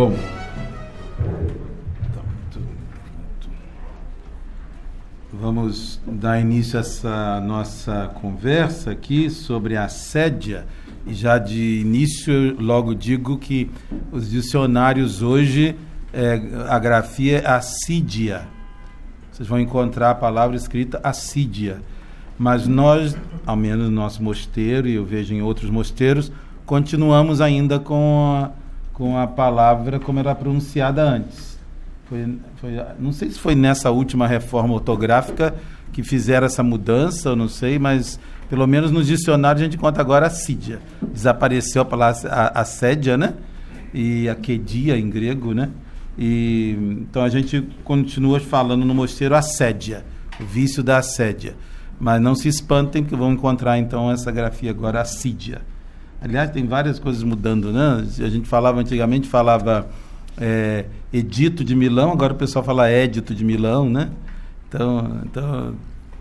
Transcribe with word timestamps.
Bom. 0.00 0.16
Vamos 5.30 6.00
dar 6.06 6.40
início 6.40 6.78
a 6.78 6.80
essa 6.80 7.40
nossa 7.42 8.10
conversa 8.14 8.92
aqui 8.92 9.28
sobre 9.28 9.76
a 9.76 9.84
assédia. 9.84 10.64
E 11.06 11.12
já 11.12 11.36
de 11.36 11.80
início, 11.80 12.32
eu 12.32 12.56
logo 12.58 12.94
digo 12.94 13.36
que 13.36 13.70
os 14.10 14.30
dicionários 14.30 15.20
hoje, 15.20 15.76
é, 16.14 16.40
a 16.66 16.78
grafia 16.78 17.40
é 17.40 17.46
assídia. 17.46 18.48
Vocês 19.30 19.46
vão 19.46 19.60
encontrar 19.60 20.12
a 20.12 20.14
palavra 20.14 20.56
escrita 20.56 20.98
assídia. 21.04 21.82
Mas 22.38 22.66
nós, 22.66 23.14
ao 23.44 23.54
menos 23.54 23.90
no 23.90 23.96
nosso 23.96 24.22
mosteiro, 24.22 24.88
e 24.88 24.94
eu 24.94 25.04
vejo 25.04 25.34
em 25.34 25.42
outros 25.42 25.68
mosteiros, 25.68 26.32
continuamos 26.64 27.42
ainda 27.42 27.78
com 27.78 28.40
a, 28.42 28.59
com 29.00 29.16
a 29.16 29.26
palavra 29.26 29.98
como 29.98 30.18
era 30.18 30.34
pronunciada 30.34 31.02
antes. 31.02 31.58
Foi, 32.04 32.36
foi, 32.56 32.78
não 32.98 33.12
sei 33.12 33.30
se 33.30 33.38
foi 33.38 33.54
nessa 33.54 33.90
última 33.90 34.26
reforma 34.26 34.74
ortográfica 34.74 35.54
que 35.90 36.02
fizeram 36.02 36.44
essa 36.44 36.62
mudança, 36.62 37.30
eu 37.30 37.36
não 37.36 37.48
sei, 37.48 37.78
mas 37.78 38.20
pelo 38.50 38.66
menos 38.66 38.90
nos 38.90 39.06
dicionários 39.06 39.62
a 39.62 39.64
gente 39.64 39.78
conta 39.78 40.02
agora 40.02 40.26
assídia. 40.26 40.80
Desapareceu 41.00 41.80
a 41.80 41.84
palavra 41.86 42.30
assédia, 42.54 43.16
né? 43.16 43.32
E 43.94 44.28
aquedia 44.28 44.98
em 44.98 45.08
grego, 45.08 45.54
né? 45.54 45.70
E, 46.18 46.76
então 47.00 47.22
a 47.22 47.30
gente 47.30 47.66
continua 47.82 48.38
falando 48.38 48.84
no 48.84 48.94
mosteiro 48.94 49.34
assédia, 49.34 50.04
o 50.38 50.44
vício 50.44 50.82
da 50.82 50.98
assédia. 50.98 51.54
Mas 51.98 52.20
não 52.20 52.34
se 52.34 52.48
espantem, 52.48 53.02
porque 53.02 53.16
vão 53.16 53.32
encontrar 53.32 53.78
então 53.78 54.10
essa 54.10 54.30
grafia 54.30 54.68
agora 54.68 55.00
assídia. 55.00 55.62
Aliás, 56.20 56.50
tem 56.50 56.66
várias 56.66 56.98
coisas 56.98 57.22
mudando, 57.22 57.72
né? 57.72 58.06
A 58.24 58.28
gente 58.28 58.46
falava 58.46 58.78
antigamente, 58.80 59.26
falava 59.26 59.88
é, 60.38 60.84
Edito 61.12 61.64
de 61.64 61.74
Milão, 61.74 62.12
agora 62.12 62.32
o 62.32 62.36
pessoal 62.36 62.64
fala 62.64 62.88
Édito 62.88 63.34
de 63.34 63.44
Milão, 63.44 63.88
né? 63.88 64.10
Então, 64.68 65.22
então 65.24 65.74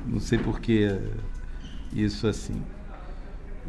não 0.06 0.20
sei 0.20 0.40
por 0.40 0.60
que 0.60 0.98
isso 1.94 2.28
assim. 2.28 2.62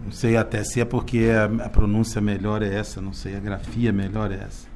Não 0.05 0.13
sei 0.13 0.37
até 0.37 0.65
se 0.65 0.81
é 0.81 0.85
porque 0.85 1.29
a, 1.31 1.67
a 1.67 1.69
pronúncia 1.69 2.21
melhor 2.21 2.63
é 2.63 2.75
essa, 2.75 3.01
não 3.01 3.13
sei, 3.13 3.37
a 3.37 3.41
grafia 3.41 3.93
melhor 3.93 4.31
é 4.31 4.37
essa. 4.37 4.69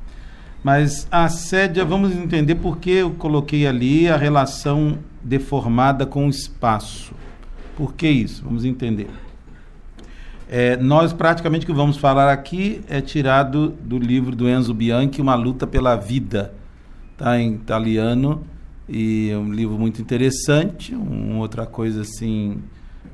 Mas 0.63 1.07
a 1.11 1.25
assédia, 1.25 1.85
vamos 1.85 2.15
entender 2.17 2.55
por 2.57 2.79
que 2.79 2.91
eu 2.91 3.11
coloquei 3.13 3.67
ali 3.67 4.09
a 4.09 4.17
relação 4.17 4.99
deformada 5.23 6.07
com 6.07 6.27
o 6.27 6.31
espaço. 6.31 7.15
Por 7.77 7.95
que 7.95 8.09
isso? 8.09 8.43
Vamos 8.45 8.65
entender. 8.65 9.09
É, 10.57 10.77
nós 10.77 11.13
praticamente 11.13 11.67
que 11.67 11.73
vamos 11.73 11.97
falar 11.97 12.33
aqui 12.33 12.81
é 12.89 13.01
tirado 13.01 13.71
do 13.71 13.99
livro 13.99 14.37
do 14.37 14.49
Enzo 14.49 14.73
Bianchi, 14.73 15.21
Uma 15.21 15.35
Luta 15.35 15.67
pela 15.67 15.97
Vida, 15.97 16.55
tá 17.19 17.41
em 17.41 17.55
italiano 17.55 18.45
e 18.89 19.31
é 19.33 19.37
um 19.37 19.53
livro 19.53 19.77
muito 19.77 20.01
interessante, 20.01 20.95
uma 20.95 21.41
outra 21.41 21.67
coisa 21.67 22.03
assim 22.03 22.59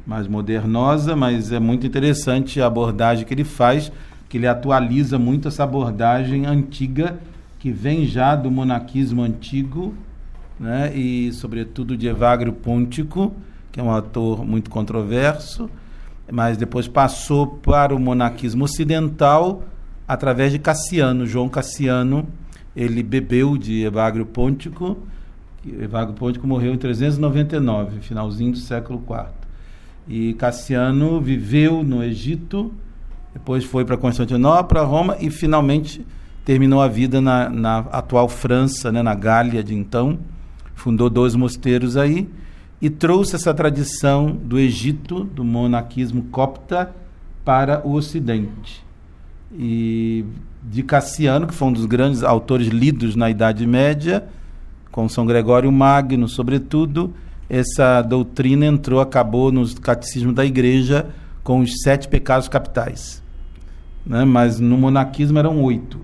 mais 0.06 0.28
modernosa, 0.28 1.16
mas 1.16 1.50
é 1.50 1.58
muito 1.58 1.86
interessante 1.86 2.61
a 2.61 2.66
abordagem 2.66 3.24
que 3.24 3.33
ele 3.33 3.44
faz, 3.44 3.91
que 4.28 4.36
ele 4.36 4.46
atualiza 4.46 5.18
muito 5.18 5.48
essa 5.48 5.64
abordagem 5.64 6.44
antiga 6.44 7.18
que 7.58 7.72
vem 7.72 8.05
já 8.05 8.36
do 8.36 8.50
monaquismo 8.50 9.22
antigo, 9.22 9.94
né, 10.58 10.94
e 10.94 11.33
sobretudo 11.33 11.96
de 11.96 12.06
Evagrio 12.06 12.52
Pontico, 12.52 13.34
que 13.72 13.80
é 13.80 13.83
um 13.83 13.91
autor 13.91 14.44
muito 14.44 14.68
controverso 14.68 15.70
mas 16.31 16.56
depois 16.56 16.86
passou 16.86 17.47
para 17.47 17.95
o 17.95 17.98
monaquismo 17.98 18.64
ocidental 18.64 19.64
através 20.06 20.53
de 20.53 20.59
Cassiano. 20.59 21.27
João 21.27 21.48
Cassiano, 21.48 22.27
ele 22.75 23.03
bebeu 23.03 23.56
de 23.56 23.83
Evagrio 23.83 24.27
Pontico. 24.27 24.96
Evagrio 25.67 26.14
Pontico 26.14 26.46
morreu 26.46 26.73
em 26.73 26.79
399, 26.79 28.01
finalzinho 28.01 28.52
do 28.52 28.58
século 28.58 29.02
IV. 29.08 29.27
E 30.08 30.35
Cassiano 30.35 31.20
viveu 31.20 31.83
no 31.83 32.02
Egito, 32.02 32.73
depois 33.33 33.64
foi 33.64 33.85
para 33.85 33.96
Constantinopla, 33.96 34.83
Roma 34.83 35.17
e 35.20 35.30
finalmente 35.30 36.05
terminou 36.45 36.80
a 36.80 36.89
vida 36.89 37.20
na, 37.20 37.48
na 37.48 37.79
atual 37.92 38.29
França, 38.29 38.90
né, 38.90 39.02
na 39.02 39.14
Gália 39.14 39.63
de 39.63 39.74
então. 39.74 40.19
Fundou 40.74 41.11
dois 41.11 41.35
mosteiros 41.35 41.96
aí 41.96 42.29
e 42.80 42.89
trouxe 42.89 43.36
essa 43.36 43.52
tradição 43.52 44.30
do 44.30 44.58
Egito, 44.58 45.24
do 45.24 45.45
monaquismo 45.45 46.23
copta, 46.30 46.95
para 47.45 47.86
o 47.86 47.92
Ocidente. 47.92 48.85
E 49.52 50.24
de 50.63 50.83
Cassiano, 50.83 51.46
que 51.46 51.55
foi 51.55 51.69
um 51.69 51.73
dos 51.73 51.86
grandes 51.86 52.23
autores 52.23 52.69
lidos 52.69 53.17
na 53.17 53.30
Idade 53.30 53.67
Média, 53.67 54.24
com 54.90 55.08
São 55.08 55.27
Gregório 55.27 55.70
Magno, 55.70 56.29
sobretudo, 56.29 57.14
essa 57.48 58.02
doutrina 58.02 58.67
entrou, 58.67 59.01
acabou 59.01 59.51
no 59.51 59.69
catecismo 59.77 60.33
da 60.33 60.45
Igreja 60.45 61.07
com 61.42 61.61
os 61.61 61.83
sete 61.83 62.08
pecados 62.08 62.48
capitais. 62.48 63.23
Né? 64.07 64.24
Mas 64.24 64.61
no 64.61 64.77
monaquismo 64.79 65.39
eram 65.39 65.61
oito. 65.63 66.01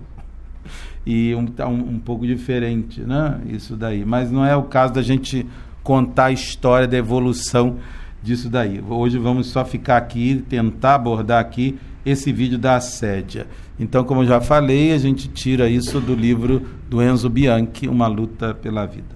E 1.05 1.33
um, 1.35 1.47
um, 1.65 1.95
um 1.95 1.99
pouco 1.99 2.27
diferente, 2.27 2.99
né? 2.99 3.39
Isso 3.47 3.77
daí. 3.77 4.03
Mas 4.03 4.29
não 4.29 4.43
é 4.43 4.55
o 4.57 4.63
caso 4.63 4.93
da 4.93 5.01
gente 5.01 5.47
contar 5.87 6.25
a 6.25 6.31
história 6.33 6.85
da 6.85 6.97
evolução 6.97 7.77
disso 8.21 8.49
daí. 8.49 8.83
Hoje 8.89 9.17
vamos 9.17 9.47
só 9.47 9.63
ficar 9.63 9.95
aqui, 9.95 10.43
tentar 10.49 10.95
abordar 10.95 11.39
aqui 11.39 11.79
esse 12.05 12.29
vídeo 12.33 12.57
da 12.57 12.75
assédia. 12.75 13.47
Então, 13.79 14.03
como 14.03 14.21
eu 14.21 14.25
já 14.25 14.41
falei, 14.41 14.91
a 14.91 14.97
gente 14.97 15.29
tira 15.29 15.69
isso 15.69 16.01
do 16.01 16.13
livro 16.13 16.67
do 16.89 17.01
Enzo 17.01 17.29
Bianchi, 17.29 17.87
Uma 17.87 18.07
Luta 18.07 18.53
pela 18.53 18.85
Vida. 18.85 19.15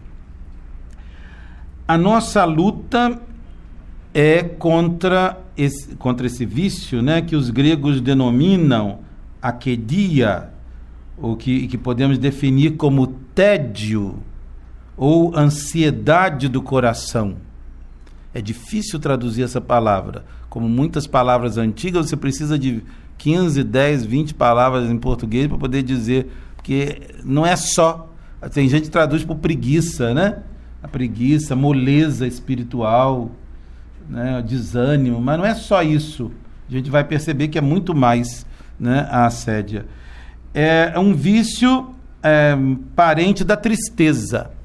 A 1.85 1.97
nossa 1.97 2.45
luta 2.45 3.19
é 4.13 4.41
contra 4.41 5.37
esse, 5.57 5.93
contra 5.95 6.25
esse 6.25 6.45
vício 6.45 7.01
né, 7.01 7.21
que 7.21 7.35
os 7.35 7.49
gregos 7.49 7.99
denominam 7.99 8.99
aquedia, 9.41 10.51
ou 11.17 11.35
que, 11.35 11.67
que 11.67 11.77
podemos 11.77 12.17
definir 12.17 12.77
como 12.77 13.07
tédio 13.35 14.23
ou 15.01 15.35
ansiedade 15.35 16.47
do 16.47 16.61
coração. 16.61 17.37
É 18.35 18.39
difícil 18.39 18.99
traduzir 18.99 19.41
essa 19.41 19.59
palavra. 19.59 20.23
Como 20.47 20.69
muitas 20.69 21.07
palavras 21.07 21.57
antigas, 21.57 22.07
você 22.07 22.15
precisa 22.15 22.59
de 22.59 22.83
15, 23.17 23.63
10, 23.63 24.05
20 24.05 24.35
palavras 24.35 24.91
em 24.91 24.97
português 24.99 25.47
para 25.47 25.57
poder 25.57 25.81
dizer, 25.81 26.31
porque 26.55 27.01
não 27.25 27.43
é 27.43 27.55
só. 27.55 28.13
Tem 28.53 28.69
gente 28.69 28.83
que 28.83 28.89
traduz 28.91 29.23
por 29.23 29.37
preguiça, 29.37 30.13
né? 30.13 30.43
A 30.83 30.87
preguiça, 30.87 31.55
moleza 31.55 32.27
espiritual, 32.27 33.31
né? 34.07 34.39
desânimo, 34.47 35.19
mas 35.19 35.39
não 35.39 35.45
é 35.47 35.55
só 35.55 35.81
isso. 35.81 36.31
A 36.69 36.71
gente 36.71 36.91
vai 36.91 37.03
perceber 37.03 37.47
que 37.47 37.57
é 37.57 37.61
muito 37.61 37.95
mais 37.95 38.45
né? 38.79 39.07
a 39.09 39.25
assédia. 39.25 39.83
É 40.53 40.93
um 40.99 41.15
vício 41.15 41.89
é, 42.21 42.55
parente 42.95 43.43
da 43.43 43.57
tristeza. 43.57 44.60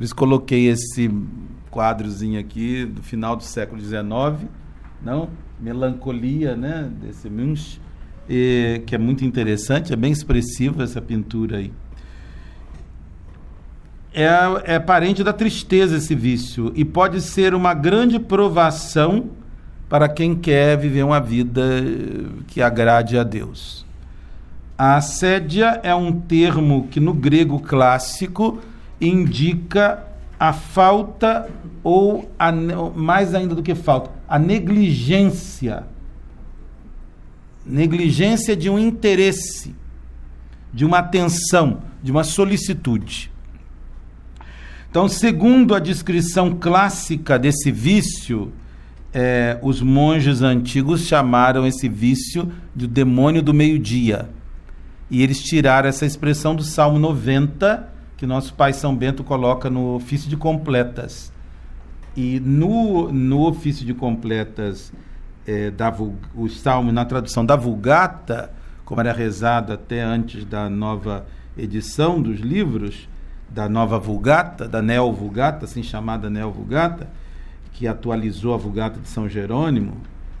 Por 0.00 0.04
isso 0.04 0.16
coloquei 0.16 0.66
esse 0.66 1.10
quadrozinho 1.70 2.40
aqui 2.40 2.86
do 2.86 3.02
final 3.02 3.36
do 3.36 3.42
século 3.42 3.78
XIX, 3.78 4.48
não? 5.02 5.28
Melancolia, 5.60 6.56
né? 6.56 6.90
Desse 7.02 7.28
Munch, 7.28 7.78
e, 8.26 8.80
que 8.86 8.94
é 8.94 8.98
muito 8.98 9.26
interessante, 9.26 9.92
é 9.92 9.96
bem 9.96 10.10
expressiva 10.10 10.84
essa 10.84 11.02
pintura 11.02 11.58
aí. 11.58 11.70
É, 14.14 14.74
é 14.76 14.78
parente 14.78 15.22
da 15.22 15.34
tristeza 15.34 15.98
esse 15.98 16.14
vício 16.14 16.72
e 16.74 16.82
pode 16.82 17.20
ser 17.20 17.52
uma 17.52 17.74
grande 17.74 18.18
provação 18.18 19.28
para 19.86 20.08
quem 20.08 20.34
quer 20.34 20.78
viver 20.78 21.02
uma 21.02 21.20
vida 21.20 21.62
que 22.46 22.62
agrade 22.62 23.18
a 23.18 23.22
Deus. 23.22 23.84
A 24.78 24.96
assédia 24.96 25.78
é 25.82 25.94
um 25.94 26.10
termo 26.10 26.88
que 26.90 26.98
no 26.98 27.12
grego 27.12 27.60
clássico 27.60 28.60
indica 29.00 30.04
a 30.38 30.52
falta 30.52 31.48
ou 31.82 32.30
a, 32.38 32.50
mais 32.50 33.34
ainda 33.34 33.54
do 33.54 33.62
que 33.62 33.74
falta, 33.74 34.10
a 34.28 34.38
negligência. 34.38 35.84
Negligência 37.64 38.56
de 38.56 38.70
um 38.70 38.78
interesse, 38.78 39.74
de 40.72 40.84
uma 40.84 40.98
atenção, 40.98 41.82
de 42.02 42.10
uma 42.10 42.24
solicitude. 42.24 43.30
Então, 44.90 45.08
segundo 45.08 45.74
a 45.74 45.78
descrição 45.78 46.56
clássica 46.58 47.38
desse 47.38 47.70
vício, 47.70 48.52
é, 49.12 49.58
os 49.62 49.80
monges 49.80 50.42
antigos 50.42 51.06
chamaram 51.06 51.66
esse 51.66 51.88
vício 51.88 52.50
de 52.74 52.86
demônio 52.86 53.42
do 53.42 53.52
meio-dia. 53.52 54.28
E 55.10 55.22
eles 55.22 55.42
tiraram 55.42 55.88
essa 55.88 56.06
expressão 56.06 56.54
do 56.54 56.62
Salmo 56.62 56.98
90, 56.98 57.88
que 58.20 58.26
nosso 58.26 58.52
pai 58.52 58.74
São 58.74 58.94
Bento 58.94 59.24
coloca 59.24 59.70
no 59.70 59.94
ofício 59.94 60.28
de 60.28 60.36
completas. 60.36 61.32
E 62.14 62.38
no, 62.38 63.10
no 63.10 63.48
ofício 63.48 63.86
de 63.86 63.94
completas, 63.94 64.92
é, 65.46 65.70
da, 65.70 65.90
o 66.34 66.46
Salmo, 66.50 66.92
na 66.92 67.06
tradução 67.06 67.46
da 67.46 67.56
Vulgata, 67.56 68.52
como 68.84 69.00
era 69.00 69.10
rezado 69.10 69.72
até 69.72 70.02
antes 70.02 70.44
da 70.44 70.68
nova 70.68 71.24
edição 71.56 72.20
dos 72.20 72.40
livros, 72.40 73.08
da 73.48 73.70
nova 73.70 73.98
Vulgata, 73.98 74.68
da 74.68 74.82
Neo 74.82 75.10
Vulgata, 75.14 75.64
assim 75.64 75.82
chamada 75.82 76.28
Neo 76.28 76.50
Vulgata, 76.50 77.08
que 77.72 77.88
atualizou 77.88 78.52
a 78.52 78.58
Vulgata 78.58 79.00
de 79.00 79.08
São 79.08 79.30
Jerônimo, 79.30 79.96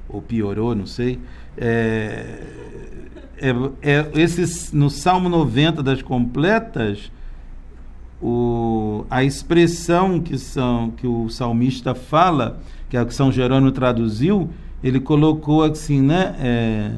ou 0.06 0.20
piorou, 0.20 0.74
não 0.74 0.84
sei. 0.84 1.18
É, 1.56 2.44
é, 3.38 3.50
é, 3.80 4.10
esses, 4.20 4.70
no 4.70 4.90
Salmo 4.90 5.30
90 5.30 5.82
das 5.82 6.02
completas, 6.02 7.10
o, 8.20 9.04
a 9.08 9.24
expressão 9.24 10.20
que, 10.20 10.36
são, 10.36 10.90
que 10.90 11.06
o 11.06 11.28
salmista 11.28 11.94
fala, 11.94 12.60
que 12.88 12.96
é 12.96 13.02
o 13.02 13.06
que 13.06 13.14
São 13.14 13.32
Jerônimo 13.32 13.72
traduziu, 13.72 14.50
ele 14.82 15.00
colocou 15.00 15.62
assim, 15.62 16.00
né? 16.00 16.34
É, 16.38 16.92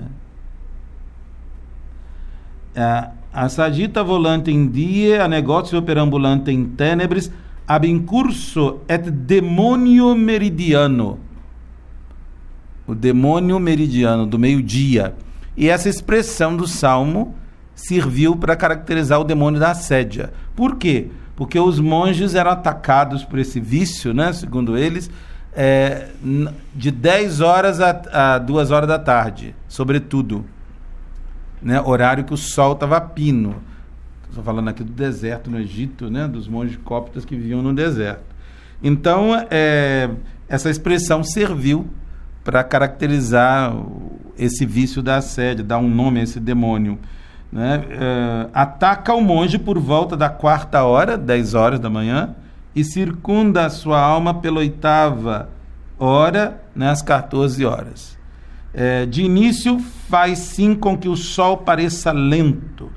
é 2.74 3.08
a 3.32 3.48
sagita 3.48 4.04
volante 4.04 4.50
in 4.50 4.69
die, 4.69 5.14
a 5.14 5.26
negócio 5.26 5.80
perambulante 5.80 6.50
in 6.50 6.66
tenebris, 6.76 7.30
ab 7.66 7.88
in 7.88 8.00
curso 8.00 8.80
et 8.86 9.10
demonio 9.10 10.14
meridiano. 10.14 11.18
O 12.86 12.94
demônio 12.94 13.58
meridiano, 13.58 14.26
do 14.26 14.38
meio-dia. 14.38 15.14
E 15.56 15.68
essa 15.68 15.88
expressão 15.88 16.56
do 16.56 16.66
Salmo 16.66 17.34
serviu 17.75 18.36
para 18.36 18.54
caracterizar 18.54 19.20
o 19.20 19.25
demônio 19.25 19.58
da 19.58 19.70
assédia. 19.70 20.32
Por 20.54 20.76
quê? 20.76 21.08
Porque 21.37 21.58
os 21.58 21.81
monges 21.81 22.34
eram 22.34 22.50
atacados 22.50 23.25
por 23.25 23.38
esse 23.38 23.58
vício, 23.58 24.12
né, 24.12 24.32
segundo 24.32 24.76
eles, 24.76 25.10
é, 25.54 26.08
de 26.75 26.90
10 26.90 27.40
horas 27.40 27.81
a, 27.81 28.34
a 28.34 28.38
2 28.38 28.70
horas 28.70 28.88
da 28.88 28.99
tarde, 28.99 29.54
sobretudo. 29.69 30.44
Né, 31.60 31.81
horário 31.81 32.25
que 32.25 32.34
o 32.34 32.37
sol 32.37 32.72
estava 32.72 33.00
pino. 33.00 33.62
Estou 34.28 34.43
falando 34.43 34.69
aqui 34.69 34.82
do 34.82 34.93
deserto 34.93 35.50
no 35.50 35.58
Egito, 35.58 36.10
né, 36.10 36.26
dos 36.26 36.49
monges 36.49 36.78
cóptas 36.84 37.25
que 37.25 37.37
viviam 37.37 37.62
no 37.62 37.75
deserto. 37.75 38.25
Então, 38.82 39.31
é, 39.50 40.10
essa 40.49 40.69
expressão 40.69 41.22
serviu 41.22 41.87
para 42.43 42.64
caracterizar 42.64 43.72
esse 44.37 44.66
vício 44.66 45.02
da 45.02 45.16
assédio, 45.19 45.64
dar 45.64 45.78
um 45.78 45.88
nome 45.88 46.20
a 46.20 46.22
esse 46.25 46.40
demônio. 46.40 46.99
Né? 47.52 47.84
É, 47.90 48.49
ataca 48.54 49.14
o 49.14 49.20
monge 49.20 49.58
por 49.58 49.78
volta 49.78 50.16
da 50.16 50.31
quarta 50.31 50.82
hora, 50.84 51.19
10 51.19 51.54
horas 51.54 51.78
da 51.78 51.90
manhã, 51.90 52.34
e 52.75 52.82
circunda 52.82 53.66
a 53.66 53.70
sua 53.70 54.00
alma 54.00 54.32
pela 54.32 54.60
oitava 54.60 55.50
hora, 55.99 56.62
né, 56.75 56.88
às 56.88 57.02
14 57.02 57.64
horas. 57.64 58.19
É, 58.72 59.04
de 59.04 59.22
início, 59.22 59.78
faz 60.08 60.38
sim 60.38 60.75
com 60.75 60.96
que 60.96 61.08
o 61.08 61.16
sol 61.16 61.58
pareça 61.58 62.10
lento 62.10 62.90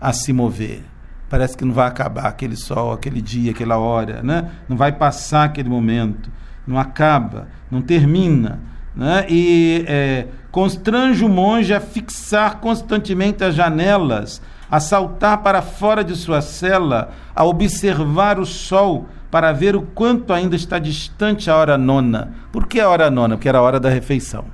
a 0.00 0.12
se 0.12 0.32
mover. 0.32 0.82
Parece 1.30 1.56
que 1.56 1.64
não 1.64 1.72
vai 1.72 1.86
acabar 1.86 2.26
aquele 2.26 2.56
sol, 2.56 2.92
aquele 2.92 3.22
dia, 3.22 3.52
aquela 3.52 3.78
hora, 3.78 4.22
né? 4.22 4.50
não 4.68 4.76
vai 4.76 4.92
passar 4.92 5.44
aquele 5.44 5.68
momento, 5.68 6.30
não 6.66 6.76
acaba, 6.76 7.48
não 7.70 7.80
termina 7.80 8.60
né? 8.94 9.24
e 9.30 9.84
é, 9.88 10.26
constrange 10.52 11.24
o 11.24 11.28
monge 11.30 11.72
a 11.72 11.80
fixar 11.80 12.60
constantemente 12.60 13.42
as 13.42 13.54
janelas, 13.54 14.42
a 14.70 14.78
saltar 14.78 15.42
para 15.42 15.62
fora 15.62 16.04
de 16.04 16.14
sua 16.14 16.42
cela, 16.42 17.10
a 17.34 17.42
observar 17.42 18.38
o 18.38 18.44
sol 18.44 19.08
para 19.30 19.50
ver 19.50 19.74
o 19.74 19.80
quanto 19.80 20.30
ainda 20.30 20.54
está 20.54 20.78
distante 20.78 21.50
a 21.50 21.56
hora 21.56 21.78
nona. 21.78 22.34
Por 22.52 22.66
que 22.66 22.78
a 22.78 22.88
hora 22.88 23.10
nona? 23.10 23.36
Porque 23.36 23.48
era 23.48 23.58
a 23.58 23.62
hora 23.62 23.80
da 23.80 23.88
refeição, 23.88 24.44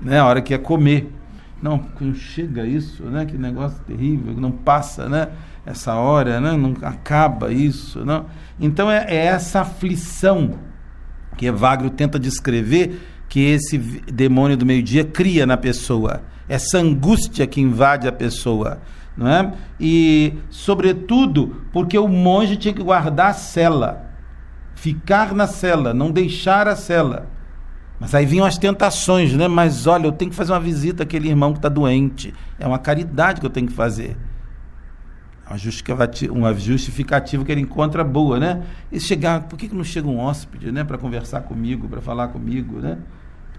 né? 0.00 0.18
a 0.18 0.24
hora 0.24 0.40
que 0.40 0.54
ia 0.54 0.58
comer. 0.58 1.12
Não, 1.62 1.78
quando 1.78 2.14
chega 2.16 2.66
isso, 2.66 3.04
né? 3.04 3.24
Que 3.24 3.38
negócio 3.38 3.78
terrível, 3.86 4.34
não 4.34 4.50
passa, 4.50 5.08
né? 5.08 5.28
Essa 5.64 5.94
hora, 5.94 6.40
né? 6.40 6.56
Não 6.56 6.74
acaba 6.82 7.52
isso, 7.52 8.04
não. 8.04 8.26
Então 8.58 8.90
é, 8.90 9.04
é 9.06 9.26
essa 9.26 9.60
aflição 9.60 10.58
que 11.36 11.46
Evagrio 11.46 11.90
tenta 11.90 12.18
descrever 12.18 13.00
que 13.32 13.40
esse 13.40 13.78
demônio 13.78 14.58
do 14.58 14.66
meio-dia 14.66 15.06
cria 15.06 15.46
na 15.46 15.56
pessoa. 15.56 16.20
Essa 16.46 16.76
angústia 16.76 17.46
que 17.46 17.62
invade 17.62 18.06
a 18.06 18.12
pessoa. 18.12 18.82
Não 19.16 19.26
é? 19.26 19.54
E, 19.80 20.34
sobretudo, 20.50 21.62
porque 21.72 21.96
o 21.96 22.06
monge 22.06 22.58
tinha 22.58 22.74
que 22.74 22.82
guardar 22.82 23.30
a 23.30 23.32
cela, 23.32 24.04
ficar 24.74 25.32
na 25.32 25.46
cela, 25.46 25.94
não 25.94 26.10
deixar 26.10 26.68
a 26.68 26.76
cela. 26.76 27.26
Mas 27.98 28.14
aí 28.14 28.26
vinham 28.26 28.44
as 28.44 28.58
tentações, 28.58 29.32
né? 29.32 29.48
Mas 29.48 29.86
olha, 29.86 30.08
eu 30.08 30.12
tenho 30.12 30.30
que 30.30 30.36
fazer 30.36 30.52
uma 30.52 30.60
visita 30.60 31.02
àquele 31.02 31.30
irmão 31.30 31.52
que 31.52 31.58
está 31.58 31.70
doente. 31.70 32.34
É 32.58 32.66
uma 32.66 32.78
caridade 32.78 33.40
que 33.40 33.46
eu 33.46 33.50
tenho 33.50 33.66
que 33.66 33.72
fazer 33.72 34.14
uma 36.30 36.54
justificativa 36.54 37.44
que 37.44 37.52
ele 37.52 37.60
encontra 37.60 38.04
boa, 38.04 38.38
né? 38.38 38.62
E 38.90 39.00
chegar, 39.00 39.42
por 39.42 39.58
que, 39.58 39.68
que 39.68 39.74
não 39.74 39.84
chega 39.84 40.08
um 40.08 40.18
hóspede, 40.18 40.72
né, 40.72 40.84
para 40.84 40.96
conversar 40.96 41.42
comigo, 41.42 41.88
para 41.88 42.00
falar 42.00 42.28
comigo, 42.28 42.78
né? 42.78 42.98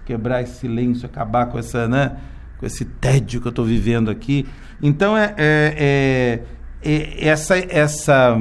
Quebrar 0.04 0.42
esse 0.42 0.60
silêncio, 0.60 1.06
acabar 1.06 1.46
com 1.46 1.58
essa, 1.58 1.88
né, 1.88 2.16
com 2.58 2.66
esse 2.66 2.84
tédio 2.84 3.40
que 3.40 3.46
eu 3.46 3.50
estou 3.50 3.64
vivendo 3.64 4.10
aqui. 4.10 4.46
Então 4.82 5.16
é, 5.16 5.34
é, 5.36 6.42
é, 6.82 6.90
é, 6.90 7.28
essa 7.28 7.56
essa 7.56 8.36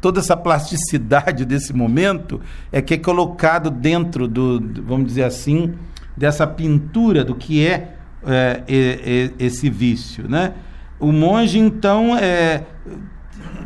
toda 0.00 0.20
essa 0.20 0.36
plasticidade 0.36 1.44
desse 1.44 1.72
momento 1.72 2.40
é 2.72 2.82
que 2.82 2.94
é 2.94 2.98
colocado 2.98 3.70
dentro 3.70 4.26
do, 4.26 4.60
vamos 4.82 5.06
dizer 5.06 5.22
assim, 5.22 5.74
dessa 6.16 6.46
pintura 6.46 7.24
do 7.24 7.36
que 7.36 7.66
é, 7.66 7.94
é, 8.26 8.62
é 8.68 9.30
esse 9.38 9.70
vício, 9.70 10.28
né? 10.28 10.54
O 10.98 11.10
monge, 11.10 11.58
então, 11.58 12.16
é, 12.16 12.62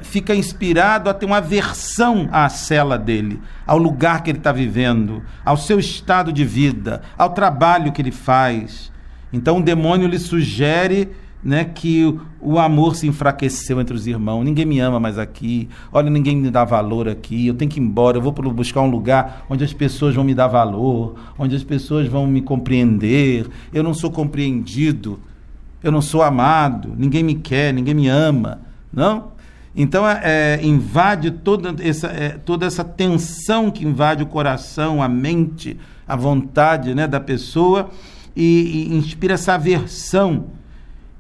fica 0.03 0.35
inspirado 0.35 1.11
a 1.11 1.15
ter 1.15 1.27
uma 1.27 1.39
aversão 1.39 2.29
à 2.33 2.49
cela 2.49 2.99
dele, 2.99 3.41
ao 3.67 3.79
lugar 3.79 4.23
que 4.23 4.31
ele 4.31 4.39
está 4.39 4.53
vivendo, 4.53 5.23
ao 5.45 5.57
seu 5.57 5.79
estado 5.79 6.33
de 6.33 6.45
vida, 6.45 7.03
ao 7.19 7.31
trabalho 7.31 7.93
que 7.93 8.01
ele 8.01 8.13
faz. 8.13 8.93
Então, 9.33 9.59
o 9.59 9.63
demônio 9.63 10.09
lhe 10.09 10.19
sugere 10.19 11.09
né, 11.43 11.65
que 11.65 12.19
o 12.41 12.59
amor 12.59 12.97
se 12.97 13.07
enfraqueceu 13.07 13.81
entre 13.81 13.95
os 13.95 14.07
irmãos. 14.07 14.45
Ninguém 14.45 14.65
me 14.65 14.81
ama 14.81 14.99
mais 14.99 15.19
aqui. 15.19 15.69
Olha, 15.93 16.11
ninguém 16.11 16.37
me 16.37 16.51
dá 16.51 16.65
valor 16.65 17.09
aqui. 17.09 17.47
Eu 17.47 17.55
tenho 17.55 17.71
que 17.71 17.79
ir 17.79 17.83
embora. 17.83 18.17
Eu 18.17 18.23
vou 18.23 18.33
buscar 18.33 18.81
um 18.81 18.91
lugar 18.91 19.45
onde 19.51 19.63
as 19.63 19.73
pessoas 19.73 20.15
vão 20.15 20.25
me 20.25 20.35
dar 20.35 20.47
valor, 20.47 21.17
onde 21.39 21.55
as 21.55 21.63
pessoas 21.63 22.09
vão 22.09 22.27
me 22.27 22.41
compreender. 22.41 23.47
Eu 23.73 23.83
não 23.83 23.95
sou 23.95 24.11
compreendido 24.11 25.21
eu 25.87 25.93
não 25.93 26.03
sou 26.03 26.23
amado, 26.23 26.95
ninguém 26.97 27.23
me 27.23 27.35
quer, 27.37 27.73
ninguém 27.73 27.95
me 27.95 28.09
ama, 28.09 28.61
não? 28.93 29.36
Então 29.77 30.09
é, 30.09 30.21
é, 30.25 30.67
invade 30.67 31.31
toda 31.31 31.75
essa, 31.87 32.07
é, 32.07 32.31
toda 32.31 32.65
essa 32.65 32.83
tensão 32.83 33.71
que 33.71 33.85
invade 33.85 34.23
o 34.23 34.27
coração, 34.27 35.03
a 35.03 35.09
mente, 35.09 35.77
a 36.09 36.17
vontade 36.17 36.95
né, 36.95 37.07
da 37.07 37.21
pessoa 37.21 37.91
e, 38.35 38.89
e 38.91 38.97
inspira 38.97 39.35
essa 39.35 39.53
aversão. 39.53 40.47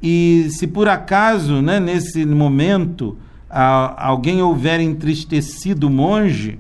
E 0.02 0.48
se 0.50 0.66
por 0.66 0.88
acaso, 0.88 1.60
né, 1.60 1.78
nesse 1.78 2.24
momento, 2.24 3.18
a, 3.50 4.06
alguém 4.06 4.40
houver 4.40 4.80
entristecido 4.80 5.88
o 5.88 5.90
monge, 5.90 6.58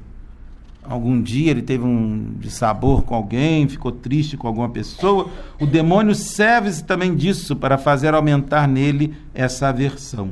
algum 0.82 1.20
dia 1.22 1.50
ele 1.50 1.62
teve 1.62 1.84
um 1.84 2.34
dissabor 2.38 3.04
com 3.04 3.14
alguém, 3.14 3.66
ficou 3.68 3.90
triste 3.90 4.36
com 4.36 4.46
alguma 4.46 4.68
pessoa, 4.68 5.30
o 5.58 5.66
demônio 5.66 6.14
serve-se 6.14 6.84
também 6.84 7.14
disso 7.14 7.56
para 7.56 7.78
fazer 7.78 8.12
aumentar 8.12 8.68
nele 8.68 9.14
essa 9.34 9.68
aversão. 9.68 10.30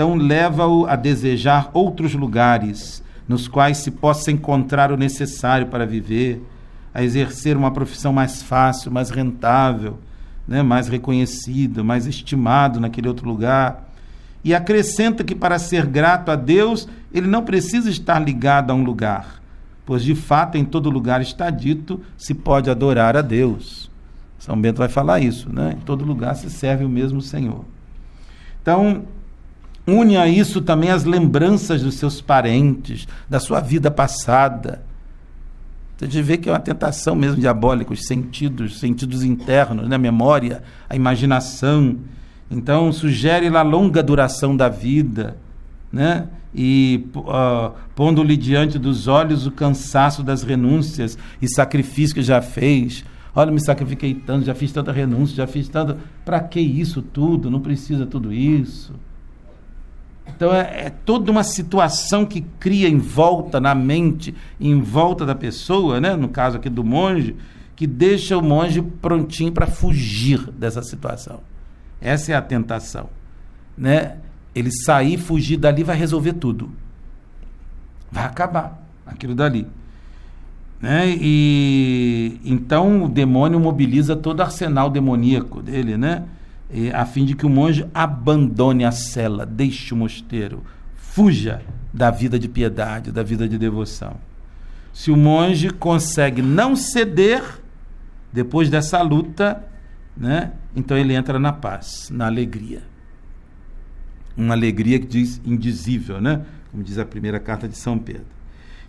Então 0.00 0.14
leva-o 0.14 0.86
a 0.86 0.96
desejar 0.96 1.68
outros 1.74 2.14
lugares 2.14 3.04
nos 3.28 3.46
quais 3.46 3.76
se 3.76 3.90
possa 3.90 4.32
encontrar 4.32 4.90
o 4.90 4.96
necessário 4.96 5.66
para 5.66 5.84
viver, 5.84 6.42
a 6.94 7.04
exercer 7.04 7.54
uma 7.54 7.70
profissão 7.70 8.10
mais 8.10 8.40
fácil, 8.42 8.90
mais 8.90 9.10
rentável, 9.10 9.98
né, 10.48 10.62
mais 10.62 10.88
reconhecido, 10.88 11.84
mais 11.84 12.06
estimado 12.06 12.80
naquele 12.80 13.08
outro 13.08 13.28
lugar. 13.28 13.90
E 14.42 14.54
acrescenta 14.54 15.22
que 15.22 15.34
para 15.34 15.58
ser 15.58 15.84
grato 15.84 16.30
a 16.30 16.34
Deus, 16.34 16.88
ele 17.12 17.26
não 17.26 17.44
precisa 17.44 17.90
estar 17.90 18.18
ligado 18.18 18.70
a 18.70 18.74
um 18.74 18.82
lugar 18.82 19.38
pois 19.84 20.02
de 20.02 20.14
fato 20.14 20.56
em 20.56 20.64
todo 20.64 20.88
lugar 20.88 21.20
está 21.20 21.50
dito 21.50 22.00
se 22.16 22.32
pode 22.32 22.70
adorar 22.70 23.16
a 23.16 23.22
Deus. 23.22 23.90
São 24.38 24.58
Bento 24.58 24.78
vai 24.78 24.88
falar 24.88 25.18
isso, 25.18 25.52
né? 25.52 25.74
Em 25.76 25.80
todo 25.80 26.04
lugar 26.04 26.36
se 26.36 26.48
serve 26.48 26.84
o 26.84 26.88
mesmo 26.88 27.20
Senhor. 27.20 27.64
Então, 28.62 29.04
une 29.86 30.16
a 30.16 30.28
isso 30.28 30.60
também 30.60 30.90
as 30.90 31.04
lembranças 31.04 31.82
dos 31.82 31.94
seus 31.94 32.20
parentes, 32.20 33.06
da 33.28 33.40
sua 33.40 33.60
vida 33.60 33.90
passada. 33.90 34.82
Você 35.98 36.22
vê 36.22 36.38
que 36.38 36.48
é 36.48 36.52
uma 36.52 36.60
tentação 36.60 37.14
mesmo 37.14 37.40
diabólica, 37.40 37.92
os 37.92 38.06
sentidos, 38.06 38.78
sentidos 38.78 39.22
internos, 39.22 39.88
né? 39.88 39.96
a 39.96 39.98
memória, 39.98 40.62
a 40.88 40.96
imaginação. 40.96 41.96
Então, 42.50 42.92
sugere 42.92 43.48
a 43.48 43.62
longa 43.62 44.02
duração 44.02 44.56
da 44.56 44.68
vida, 44.68 45.36
né? 45.92 46.28
e 46.54 47.06
uh, 47.14 47.72
pondo-lhe 47.94 48.36
diante 48.36 48.78
dos 48.78 49.06
olhos 49.06 49.46
o 49.46 49.50
cansaço 49.50 50.22
das 50.22 50.42
renúncias 50.42 51.16
e 51.40 51.48
sacrifício 51.48 52.14
que 52.14 52.22
já 52.22 52.40
fez, 52.40 53.04
Olha, 53.34 53.52
me 53.52 53.60
sacrifiquei 53.60 54.14
tanto, 54.14 54.44
já 54.44 54.54
fiz 54.54 54.72
tanta 54.72 54.90
renúncia, 54.90 55.36
já 55.36 55.46
fiz 55.46 55.68
tanto. 55.68 55.96
Para 56.24 56.40
que 56.40 56.60
isso 56.60 57.00
tudo? 57.00 57.50
Não 57.50 57.60
precisa 57.60 58.04
tudo 58.04 58.32
isso. 58.32 58.92
Então 60.26 60.54
é, 60.54 60.86
é, 60.86 60.90
toda 60.90 61.30
uma 61.30 61.42
situação 61.42 62.24
que 62.24 62.40
cria 62.58 62.88
em 62.88 62.98
volta, 62.98 63.60
na 63.60 63.74
mente, 63.74 64.34
em 64.60 64.80
volta 64.80 65.26
da 65.26 65.34
pessoa, 65.34 66.00
né? 66.00 66.16
no 66.16 66.28
caso 66.28 66.56
aqui 66.56 66.68
do 66.68 66.84
monge, 66.84 67.36
que 67.76 67.86
deixa 67.86 68.36
o 68.36 68.42
monge 68.42 68.82
prontinho 68.82 69.52
para 69.52 69.66
fugir 69.66 70.50
dessa 70.52 70.82
situação. 70.82 71.40
Essa 72.00 72.32
é 72.32 72.34
a 72.34 72.42
tentação. 72.42 73.08
Né? 73.76 74.16
Ele 74.54 74.70
sair, 74.70 75.18
fugir 75.18 75.56
dali, 75.56 75.82
vai 75.82 75.96
resolver 75.96 76.34
tudo. 76.34 76.70
Vai 78.10 78.24
acabar 78.24 78.82
aquilo 79.06 79.34
dali. 79.34 79.66
Né? 80.80 81.14
E 81.20 82.40
então 82.44 83.04
o 83.04 83.08
demônio 83.08 83.60
mobiliza 83.60 84.16
todo 84.16 84.40
o 84.40 84.42
arsenal 84.42 84.88
demoníaco 84.88 85.60
dele, 85.60 85.96
né? 85.96 86.24
E, 86.72 86.90
a 86.90 87.04
fim 87.04 87.24
de 87.24 87.34
que 87.34 87.44
o 87.44 87.50
monge 87.50 87.86
abandone 87.92 88.84
a 88.84 88.92
cela, 88.92 89.44
deixe 89.44 89.92
o 89.92 89.96
mosteiro, 89.96 90.62
fuja 90.94 91.62
da 91.92 92.10
vida 92.10 92.38
de 92.38 92.48
piedade, 92.48 93.10
da 93.10 93.22
vida 93.22 93.48
de 93.48 93.58
devoção. 93.58 94.16
Se 94.92 95.10
o 95.10 95.16
monge 95.16 95.70
consegue 95.70 96.42
não 96.42 96.76
ceder 96.76 97.42
depois 98.32 98.68
dessa 98.70 99.02
luta, 99.02 99.64
né? 100.16 100.52
Então 100.74 100.96
ele 100.96 101.14
entra 101.14 101.38
na 101.38 101.52
paz, 101.52 102.08
na 102.10 102.26
alegria. 102.26 102.82
Uma 104.36 104.54
alegria 104.54 104.98
que 104.98 105.06
diz 105.06 105.40
indizível, 105.44 106.20
né? 106.20 106.42
Como 106.70 106.82
diz 106.82 106.98
a 106.98 107.04
primeira 107.04 107.40
carta 107.40 107.68
de 107.68 107.76
São 107.76 107.98
Pedro. 107.98 108.26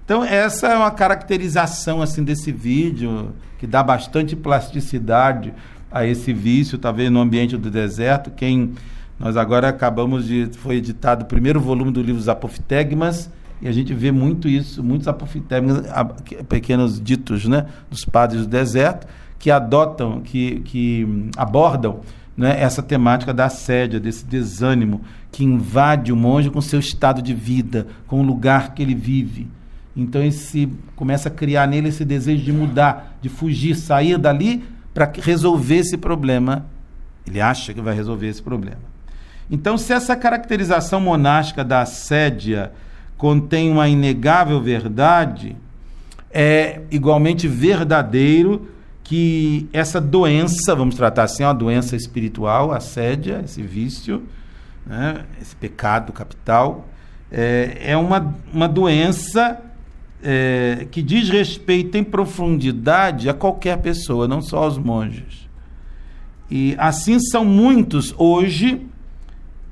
Então, 0.04 0.24
essa 0.24 0.68
é 0.68 0.78
uma 0.78 0.92
caracterização 0.92 2.02
assim 2.02 2.24
desse 2.24 2.52
vídeo 2.52 3.34
que 3.58 3.66
dá 3.66 3.82
bastante 3.82 4.36
plasticidade 4.36 5.54
a 5.91 6.05
esse 6.05 6.31
vício, 6.31 6.77
talvez 6.77 7.12
no 7.12 7.19
ambiente 7.19 7.57
do 7.57 7.69
deserto. 7.69 8.31
Quem 8.31 8.74
nós 9.19 9.38
agora 9.38 9.69
acabamos 9.69 10.25
de 10.25 10.50
foi 10.57 10.77
editado 10.77 11.24
o 11.24 11.27
primeiro 11.27 11.60
volume 11.60 11.91
do 11.91 12.01
livro 12.01 12.19
Os 12.19 12.29
Apoftegmas 12.29 13.29
e 13.62 13.67
a 13.67 13.71
gente 13.71 13.93
vê 13.93 14.12
muito 14.12 14.50
isso, 14.50 14.83
muitos 14.83 15.07
apoftegmas, 15.07 15.83
pequenos 16.50 17.00
ditos, 17.00 17.45
né, 17.45 17.67
dos 17.89 18.03
padres 18.03 18.41
do 18.41 18.48
deserto 18.48 19.07
que 19.38 19.51
adotam, 19.51 20.21
que, 20.21 20.62
que 20.62 21.29
abordam 21.38 22.00
né, 22.36 22.60
essa 22.60 22.81
temática 22.81 23.33
da 23.33 23.45
assédia, 23.45 24.00
desse 24.00 24.25
desânimo 24.25 25.01
que 25.31 25.43
invade 25.43 26.12
o 26.12 26.15
monge 26.15 26.50
com 26.50 26.62
seu 26.62 26.79
estado 26.79 27.21
de 27.21 27.33
vida, 27.33 27.88
com 28.07 28.21
o 28.21 28.24
lugar 28.24 28.74
que 28.74 28.81
ele 28.81 28.95
vive. 28.95 29.48
Então 29.95 30.24
esse 30.24 30.69
começa 30.95 31.27
a 31.27 31.31
criar 31.31 31.67
nele 31.67 31.89
esse 31.89 32.05
desejo 32.05 32.43
de 32.43 32.51
mudar, 32.51 33.17
de 33.21 33.29
fugir, 33.29 33.75
sair 33.75 34.17
dali 34.17 34.63
para 34.93 35.12
resolver 35.21 35.77
esse 35.77 35.98
problema. 35.98 36.65
Ele 37.25 37.39
acha 37.39 37.74
que 37.74 37.81
vai 37.81 37.95
resolver 37.95 38.27
esse 38.27 38.41
problema. 38.41 38.91
Então, 39.50 39.77
se 39.77 39.91
essa 39.93 40.15
caracterização 40.15 41.01
monástica 41.01 41.63
da 41.63 41.81
assédia 41.81 42.71
contém 43.17 43.69
uma 43.71 43.88
inegável 43.88 44.62
verdade, 44.62 45.55
é 46.31 46.81
igualmente 46.89 47.48
verdadeiro 47.48 48.69
que 49.03 49.69
essa 49.74 50.00
doença, 50.00 50.74
vamos 50.74 50.95
tratar 50.95 51.24
assim, 51.24 51.43
uma 51.43 51.53
doença 51.53 51.95
espiritual, 51.95 52.71
assédia, 52.71 53.41
esse 53.43 53.62
vício, 53.62 54.24
né, 54.86 55.25
esse 55.41 55.55
pecado 55.55 56.13
capital, 56.13 56.88
é, 57.29 57.77
é 57.81 57.98
uma, 57.98 58.33
uma 58.53 58.67
doença 58.67 59.62
é, 60.24 60.88
que 60.92 61.01
diz 61.01 61.30
respeito 61.30 61.98
em 61.98 62.04
profundidade 62.04 63.30
a 63.30 63.34
qualquer 63.34 63.78
pessoa, 63.78 64.28
não 64.28 64.42
só 64.42 64.63
aos 64.63 64.78
monges. 64.78 65.50
E 66.50 66.75
assim 66.78 67.20
são 67.20 67.46
muitos 67.46 68.13
hoje 68.18 68.86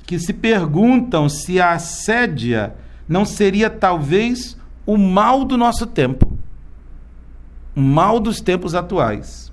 que 0.06 0.18
se 0.18 0.34
perguntam 0.34 1.30
se 1.30 1.60
a 1.62 1.74
assédia 1.74 2.74
não 3.08 3.26
seria 3.26 3.70
talvez 3.70 4.58
o 4.86 4.98
mal 4.98 5.46
do 5.46 5.58
nosso 5.58 5.86
tempo, 5.86 6.38
o 7.76 7.82
mal 7.82 8.20
dos 8.20 8.42
tempos 8.42 8.74
atuais. 8.74 9.52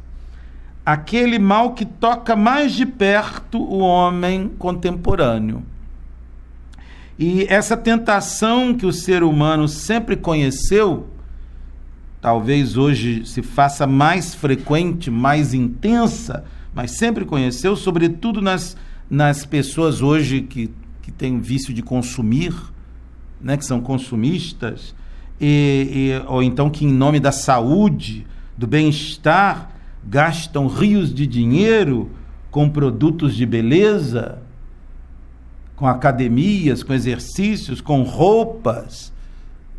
Aquele 0.84 1.38
mal 1.38 1.74
que 1.74 1.84
toca 1.84 2.36
mais 2.36 2.72
de 2.72 2.86
perto 2.86 3.58
o 3.58 3.78
homem 3.78 4.48
contemporâneo 4.56 5.62
e 7.18 7.46
essa 7.48 7.76
tentação 7.76 8.74
que 8.74 8.84
o 8.84 8.92
ser 8.92 9.22
humano 9.22 9.66
sempre 9.68 10.16
conheceu, 10.16 11.08
talvez 12.20 12.76
hoje 12.76 13.24
se 13.24 13.42
faça 13.42 13.86
mais 13.86 14.34
frequente, 14.34 15.10
mais 15.10 15.54
intensa, 15.54 16.44
mas 16.74 16.90
sempre 16.90 17.24
conheceu, 17.24 17.74
sobretudo 17.74 18.42
nas, 18.42 18.76
nas 19.08 19.46
pessoas 19.46 20.02
hoje 20.02 20.42
que, 20.42 20.70
que 21.00 21.10
têm 21.10 21.40
vício 21.40 21.72
de 21.72 21.82
consumir, 21.82 22.54
né, 23.40 23.56
que 23.56 23.64
são 23.64 23.80
consumistas, 23.80 24.94
e, 25.40 26.10
e, 26.20 26.26
ou 26.28 26.42
então 26.42 26.68
que, 26.68 26.84
em 26.84 26.92
nome 26.92 27.18
da 27.18 27.32
saúde, 27.32 28.26
do 28.58 28.66
bem-estar, 28.66 29.70
gastam 30.04 30.66
rios 30.66 31.14
de 31.14 31.26
dinheiro 31.26 32.10
com 32.50 32.68
produtos 32.68 33.34
de 33.34 33.46
beleza, 33.46 34.38
com 35.76 35.86
academias, 35.86 36.82
com 36.82 36.94
exercícios, 36.94 37.80
com 37.80 38.02
roupas, 38.02 39.12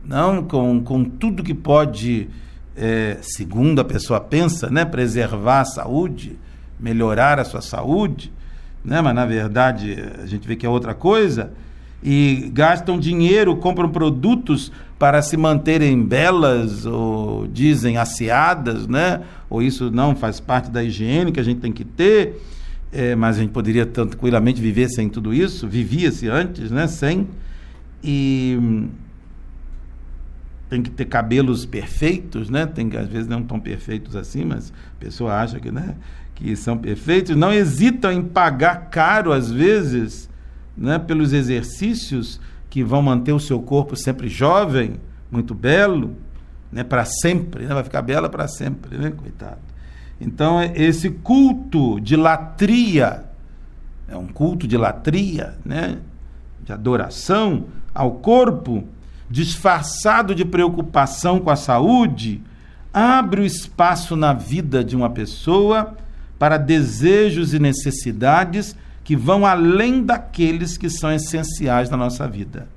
não 0.06 0.44
com, 0.44 0.82
com 0.82 1.04
tudo 1.04 1.44
que 1.44 1.54
pode, 1.54 2.30
é, 2.76 3.18
segundo 3.22 3.82
a 3.82 3.84
pessoa 3.84 4.22
pensa, 4.22 4.70
né, 4.70 4.86
preservar 4.86 5.62
a 5.62 5.66
saúde, 5.66 6.38
melhorar 6.80 7.40
a 7.40 7.44
sua 7.44 7.62
saúde, 7.62 8.32
né, 8.86 9.02
mas 9.02 9.16
na 9.16 9.26
verdade 9.26 9.98
a 10.22 10.28
gente 10.28 10.48
vê 10.48 10.56
que 10.56 10.66
é 10.66 10.70
outra 10.70 10.94
coisa, 10.94 11.52
e 12.04 12.52
gastam 12.54 13.00
dinheiro, 13.00 13.58
compram 13.58 13.90
produtos 13.90 14.72
para 15.00 15.22
se 15.22 15.36
manterem 15.36 16.02
belas 16.02 16.86
ou 16.86 17.48
dizem 17.48 17.98
asseadas, 17.98 18.88
né? 18.88 19.22
Ou 19.50 19.62
isso 19.62 19.92
não 19.92 20.16
faz 20.16 20.40
parte 20.40 20.70
da 20.70 20.84
higiene 20.84 21.32
que 21.32 21.40
a 21.40 21.44
gente 21.44 21.60
tem 21.60 21.72
que 21.72 21.84
ter 21.84 22.40
é, 22.92 23.16
mas 23.16 23.38
a 23.38 23.42
gente 23.42 23.52
poderia 23.52 23.86
tranquilamente 23.86 24.62
viver 24.62 24.90
sem 24.90 25.10
tudo 25.10 25.34
isso, 25.34 25.68
vivia-se 25.68 26.28
antes, 26.28 26.72
né, 26.72 26.88
sem, 26.88 27.28
e 28.04 28.58
hum, 28.60 28.90
tem 30.70 30.82
que 30.82 30.90
ter 30.90 31.06
cabelos 31.06 31.66
perfeitos, 31.66 32.50
né, 32.50 32.66
tem 32.66 32.90
que 32.90 32.98
às 32.98 33.08
vezes 33.08 33.28
não 33.28 33.44
tão 33.44 33.60
perfeitos 33.60 34.16
assim, 34.16 34.46
mas 34.46 34.72
a 34.96 35.00
pessoa 35.00 35.34
acha 35.36 35.60
que, 35.60 35.72
né, 35.72 35.96
que 36.36 36.56
são 36.56 36.78
perfeitos, 36.78 37.36
não 37.36 37.52
hesitam 37.52 38.12
em 38.12 38.24
pagar 38.24 38.90
caro 38.90 39.34
às 39.34 39.52
vezes, 39.52 40.30
né, 40.76 41.00
pelos 41.00 41.34
exercícios 41.34 42.40
que 42.70 42.84
vão 42.84 43.02
manter 43.02 43.34
o 43.34 43.40
seu 43.40 43.62
corpo 43.62 43.96
sempre 43.96 44.30
jovem, 44.30 45.00
muito 45.32 45.54
belo, 45.54 46.16
né, 46.72 46.84
para 46.84 47.06
sempre, 47.06 47.66
né, 47.66 47.74
vai 47.74 47.84
ficar 47.84 48.02
bela 48.02 48.30
para 48.30 48.48
sempre, 48.48 48.98
né, 48.98 49.12
coitado. 49.12 49.67
Então, 50.20 50.62
esse 50.76 51.10
culto 51.10 52.00
de 52.00 52.16
latria, 52.16 53.26
é 54.08 54.18
um 54.18 54.28
culto 54.28 54.68
de 54.68 54.78
latria, 54.78 55.56
né? 55.64 55.98
de 56.64 56.74
adoração 56.74 57.66
ao 57.94 58.12
corpo, 58.12 58.84
disfarçado 59.30 60.34
de 60.34 60.44
preocupação 60.44 61.40
com 61.40 61.50
a 61.50 61.56
saúde, 61.56 62.42
abre 62.94 63.42
o 63.42 63.46
espaço 63.46 64.16
na 64.16 64.34
vida 64.34 64.84
de 64.84 64.96
uma 64.96 65.10
pessoa 65.10 65.96
para 66.40 66.58
desejos 66.58 67.54
e 67.54 67.60
necessidades 67.60 68.76
que 69.04 69.16
vão 69.16 69.46
além 69.46 70.04
daqueles 70.04 70.78
que 70.78 70.90
são 70.90 71.12
essenciais 71.12 71.90
na 71.90 71.96
nossa 71.96 72.28
vida. 72.28 72.68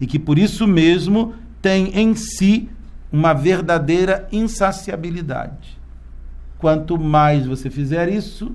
E 0.00 0.06
que 0.06 0.18
por 0.18 0.38
isso 0.38 0.66
mesmo 0.66 1.34
tem 1.62 1.98
em 1.98 2.14
si 2.14 2.68
uma 3.10 3.32
verdadeira 3.32 4.28
insaciabilidade. 4.30 5.77
Quanto 6.58 6.98
mais 6.98 7.46
você 7.46 7.70
fizer 7.70 8.08
isso, 8.08 8.52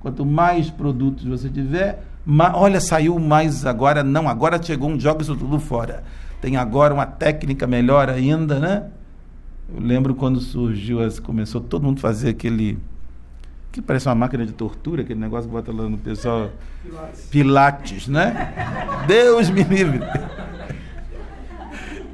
quanto 0.00 0.24
mais 0.24 0.70
produtos 0.70 1.24
você 1.24 1.48
tiver, 1.48 2.02
ma 2.24 2.56
olha, 2.56 2.80
saiu 2.80 3.18
mais 3.18 3.66
agora, 3.66 4.02
não, 4.02 4.28
agora 4.28 4.62
chegou 4.62 4.90
um, 4.90 4.98
joga 4.98 5.22
isso 5.22 5.36
tudo 5.36 5.58
fora. 5.60 6.02
Tem 6.40 6.56
agora 6.56 6.94
uma 6.94 7.06
técnica 7.06 7.66
melhor 7.66 8.08
ainda, 8.08 8.58
né? 8.58 8.84
Eu 9.74 9.82
lembro 9.82 10.14
quando 10.14 10.40
surgiu, 10.40 10.98
começou 11.22 11.60
todo 11.60 11.82
mundo 11.82 12.00
fazer 12.00 12.30
aquele 12.30 12.78
que 13.70 13.82
parece 13.82 14.08
uma 14.08 14.14
máquina 14.14 14.46
de 14.46 14.52
tortura, 14.52 15.02
aquele 15.02 15.20
negócio 15.20 15.48
que 15.48 15.54
bota 15.54 15.70
lá 15.70 15.88
no 15.88 15.98
pessoal. 15.98 16.50
Pilates, 16.82 17.26
Pilates 17.26 18.08
né? 18.08 18.54
Deus 19.06 19.50
me 19.50 19.62
livre. 19.62 20.00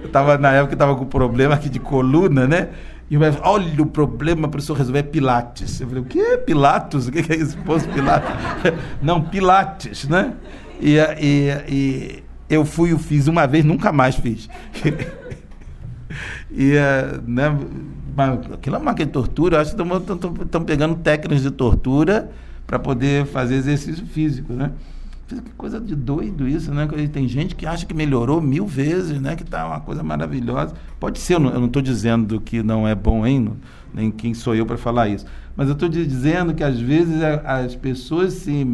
Eu 0.02 0.08
tava, 0.10 0.36
na 0.36 0.52
época, 0.52 0.74
estava 0.74 0.96
com 0.96 1.06
problema 1.06 1.54
aqui 1.54 1.68
de 1.68 1.78
coluna, 1.78 2.46
né? 2.46 2.70
E 3.10 3.16
o 3.16 3.20
médico, 3.20 3.42
olha 3.46 3.82
o 3.82 3.86
problema 3.86 4.48
para 4.48 4.58
o 4.58 4.62
senhor 4.62 4.78
resolver 4.78 5.00
é 5.00 5.02
Pilates. 5.02 5.80
Eu 5.80 5.88
falei, 5.88 6.02
o 6.02 6.06
que 6.06 6.18
é 6.18 6.36
Pilatos? 6.36 7.06
O 7.06 7.12
que 7.12 7.32
é 7.32 7.36
isso? 7.36 7.56
Posto 7.58 7.88
Pilates? 7.90 8.30
Não, 9.02 9.20
Pilates, 9.22 10.08
né? 10.08 10.34
E, 10.80 10.96
e, 11.20 11.64
e 11.68 12.22
eu 12.48 12.64
fui, 12.64 12.92
eu 12.92 12.98
fiz 12.98 13.28
uma 13.28 13.46
vez, 13.46 13.64
nunca 13.64 13.92
mais 13.92 14.16
fiz. 14.16 14.48
e, 16.50 16.72
né, 17.26 17.56
aquilo 18.52 18.76
é 18.76 18.78
uma 18.78 18.86
máquina 18.86 19.06
de 19.06 19.12
tortura, 19.12 19.60
acho 19.60 19.74
que 19.76 19.82
estão 20.42 20.64
pegando 20.64 20.96
técnicas 20.96 21.42
de 21.42 21.50
tortura 21.50 22.30
para 22.66 22.78
poder 22.78 23.26
fazer 23.26 23.56
exercício 23.56 24.06
físico, 24.06 24.52
né? 24.52 24.72
Que 25.26 25.40
coisa 25.56 25.80
de 25.80 25.96
doido 25.96 26.46
isso, 26.46 26.72
né? 26.72 26.86
Tem 27.12 27.26
gente 27.26 27.54
que 27.54 27.66
acha 27.66 27.86
que 27.86 27.94
melhorou 27.94 28.40
mil 28.42 28.66
vezes, 28.66 29.20
né? 29.20 29.34
Que 29.34 29.42
está 29.42 29.66
uma 29.66 29.80
coisa 29.80 30.02
maravilhosa. 30.02 30.74
Pode 31.00 31.18
ser, 31.18 31.34
eu 31.34 31.40
não 31.40 31.66
estou 31.66 31.80
dizendo 31.80 32.40
que 32.40 32.62
não 32.62 32.86
é 32.86 32.94
bom, 32.94 33.26
hein? 33.26 33.52
Nem 33.92 34.10
quem 34.10 34.34
sou 34.34 34.54
eu 34.54 34.66
para 34.66 34.76
falar 34.76 35.08
isso. 35.08 35.24
Mas 35.56 35.68
eu 35.68 35.74
estou 35.74 35.88
dizendo 35.88 36.52
que 36.52 36.64
às 36.64 36.78
vezes 36.78 37.22
as 37.44 37.76
pessoas 37.76 38.34
se 38.34 38.66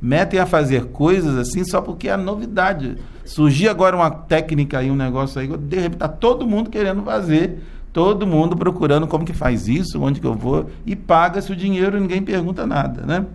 metem 0.00 0.40
a 0.40 0.46
fazer 0.46 0.86
coisas 0.86 1.36
assim 1.36 1.64
só 1.64 1.82
porque 1.82 2.08
é 2.08 2.16
novidade. 2.16 2.96
Surgir 3.24 3.68
agora 3.68 3.96
uma 3.96 4.10
técnica 4.10 4.78
aí, 4.78 4.90
um 4.90 4.96
negócio 4.96 5.40
aí, 5.40 5.48
de 5.48 5.76
repente 5.76 5.94
está 5.94 6.08
todo 6.08 6.46
mundo 6.46 6.70
querendo 6.70 7.02
fazer, 7.02 7.58
todo 7.92 8.26
mundo 8.26 8.56
procurando 8.56 9.06
como 9.06 9.24
que 9.24 9.32
faz 9.32 9.68
isso, 9.68 10.00
onde 10.00 10.20
que 10.20 10.26
eu 10.26 10.34
vou, 10.34 10.70
e 10.86 10.94
paga-se 10.94 11.52
o 11.52 11.56
dinheiro 11.56 11.96
e 11.96 12.00
ninguém 12.00 12.22
pergunta 12.22 12.66
nada, 12.66 13.04
né? 13.04 13.26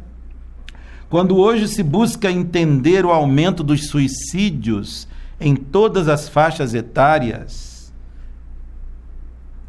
Quando 1.10 1.38
hoje 1.38 1.68
se 1.68 1.84
busca 1.84 2.32
entender 2.32 3.06
o 3.06 3.12
aumento 3.12 3.64
dos 3.64 3.88
suicídios 3.88 5.08
em 5.40 5.56
todas 5.56 6.08
as 6.08 6.28
faixas 6.28 6.74
etárias, 6.74 7.94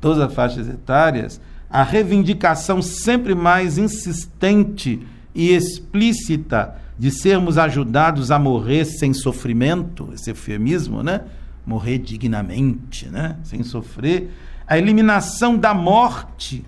todas 0.00 0.20
as 0.20 0.32
faixas 0.32 0.68
etárias, 0.68 1.40
a 1.68 1.82
reivindicação 1.82 2.80
sempre 2.80 3.34
mais 3.34 3.76
insistente 3.76 5.06
e 5.34 5.52
explícita 5.52 6.76
de 6.98 7.10
sermos 7.10 7.58
ajudados 7.58 8.30
a 8.30 8.38
morrer 8.38 8.84
sem 8.84 9.12
sofrimento, 9.12 10.08
esse 10.14 10.30
eufemismo, 10.30 11.02
né? 11.02 11.22
Morrer 11.66 11.98
dignamente, 11.98 13.08
né? 13.08 13.36
Sem 13.42 13.62
sofrer, 13.62 14.30
a 14.66 14.78
eliminação 14.78 15.58
da 15.58 15.74
morte 15.74 16.64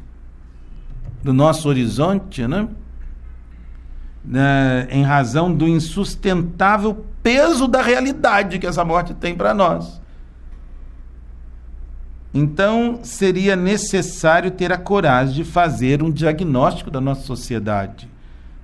do 1.23 1.33
nosso 1.33 1.69
horizonte, 1.69 2.47
né? 2.47 2.69
Né, 4.29 4.87
em 4.91 5.03
razão 5.03 5.51
do 5.51 5.67
insustentável 5.67 7.07
peso 7.23 7.67
da 7.67 7.81
realidade 7.81 8.59
que 8.59 8.67
essa 8.67 8.85
morte 8.85 9.15
tem 9.15 9.35
para 9.35 9.55
nós. 9.55 9.99
Então, 12.33 13.01
seria 13.03 13.57
necessário 13.57 14.51
ter 14.51 14.71
a 14.71 14.77
coragem 14.77 15.35
de 15.35 15.45
fazer 15.45 16.03
um 16.03 16.11
diagnóstico 16.11 16.91
da 16.91 17.01
nossa 17.01 17.23
sociedade, 17.23 18.07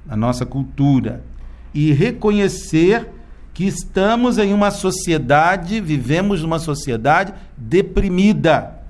da 0.05 0.15
nossa 0.15 0.45
cultura, 0.45 1.25
e 1.73 1.93
reconhecer 1.93 3.09
que 3.55 3.65
estamos 3.65 4.37
em 4.37 4.53
uma 4.53 4.71
sociedade, 4.71 5.81
vivemos 5.81 6.43
numa 6.43 6.59
sociedade 6.59 7.33
deprimida, 7.57 8.81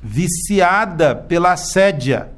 viciada 0.00 1.16
pela 1.16 1.52
assédia 1.52 2.37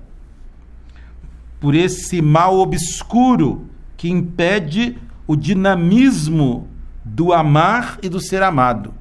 por 1.60 1.74
esse 1.74 2.22
mal 2.22 2.58
obscuro 2.58 3.66
que 3.96 4.08
impede 4.08 4.96
o 5.26 5.36
dinamismo 5.36 6.66
do 7.04 7.32
amar 7.32 7.98
e 8.02 8.08
do 8.08 8.18
ser 8.18 8.42
amado. 8.42 8.94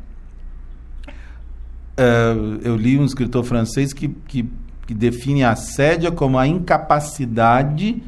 Uh, 1.98 2.60
eu 2.64 2.76
li 2.76 3.00
um 3.00 3.06
escritor 3.06 3.44
francês 3.44 3.94
que, 3.94 4.10
que, 4.28 4.46
que 4.86 4.94
define 4.94 5.44
a 5.44 5.52
assédia 5.52 6.12
como 6.12 6.38
a 6.38 6.46
incapacidade 6.46 8.04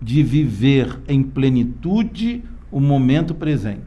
de 0.00 0.22
viver 0.22 0.98
em 1.08 1.22
plenitude 1.22 2.44
o 2.70 2.80
momento 2.80 3.34
presente. 3.34 3.82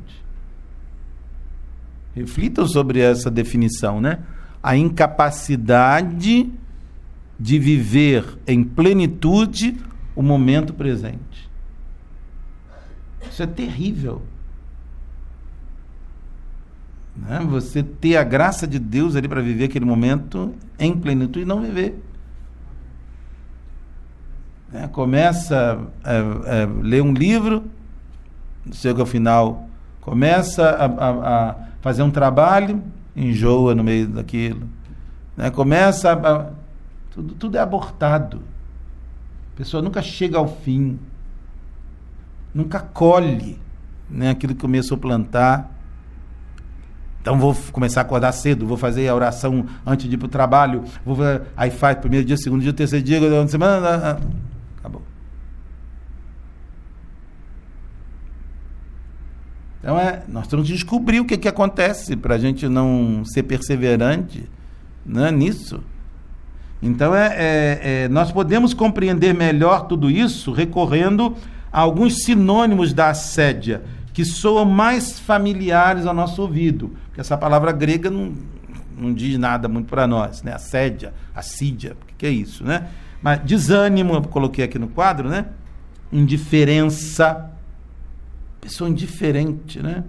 Reflitam 2.15 2.67
sobre 2.67 2.99
essa 2.99 3.31
definição, 3.31 4.01
né? 4.01 4.19
A 4.61 4.75
incapacidade 4.75 6.51
de 7.39 7.57
viver 7.57 8.37
em 8.45 8.63
plenitude 8.63 9.77
o 10.15 10.21
momento 10.21 10.73
presente. 10.73 11.49
Isso 13.29 13.43
é 13.43 13.47
terrível. 13.47 14.21
Né? 17.15 17.39
Você 17.49 17.83
ter 17.83 18.17
a 18.17 18.23
graça 18.23 18.67
de 18.67 18.79
Deus 18.79 19.15
ali 19.15 19.27
para 19.27 19.41
viver 19.41 19.65
aquele 19.65 19.85
momento 19.85 20.53
em 20.79 20.95
plenitude 20.97 21.41
e 21.41 21.45
não 21.45 21.61
viver. 21.61 22.01
Né? 24.71 24.87
Começa 24.87 25.87
a, 26.03 26.11
a, 26.11 26.63
a, 26.63 26.65
ler 26.81 27.01
um 27.01 27.13
livro, 27.13 27.63
chega 28.71 29.01
ao 29.01 29.05
final, 29.05 29.67
começa 29.99 30.69
a, 30.69 31.49
a, 31.49 31.55
fazer 31.81 32.03
um 32.03 32.11
trabalho, 32.11 32.81
enjoa 33.15 33.75
no 33.75 33.83
meio 33.83 34.07
daquilo. 34.07 34.67
Né? 35.35 35.49
Começa 35.49 36.13
a. 36.13 36.61
Tudo, 37.11 37.35
tudo 37.35 37.57
é 37.57 37.59
abortado. 37.59 38.41
A 39.53 39.57
pessoa 39.57 39.81
nunca 39.81 40.01
chega 40.01 40.37
ao 40.37 40.47
fim, 40.47 40.99
nunca 42.53 42.79
colhe 42.79 43.59
né, 44.09 44.29
aquilo 44.29 44.53
que 44.53 44.61
começou 44.61 44.95
a 44.95 44.99
plantar. 44.99 45.77
Então 47.21 47.39
vou 47.39 47.55
começar 47.71 48.01
a 48.01 48.03
acordar 48.03 48.31
cedo, 48.31 48.65
vou 48.65 48.77
fazer 48.77 49.07
a 49.07 49.13
oração 49.13 49.65
antes 49.85 50.09
de 50.09 50.15
ir 50.15 50.17
para 50.17 50.25
o 50.25 50.29
trabalho, 50.29 50.83
vou, 51.05 51.17
aí 51.55 51.69
faz 51.69 51.97
primeiro 51.99 52.25
dia, 52.25 52.35
segundo 52.35 52.61
dia, 52.61 52.73
terceiro 52.73 53.05
dia, 53.05 53.47
semana, 53.47 53.87
ah, 53.87 54.11
ah, 54.11 54.19
acabou. 54.79 55.03
Então 59.79 59.99
é, 59.99 60.23
nós 60.27 60.47
temos 60.47 60.67
que 60.67 60.73
descobrir 60.73 61.19
o 61.19 61.25
que, 61.25 61.37
que 61.37 61.47
acontece 61.47 62.15
para 62.15 62.35
a 62.35 62.37
gente 62.39 62.67
não 62.67 63.23
ser 63.25 63.43
perseverante 63.43 64.49
né, 65.05 65.31
nisso. 65.31 65.83
Então, 66.81 67.15
é, 67.15 67.27
é, 67.27 67.79
é, 67.83 68.07
nós 68.09 68.31
podemos 68.31 68.73
compreender 68.73 69.33
melhor 69.33 69.85
tudo 69.85 70.09
isso 70.09 70.51
recorrendo 70.51 71.35
a 71.71 71.79
alguns 71.79 72.23
sinônimos 72.23 72.91
da 72.91 73.09
assédia, 73.09 73.83
que 74.13 74.25
soam 74.25 74.65
mais 74.65 75.19
familiares 75.19 76.05
ao 76.05 76.13
nosso 76.13 76.41
ouvido. 76.41 76.91
Porque 77.05 77.21
essa 77.21 77.37
palavra 77.37 77.71
grega 77.71 78.09
não, 78.09 78.33
não 78.97 79.13
diz 79.13 79.37
nada 79.37 79.67
muito 79.67 79.87
para 79.87 80.07
nós, 80.07 80.41
né? 80.41 80.53
Assédia, 80.53 81.13
assídia, 81.35 81.95
o 82.11 82.15
que 82.17 82.25
é 82.25 82.29
isso, 82.29 82.63
né? 82.63 82.87
Mas 83.21 83.39
desânimo, 83.43 84.15
eu 84.15 84.21
coloquei 84.23 84.65
aqui 84.65 84.79
no 84.79 84.87
quadro, 84.87 85.29
né? 85.29 85.45
Indiferença. 86.11 87.51
Pessoa 88.59 88.89
indiferente, 88.89 89.81
né? 89.81 90.03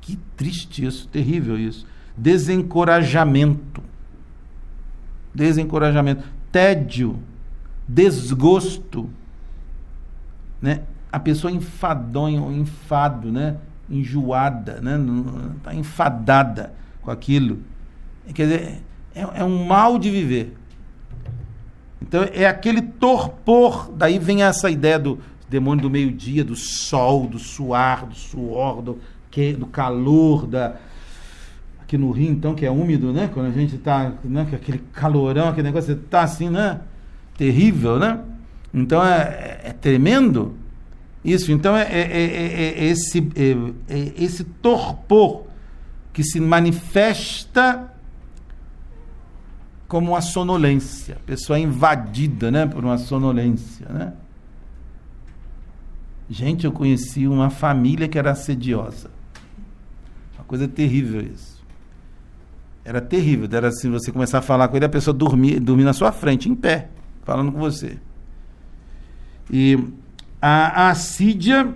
Que 0.00 0.16
triste 0.36 0.84
isso, 0.84 1.06
terrível 1.08 1.56
isso. 1.56 1.86
Desencorajamento 2.16 3.89
desencorajamento, 5.34 6.24
tédio, 6.50 7.18
desgosto, 7.86 9.08
né? 10.60 10.82
A 11.10 11.18
pessoa 11.18 11.52
enfadonha, 11.52 12.40
enfado, 12.52 13.32
né? 13.32 13.56
Enjoada, 13.88 14.80
né? 14.80 14.98
Está 15.56 15.74
enfadada 15.74 16.72
com 17.02 17.10
aquilo. 17.10 17.58
Quer 18.34 18.44
dizer, 18.44 18.82
é, 19.14 19.40
é 19.40 19.44
um 19.44 19.64
mal 19.64 19.98
de 19.98 20.10
viver. 20.10 20.56
Então 22.00 22.24
é 22.32 22.46
aquele 22.46 22.82
torpor, 22.82 23.90
daí 23.92 24.18
vem 24.18 24.42
essa 24.42 24.70
ideia 24.70 24.98
do 24.98 25.18
demônio 25.48 25.82
do 25.82 25.90
meio-dia, 25.90 26.44
do 26.44 26.56
sol, 26.56 27.26
do 27.26 27.38
suar, 27.38 28.06
do 28.06 28.14
suor, 28.14 28.80
do, 28.80 28.98
que, 29.30 29.52
do 29.52 29.66
calor, 29.66 30.46
da, 30.46 30.76
aqui 31.90 31.98
no 31.98 32.12
Rio, 32.12 32.30
então, 32.30 32.54
que 32.54 32.64
é 32.64 32.70
úmido, 32.70 33.12
né? 33.12 33.28
Quando 33.34 33.46
a 33.46 33.50
gente 33.50 33.74
está, 33.74 34.12
né? 34.22 34.46
Aquele 34.52 34.78
calorão, 34.92 35.48
aquele 35.48 35.66
negócio, 35.66 35.92
você 35.92 36.00
está 36.00 36.22
assim, 36.22 36.48
né? 36.48 36.80
Terrível, 37.36 37.98
né? 37.98 38.20
Então 38.72 39.04
é, 39.04 39.18
é, 39.18 39.60
é 39.64 39.72
tremendo 39.72 40.54
isso. 41.24 41.50
Então 41.50 41.76
é, 41.76 41.82
é, 41.82 42.00
é, 42.00 42.78
é 42.78 42.84
esse, 42.84 43.28
esse 44.16 44.44
torpor 44.44 45.46
que 46.12 46.22
se 46.22 46.38
manifesta 46.38 47.92
como 49.88 50.12
uma 50.12 50.20
sonolência. 50.20 51.16
A 51.16 51.26
pessoa 51.26 51.58
é 51.58 51.62
invadida 51.62 52.52
né, 52.52 52.66
por 52.66 52.84
uma 52.84 52.98
sonolência. 52.98 53.88
Né? 53.88 54.12
Gente, 56.28 56.64
eu 56.64 56.70
conheci 56.70 57.26
uma 57.26 57.50
família 57.50 58.06
que 58.06 58.16
era 58.16 58.30
assediosa. 58.30 59.10
Uma 60.38 60.44
coisa 60.44 60.68
terrível 60.68 61.20
isso. 61.20 61.49
Era 62.90 63.00
terrível. 63.00 63.48
Era 63.52 63.68
assim, 63.68 63.88
você 63.88 64.10
começar 64.10 64.38
a 64.38 64.42
falar 64.42 64.66
com 64.66 64.74
ele, 64.74 64.84
a 64.84 64.88
pessoa 64.88 65.14
dormir, 65.14 65.60
dormir 65.60 65.84
na 65.84 65.92
sua 65.92 66.10
frente, 66.10 66.48
em 66.48 66.56
pé, 66.56 66.88
falando 67.22 67.52
com 67.52 67.58
você. 67.60 67.98
E 69.48 69.78
a, 70.42 70.90
assídia 70.90 71.72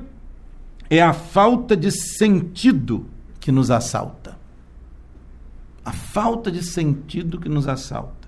é 0.90 1.00
a 1.00 1.12
falta 1.12 1.76
de 1.76 1.92
sentido 1.92 3.06
que 3.38 3.52
nos 3.52 3.70
assalta. 3.70 4.36
A 5.84 5.92
falta 5.92 6.50
de 6.50 6.64
sentido 6.64 7.38
que 7.38 7.48
nos 7.48 7.68
assalta. 7.68 8.26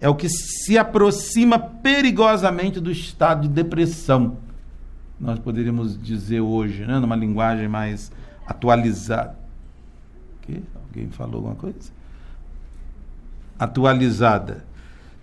É 0.00 0.08
o 0.08 0.16
que 0.16 0.28
se 0.28 0.76
aproxima 0.76 1.56
perigosamente 1.56 2.80
do 2.80 2.90
estado 2.90 3.42
de 3.42 3.48
depressão. 3.48 4.38
Nós 5.20 5.38
poderíamos 5.38 5.96
dizer 5.96 6.40
hoje, 6.40 6.84
né, 6.84 6.98
numa 6.98 7.14
linguagem 7.14 7.68
mais 7.68 8.10
atualizada. 8.44 9.38
Que? 10.42 10.60
Alguém 10.74 11.10
falou 11.10 11.36
alguma 11.36 11.54
coisa? 11.54 11.96
Atualizada. 13.58 14.64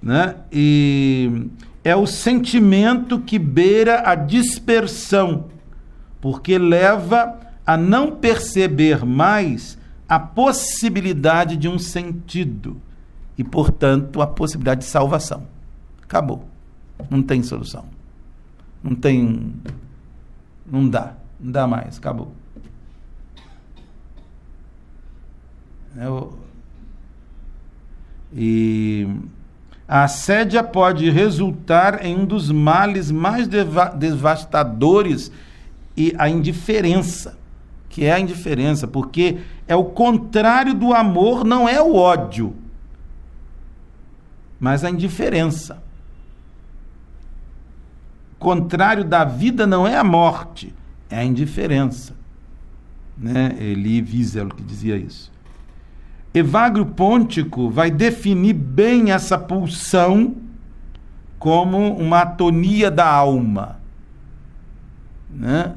né? 0.01 0.35
E 0.51 1.47
é 1.83 1.95
o 1.95 2.05
sentimento 2.05 3.19
que 3.19 3.39
beira 3.39 4.09
a 4.09 4.15
dispersão, 4.15 5.45
porque 6.19 6.57
leva 6.57 7.39
a 7.65 7.77
não 7.77 8.11
perceber 8.15 9.05
mais 9.05 9.77
a 10.07 10.19
possibilidade 10.19 11.57
de 11.57 11.67
um 11.67 11.79
sentido 11.79 12.79
e, 13.37 13.43
portanto, 13.43 14.21
a 14.21 14.27
possibilidade 14.27 14.81
de 14.81 14.87
salvação. 14.87 15.47
Acabou. 16.03 16.47
Não 17.09 17.21
tem 17.21 17.41
solução. 17.43 17.85
Não 18.83 18.95
tem. 18.95 19.53
Não 20.65 20.87
dá. 20.87 21.13
Não 21.39 21.51
dá 21.51 21.67
mais. 21.67 21.97
Acabou. 21.97 22.31
Eu, 25.97 26.37
e 28.35 29.07
a 29.87 30.03
assédia 30.03 30.61
pode 30.61 31.09
resultar 31.09 32.03
em 32.05 32.17
um 32.17 32.25
dos 32.25 32.51
males 32.51 33.09
mais 33.09 33.47
deva 33.47 33.85
devastadores 33.89 35.31
e 35.95 36.13
a 36.17 36.27
indiferença, 36.27 37.37
que 37.87 38.03
é 38.03 38.11
a 38.11 38.19
indiferença, 38.19 38.87
porque 38.87 39.37
é 39.67 39.75
o 39.75 39.85
contrário 39.85 40.73
do 40.73 40.93
amor, 40.93 41.45
não 41.45 41.69
é 41.69 41.81
o 41.81 41.95
ódio, 41.95 42.53
mas 44.59 44.83
a 44.83 44.89
indiferença. 44.89 45.81
O 48.33 48.39
contrário 48.39 49.05
da 49.05 49.23
vida 49.23 49.65
não 49.65 49.87
é 49.87 49.95
a 49.95 50.03
morte, 50.03 50.73
é 51.09 51.19
a 51.19 51.23
indiferença. 51.23 52.13
Né? 53.17 53.55
Elie 53.59 54.01
Wiesel 54.01 54.49
que 54.49 54.61
dizia 54.61 54.97
isso. 54.97 55.34
Evagrio 56.35 56.85
Pontico 56.85 57.69
vai 57.69 57.89
definir 57.89 58.51
bem 58.51 59.11
essa 59.11 59.37
pulsão 59.37 60.35
como 61.39 61.95
uma 61.95 62.23
atonia 62.23 62.91
da 62.91 63.07
alma. 63.07 63.79
Né? 65.29 65.73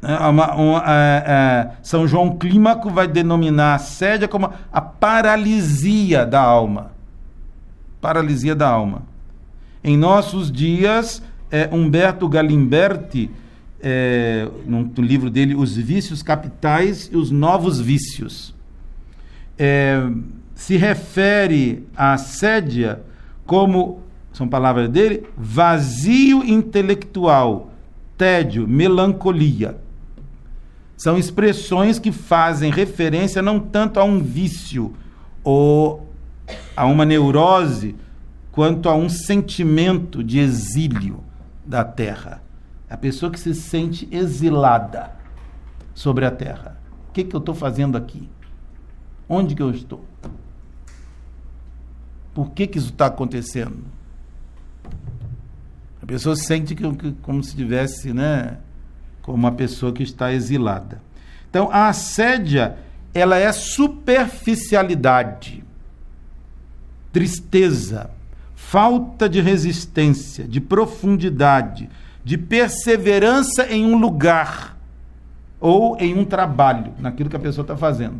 É 0.00 0.14
uma, 0.26 0.54
uma, 0.54 0.82
é, 0.86 1.24
é, 1.26 1.70
São 1.82 2.08
João 2.08 2.38
Clímaco 2.38 2.88
vai 2.88 3.06
denominar 3.06 3.74
a 3.74 3.78
sédia 3.78 4.26
como 4.26 4.50
a 4.72 4.80
paralisia 4.80 6.24
da 6.24 6.40
alma. 6.40 6.92
Paralisia 8.00 8.54
da 8.54 8.68
alma. 8.68 9.02
Em 9.82 9.96
nossos 9.96 10.50
dias, 10.50 11.22
é, 11.50 11.68
Humberto 11.70 12.26
Galimberti, 12.30 13.30
é, 13.86 14.48
no, 14.64 14.84
no 14.84 15.02
livro 15.02 15.28
dele 15.28 15.54
Os 15.54 15.76
Vícios 15.76 16.22
Capitais 16.22 17.10
e 17.12 17.16
os 17.18 17.30
Novos 17.30 17.78
Vícios, 17.78 18.54
é, 19.58 20.02
se 20.54 20.78
refere 20.78 21.86
à 21.94 22.16
sédia 22.16 23.02
como, 23.44 24.00
são 24.32 24.48
palavras 24.48 24.88
dele, 24.88 25.26
vazio 25.36 26.42
intelectual, 26.42 27.72
tédio, 28.16 28.66
melancolia. 28.66 29.76
São 30.96 31.18
expressões 31.18 31.98
que 31.98 32.10
fazem 32.10 32.72
referência 32.72 33.42
não 33.42 33.60
tanto 33.60 34.00
a 34.00 34.04
um 34.04 34.22
vício 34.22 34.94
ou 35.42 36.08
a 36.74 36.86
uma 36.86 37.04
neurose, 37.04 37.94
quanto 38.50 38.88
a 38.88 38.94
um 38.94 39.10
sentimento 39.10 40.24
de 40.24 40.38
exílio 40.38 41.22
da 41.66 41.84
terra. 41.84 42.43
A 42.88 42.96
pessoa 42.96 43.30
que 43.30 43.40
se 43.40 43.54
sente 43.54 44.08
exilada 44.10 45.12
sobre 45.94 46.24
a 46.24 46.30
terra. 46.30 46.78
O 47.08 47.12
que, 47.12 47.24
que 47.24 47.34
eu 47.34 47.40
estou 47.40 47.54
fazendo 47.54 47.96
aqui? 47.96 48.28
Onde 49.28 49.54
que 49.54 49.62
eu 49.62 49.70
estou? 49.70 50.04
Por 52.34 52.50
que, 52.50 52.66
que 52.66 52.78
isso 52.78 52.90
está 52.90 53.06
acontecendo? 53.06 53.84
A 56.02 56.06
pessoa 56.06 56.36
sente 56.36 56.74
que, 56.74 56.92
que, 56.96 57.12
como 57.22 57.42
se 57.42 57.56
tivesse, 57.56 58.12
né, 58.12 58.58
como 59.22 59.38
uma 59.38 59.52
pessoa 59.52 59.92
que 59.92 60.02
está 60.02 60.32
exilada. 60.32 61.00
Então, 61.48 61.70
a 61.72 61.88
assédia, 61.88 62.76
ela 63.14 63.38
é 63.38 63.50
superficialidade, 63.52 65.64
tristeza, 67.12 68.10
falta 68.54 69.28
de 69.28 69.40
resistência, 69.40 70.46
de 70.46 70.60
profundidade, 70.60 71.88
de 72.24 72.38
perseverança 72.38 73.66
em 73.70 73.84
um 73.84 73.98
lugar 73.98 74.76
ou 75.60 75.96
em 75.98 76.18
um 76.18 76.24
trabalho, 76.24 76.92
naquilo 76.98 77.28
que 77.28 77.36
a 77.36 77.40
pessoa 77.40 77.62
está 77.62 77.76
fazendo. 77.76 78.16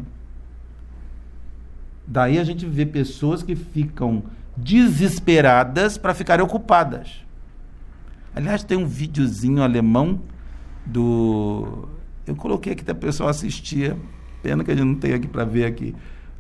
Daí 2.07 2.39
a 2.39 2.45
gente 2.45 2.67
vê 2.67 2.85
pessoas 2.85 3.43
que 3.43 3.57
ficam 3.57 4.23
desesperadas 4.57 5.97
para 5.97 6.15
ficarem 6.15 6.45
ocupadas. 6.45 7.25
Aliás, 8.35 8.63
tem 8.63 8.77
um 8.77 8.87
videozinho 8.87 9.63
alemão 9.63 10.21
do. 10.85 11.89
Eu 12.27 12.35
coloquei 12.35 12.73
aqui 12.73 12.85
para 12.85 12.93
o 12.93 12.97
pessoal 12.97 13.29
assistir. 13.29 13.97
Pena 14.43 14.63
que 14.65 14.71
a 14.71 14.75
gente 14.75 14.87
não 14.87 14.95
tem 14.97 15.15
aqui 15.15 15.29
para 15.29 15.45
ver 15.45 15.65
aqui. 15.65 15.95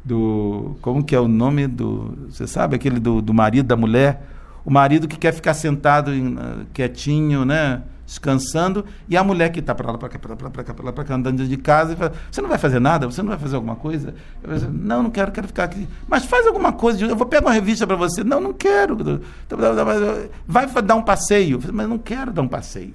Do. 0.04 0.76
Como 0.82 1.02
que 1.02 1.14
é 1.14 1.20
o 1.20 1.28
nome 1.28 1.66
do. 1.66 2.28
Você 2.28 2.46
sabe 2.46 2.76
aquele 2.76 3.00
do, 3.00 3.22
do 3.22 3.32
marido 3.32 3.66
da 3.66 3.76
mulher? 3.76 4.33
O 4.64 4.70
marido 4.70 5.06
que 5.06 5.16
quer 5.16 5.32
ficar 5.32 5.54
sentado 5.54 6.12
em, 6.12 6.36
quietinho, 6.72 7.44
né? 7.44 7.82
descansando, 8.06 8.84
e 9.08 9.16
a 9.16 9.24
mulher 9.24 9.50
que 9.50 9.60
está 9.60 9.74
para 9.74 9.90
lá, 9.90 9.98
para 9.98 10.08
cá, 10.08 10.18
para 10.18 10.30
lá, 10.30 10.36
para 10.36 10.64
cá, 10.64 10.74
para 10.74 10.84
lá, 10.84 10.92
para 10.92 11.04
cá, 11.04 11.14
andando 11.14 11.46
de 11.46 11.56
casa, 11.56 11.94
e 11.94 11.96
fala, 11.96 12.12
você 12.30 12.42
não 12.42 12.48
vai 12.48 12.58
fazer 12.58 12.78
nada? 12.78 13.06
Você 13.06 13.22
não 13.22 13.30
vai 13.30 13.38
fazer 13.38 13.56
alguma 13.56 13.76
coisa? 13.76 14.14
Falo, 14.42 14.72
não, 14.72 15.04
não 15.04 15.10
quero, 15.10 15.32
quero 15.32 15.46
ficar 15.46 15.64
aqui. 15.64 15.88
Mas 16.06 16.24
faz 16.24 16.46
alguma 16.46 16.72
coisa, 16.72 17.04
eu 17.04 17.16
vou 17.16 17.26
pegar 17.26 17.46
uma 17.46 17.52
revista 17.52 17.86
para 17.86 17.96
você. 17.96 18.22
Não, 18.22 18.40
não 18.40 18.52
quero. 18.52 18.96
Vai 20.46 20.66
dar 20.82 20.96
um 20.96 21.02
passeio. 21.02 21.58
mas 21.72 21.88
não 21.88 21.98
quero 21.98 22.32
dar 22.32 22.42
um 22.42 22.48
passeio. 22.48 22.94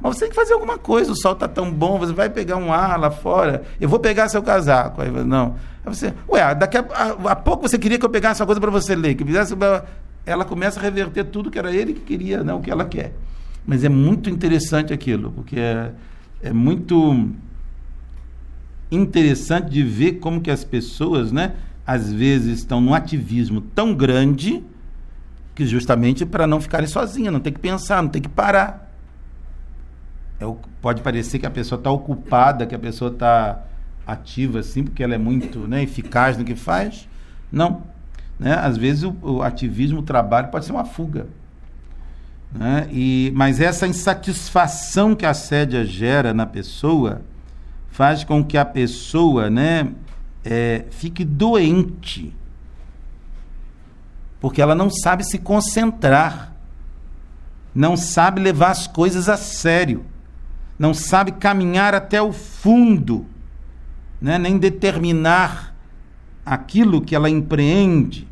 Mas 0.00 0.14
você 0.14 0.20
tem 0.20 0.28
que 0.28 0.36
fazer 0.36 0.52
alguma 0.52 0.78
coisa, 0.78 1.10
o 1.10 1.16
sol 1.16 1.32
está 1.32 1.48
tão 1.48 1.70
bom, 1.72 1.98
você 1.98 2.12
vai 2.12 2.30
pegar 2.30 2.56
um 2.56 2.72
ar 2.72 2.98
lá 2.98 3.10
fora, 3.10 3.64
eu 3.80 3.88
vou 3.88 3.98
pegar 3.98 4.28
seu 4.28 4.42
casaco. 4.42 5.02
Aí, 5.02 5.10
não. 5.10 5.56
Aí 5.84 5.94
você, 5.94 6.14
ué, 6.28 6.54
daqui 6.54 6.78
a, 6.78 6.84
a, 6.94 7.32
a 7.32 7.36
pouco 7.36 7.68
você 7.68 7.76
queria 7.76 7.98
que 7.98 8.06
eu 8.06 8.10
pegasse 8.10 8.40
uma 8.40 8.46
coisa 8.46 8.60
para 8.60 8.70
você 8.70 8.94
ler, 8.94 9.14
que 9.14 9.24
fizesse. 9.24 9.56
Ela 10.28 10.44
começa 10.44 10.78
a 10.78 10.82
reverter 10.82 11.24
tudo 11.24 11.50
que 11.50 11.58
era 11.58 11.74
ele 11.74 11.94
que 11.94 12.00
queria, 12.00 12.44
não 12.44 12.58
o 12.58 12.62
que 12.62 12.70
ela 12.70 12.84
quer. 12.84 13.14
Mas 13.66 13.84
é 13.84 13.88
muito 13.88 14.30
interessante 14.30 14.92
aquilo, 14.92 15.30
porque 15.32 15.58
é, 15.58 15.92
é 16.42 16.52
muito 16.52 17.30
interessante 18.90 19.70
de 19.70 19.82
ver 19.82 20.14
como 20.14 20.40
que 20.40 20.50
as 20.50 20.64
pessoas, 20.64 21.30
né, 21.30 21.54
às 21.86 22.12
vezes 22.12 22.58
estão 22.58 22.80
num 22.80 22.94
ativismo 22.94 23.60
tão 23.60 23.94
grande 23.94 24.62
que 25.54 25.66
justamente 25.66 26.24
para 26.24 26.46
não 26.46 26.60
ficarem 26.60 26.86
sozinhas, 26.86 27.32
não 27.32 27.40
tem 27.40 27.52
que 27.52 27.58
pensar, 27.58 28.02
não 28.02 28.08
tem 28.08 28.22
que 28.22 28.28
parar. 28.28 28.92
É, 30.40 30.44
pode 30.80 31.02
parecer 31.02 31.38
que 31.38 31.46
a 31.46 31.50
pessoa 31.50 31.78
está 31.78 31.90
ocupada, 31.90 32.66
que 32.66 32.74
a 32.74 32.78
pessoa 32.78 33.10
está 33.10 33.64
ativa 34.06 34.60
assim, 34.60 34.84
porque 34.84 35.02
ela 35.02 35.14
é 35.14 35.18
muito 35.18 35.66
né, 35.66 35.82
eficaz 35.82 36.38
no 36.38 36.44
que 36.44 36.54
faz. 36.54 37.08
Não. 37.50 37.82
Né? 38.38 38.54
Às 38.54 38.76
vezes 38.76 39.02
o, 39.02 39.16
o 39.22 39.42
ativismo, 39.42 40.00
o 40.00 40.02
trabalho 40.02 40.48
pode 40.48 40.64
ser 40.64 40.72
uma 40.72 40.84
fuga. 40.84 41.26
Né? 42.52 42.88
E, 42.90 43.32
mas 43.34 43.60
essa 43.60 43.86
insatisfação 43.86 45.14
que 45.14 45.26
a 45.26 45.30
assédia 45.30 45.84
gera 45.84 46.32
na 46.32 46.46
pessoa 46.46 47.22
faz 47.90 48.22
com 48.22 48.44
que 48.44 48.56
a 48.56 48.64
pessoa 48.64 49.50
né, 49.50 49.88
é, 50.44 50.84
fique 50.90 51.24
doente. 51.24 52.34
Porque 54.40 54.62
ela 54.62 54.74
não 54.74 54.88
sabe 54.88 55.24
se 55.24 55.38
concentrar, 55.38 56.54
não 57.74 57.96
sabe 57.96 58.40
levar 58.40 58.70
as 58.70 58.86
coisas 58.86 59.28
a 59.28 59.36
sério, 59.36 60.04
não 60.78 60.94
sabe 60.94 61.32
caminhar 61.32 61.92
até 61.92 62.22
o 62.22 62.32
fundo, 62.32 63.26
né, 64.20 64.38
nem 64.38 64.58
determinar 64.58 65.74
aquilo 66.46 67.02
que 67.02 67.16
ela 67.16 67.28
empreende 67.28 68.27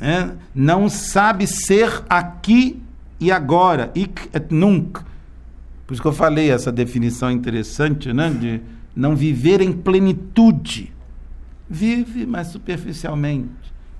né? 0.00 0.36
não 0.54 0.88
sabe 0.88 1.46
ser 1.46 2.02
aqui 2.08 2.82
e 3.20 3.30
agora, 3.30 3.92
ik 3.94 4.30
et 4.32 4.50
nunc. 4.50 5.00
Por 5.86 5.92
isso 5.92 6.00
que 6.00 6.08
eu 6.08 6.12
falei 6.12 6.50
essa 6.50 6.72
definição 6.72 7.30
interessante, 7.30 8.12
né? 8.12 8.30
de 8.30 8.60
não 8.96 9.14
viver 9.14 9.60
em 9.60 9.72
plenitude. 9.72 10.92
Vive, 11.68 12.26
mas 12.26 12.48
superficialmente, 12.48 13.50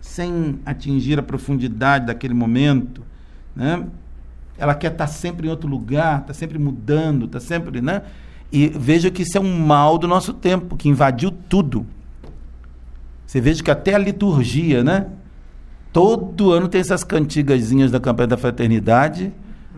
sem 0.00 0.58
atingir 0.64 1.18
a 1.18 1.22
profundidade 1.22 2.06
daquele 2.06 2.34
momento. 2.34 3.02
Né? 3.54 3.84
Ela 4.56 4.74
quer 4.74 4.92
estar 4.92 5.06
sempre 5.06 5.46
em 5.46 5.50
outro 5.50 5.68
lugar, 5.68 6.20
está 6.20 6.32
sempre 6.32 6.58
mudando, 6.58 7.26
está 7.26 7.38
sempre. 7.38 7.80
Né? 7.80 8.02
E 8.50 8.68
veja 8.68 9.10
que 9.10 9.22
isso 9.22 9.36
é 9.36 9.40
um 9.40 9.58
mal 9.58 9.98
do 9.98 10.08
nosso 10.08 10.32
tempo, 10.32 10.76
que 10.76 10.88
invadiu 10.88 11.30
tudo. 11.30 11.86
Você 13.26 13.40
veja 13.40 13.62
que 13.62 13.70
até 13.70 13.94
a 13.94 13.98
liturgia, 13.98 14.82
né? 14.82 15.06
Todo 15.92 16.52
ano 16.52 16.68
tem 16.68 16.80
essas 16.80 17.02
cantigazinhas 17.02 17.90
da 17.90 17.98
campanha 17.98 18.28
da 18.28 18.36
fraternidade, 18.36 19.32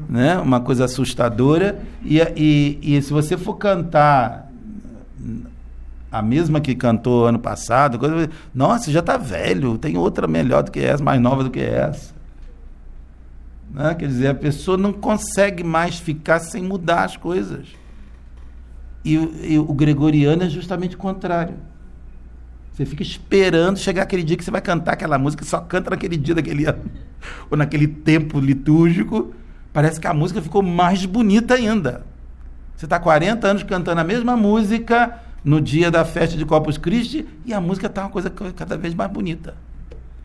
né? 0.09 0.37
uma 0.39 0.61
coisa 0.61 0.85
assustadora. 0.85 1.81
E, 2.05 2.19
e, 2.37 2.97
e 2.97 3.03
se 3.03 3.13
você 3.13 3.37
for 3.37 3.55
cantar 3.55 4.51
a 6.11 6.21
mesma 6.21 6.61
que 6.61 6.75
cantou 6.75 7.27
ano 7.27 7.39
passado, 7.39 7.99
coisa, 7.99 8.29
nossa, 8.55 8.91
já 8.91 9.01
está 9.01 9.17
velho, 9.17 9.79
tem 9.79 9.97
outra 9.97 10.27
melhor 10.27 10.63
do 10.63 10.71
que 10.71 10.81
essa, 10.81 11.03
mais 11.03 11.19
nova 11.19 11.43
do 11.43 11.51
que 11.51 11.61
essa. 11.61 12.13
Né? 13.73 13.95
Quer 13.95 14.09
dizer, 14.09 14.29
a 14.29 14.35
pessoa 14.35 14.77
não 14.77 14.93
consegue 14.93 15.65
mais 15.65 15.99
ficar 15.99 16.39
sem 16.41 16.63
mudar 16.63 17.05
as 17.05 17.17
coisas. 17.17 17.67
E, 19.03 19.15
e 19.15 19.59
o 19.59 19.73
gregoriano 19.73 20.43
é 20.43 20.51
justamente 20.51 20.95
o 20.95 20.99
contrário. 20.99 21.55
Você 22.73 22.87
fica 22.87 23.03
esperando 23.03 23.79
chegar 23.79 24.03
aquele 24.03 24.23
dia 24.23 24.37
que 24.37 24.45
você 24.45 24.51
vai 24.51 24.63
cantar 24.63 24.93
aquela 24.93 25.19
música, 25.19 25.45
só 25.45 25.61
canta 25.61 25.91
naquele 25.91 26.17
dia 26.17 26.35
daquele 26.35 26.65
ano, 26.65 26.85
ou 27.51 27.57
naquele 27.57 27.87
tempo 27.87 28.41
litúrgico. 28.41 29.35
Parece 29.73 30.01
que 30.01 30.07
a 30.07 30.15
música 30.15 30.41
ficou 30.41 30.63
mais 30.63 31.05
bonita 31.05 31.55
ainda. 31.55 32.05
Você 32.75 32.87
está 32.87 32.99
40 32.99 33.47
anos 33.47 33.63
cantando 33.63 34.01
a 34.01 34.05
mesma 34.05 34.37
música 34.37 35.21
no 35.45 35.61
dia 35.61 35.91
da 35.91 36.05
festa 36.05 36.37
de 36.37 36.45
Corpus 36.45 36.79
Christi 36.79 37.27
e 37.45 37.53
a 37.53 37.61
música 37.61 37.87
está 37.87 38.03
uma 38.03 38.11
coisa 38.11 38.31
cada 38.31 38.77
vez 38.77 38.95
mais 38.95 39.11
bonita. 39.11 39.55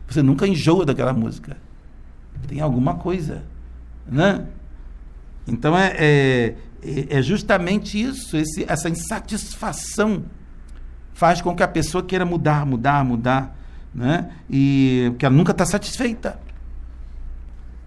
Você 0.08 0.22
nunca 0.22 0.46
enjoa 0.46 0.86
daquela 0.86 1.12
música. 1.12 1.56
Tem 2.46 2.60
alguma 2.60 2.94
coisa, 2.94 3.42
né? 4.06 4.46
Então 5.46 5.76
é, 5.76 5.94
é, 5.98 6.54
é 7.10 7.22
justamente 7.22 8.00
isso, 8.00 8.36
esse, 8.36 8.64
essa 8.68 8.88
insatisfação 8.88 10.24
faz 11.18 11.40
com 11.40 11.52
que 11.52 11.64
a 11.64 11.68
pessoa 11.68 12.00
queira 12.00 12.24
mudar, 12.24 12.64
mudar, 12.64 13.04
mudar, 13.04 13.52
né? 13.92 14.30
E 14.48 15.12
que 15.18 15.26
ela 15.26 15.34
nunca 15.34 15.50
está 15.50 15.66
satisfeita. 15.66 16.38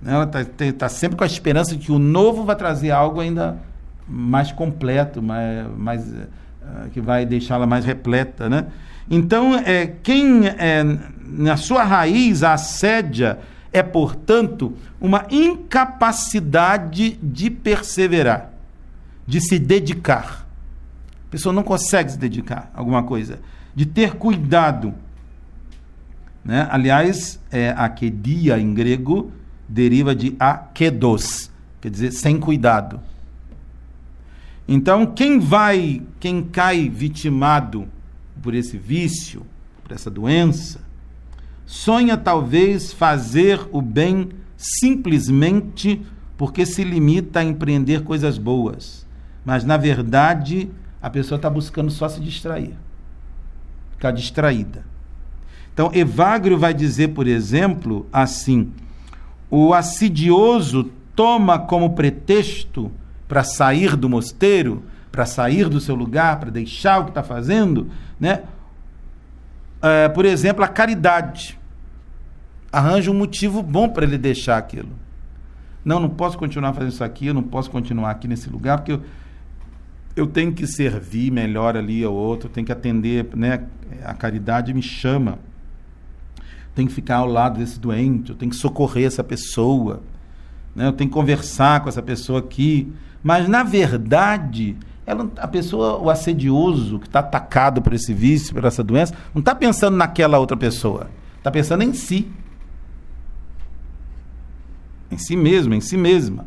Ela 0.06 0.26
está 0.26 0.74
tá 0.78 0.90
sempre 0.90 1.18
com 1.18 1.24
a 1.24 1.28
esperança 1.28 1.74
de 1.78 1.86
que 1.86 1.94
o 1.94 1.98
novo 1.98 2.44
vai 2.44 2.58
trazer 2.58 2.92
algo 2.92 3.22
ainda 3.22 3.58
mais 4.06 4.52
completo, 4.52 5.22
mais, 5.22 5.66
mais 5.78 6.06
uh, 6.06 6.90
que 6.92 7.00
vai 7.00 7.26
deixá-la 7.26 7.66
mais 7.66 7.86
repleta, 7.86 8.50
né? 8.50 8.66
Então, 9.10 9.56
é, 9.56 9.88
quem 9.88 10.48
é, 10.48 10.84
na 11.26 11.56
sua 11.56 11.86
raiz 11.86 12.44
assédia 12.44 13.40
é, 13.72 13.82
portanto, 13.82 14.76
uma 15.00 15.26
incapacidade 15.32 17.18
de 17.24 17.50
perseverar, 17.50 18.52
de 19.26 19.40
se 19.40 19.58
dedicar. 19.58 20.41
A 21.32 21.38
pessoa 21.40 21.54
não 21.54 21.64
consegue 21.64 22.12
se 22.12 22.20
dedicar 22.20 22.70
a 22.74 22.80
alguma 22.80 23.04
coisa, 23.04 23.40
de 23.74 23.86
ter 23.86 24.16
cuidado. 24.16 24.94
Né? 26.44 26.68
Aliás, 26.70 27.40
é, 27.50 27.70
aquedia 27.70 28.60
em 28.60 28.74
grego 28.74 29.32
deriva 29.66 30.14
de 30.14 30.36
akedos, 30.38 31.50
quer 31.80 31.90
dizer, 31.90 32.12
sem 32.12 32.38
cuidado. 32.38 33.00
Então, 34.68 35.06
quem 35.06 35.40
vai, 35.40 36.02
quem 36.20 36.44
cai 36.44 36.90
vitimado 36.90 37.88
por 38.44 38.54
esse 38.54 38.78
vício, 38.78 39.46
por 39.82 39.94
essa 39.94 40.12
doença, 40.12 40.82
sonha 41.66 42.18
talvez 42.18 42.92
fazer 42.92 43.66
o 43.72 43.82
bem 43.82 44.32
simplesmente 44.58 46.02
porque 46.38 46.66
se 46.66 46.84
limita 46.84 47.40
a 47.40 47.44
empreender 47.46 48.04
coisas 48.04 48.38
boas. 48.38 49.08
Mas, 49.46 49.64
na 49.64 49.78
verdade, 49.78 50.70
a 51.02 51.10
pessoa 51.10 51.38
está 51.38 51.50
buscando 51.50 51.90
só 51.90 52.08
se 52.08 52.20
distrair, 52.20 52.76
ficar 53.92 54.12
distraída. 54.12 54.86
Então, 55.74 55.90
Evagrio 55.94 56.60
vai 56.60 56.74
dizer, 56.74 57.10
por 57.10 57.28
exemplo, 57.28 58.06
assim: 58.12 58.72
o 59.50 59.74
assidioso 59.74 60.92
toma 61.16 61.58
como 61.58 61.92
pretexto 61.92 62.92
para 63.28 63.44
sair 63.44 63.96
do 63.96 64.10
mosteiro, 64.10 64.84
para 65.12 65.26
sair 65.26 65.68
do 65.68 65.80
seu 65.80 65.96
lugar, 65.96 66.40
para 66.40 66.52
deixar 66.52 67.00
o 67.00 67.06
que 67.06 67.12
está 67.12 67.24
fazendo, 67.24 67.90
né? 68.20 68.44
É, 69.82 70.10
por 70.10 70.26
exemplo, 70.26 70.64
a 70.64 70.68
caridade. 70.68 71.58
Arranja 72.72 73.12
um 73.12 73.14
motivo 73.14 73.62
bom 73.62 73.90
para 73.90 74.06
ele 74.06 74.18
deixar 74.18 74.58
aquilo. 74.58 74.90
Não, 75.84 76.00
não 76.00 76.10
posso 76.10 76.38
continuar 76.38 76.74
fazendo 76.74 76.92
isso 76.92 77.04
aqui, 77.04 77.28
eu 77.28 77.34
não 77.34 77.44
posso 77.44 77.70
continuar 77.72 78.12
aqui 78.12 78.28
nesse 78.28 78.50
lugar, 78.50 78.78
porque 78.78 78.94
eu, 78.94 79.02
eu 80.16 80.28
tenho 80.28 80.52
que 80.52 80.68
servir 80.68 81.32
melhor 81.32 81.78
ali 81.78 82.04
ao 82.04 82.14
outro, 82.14 82.50
tenho 82.50 82.66
que 82.66 82.72
atender, 82.72 83.28
né? 83.36 83.66
A 84.04 84.14
caridade 84.14 84.74
me 84.74 84.82
chama. 84.82 85.40
Tenho 86.76 86.88
que 86.88 86.94
ficar 86.94 87.18
ao 87.18 87.28
lado 87.28 87.60
desse 87.60 87.80
doente, 87.80 88.32
eu 88.32 88.36
tenho 88.36 88.52
que 88.52 88.58
socorrer 88.58 89.06
essa 89.06 89.24
pessoa, 89.24 90.02
né? 90.76 90.88
Eu 90.88 90.94
tenho 90.94 91.10
que 91.10 91.14
conversar 91.14 91.82
com 91.82 91.90
essa 91.90 92.02
pessoa 92.02 92.40
aqui. 92.40 92.92
Mas 93.24 93.48
na 93.48 93.64
verdade, 93.64 94.76
ela, 95.06 95.30
a 95.38 95.48
pessoa, 95.48 95.98
o 95.98 96.10
assedioso 96.10 97.00
que 97.00 97.08
está 97.08 97.20
atacado 97.20 97.82
por 97.82 97.94
esse 97.94 98.14
vício, 98.14 98.54
por 98.54 98.66
essa 98.66 98.84
doença, 98.84 99.14
não 99.34 99.40
está 99.40 99.54
pensando 99.54 99.96
naquela 99.96 100.40
outra 100.40 100.58
pessoa, 100.58 101.10
está 101.38 101.52
pensando 101.52 101.84
em 101.84 101.94
si. 101.94 102.30
Em 105.10 105.18
si 105.18 105.36
mesmo, 105.36 105.74
em 105.74 105.82
si 105.82 105.98
mesma 105.98 106.46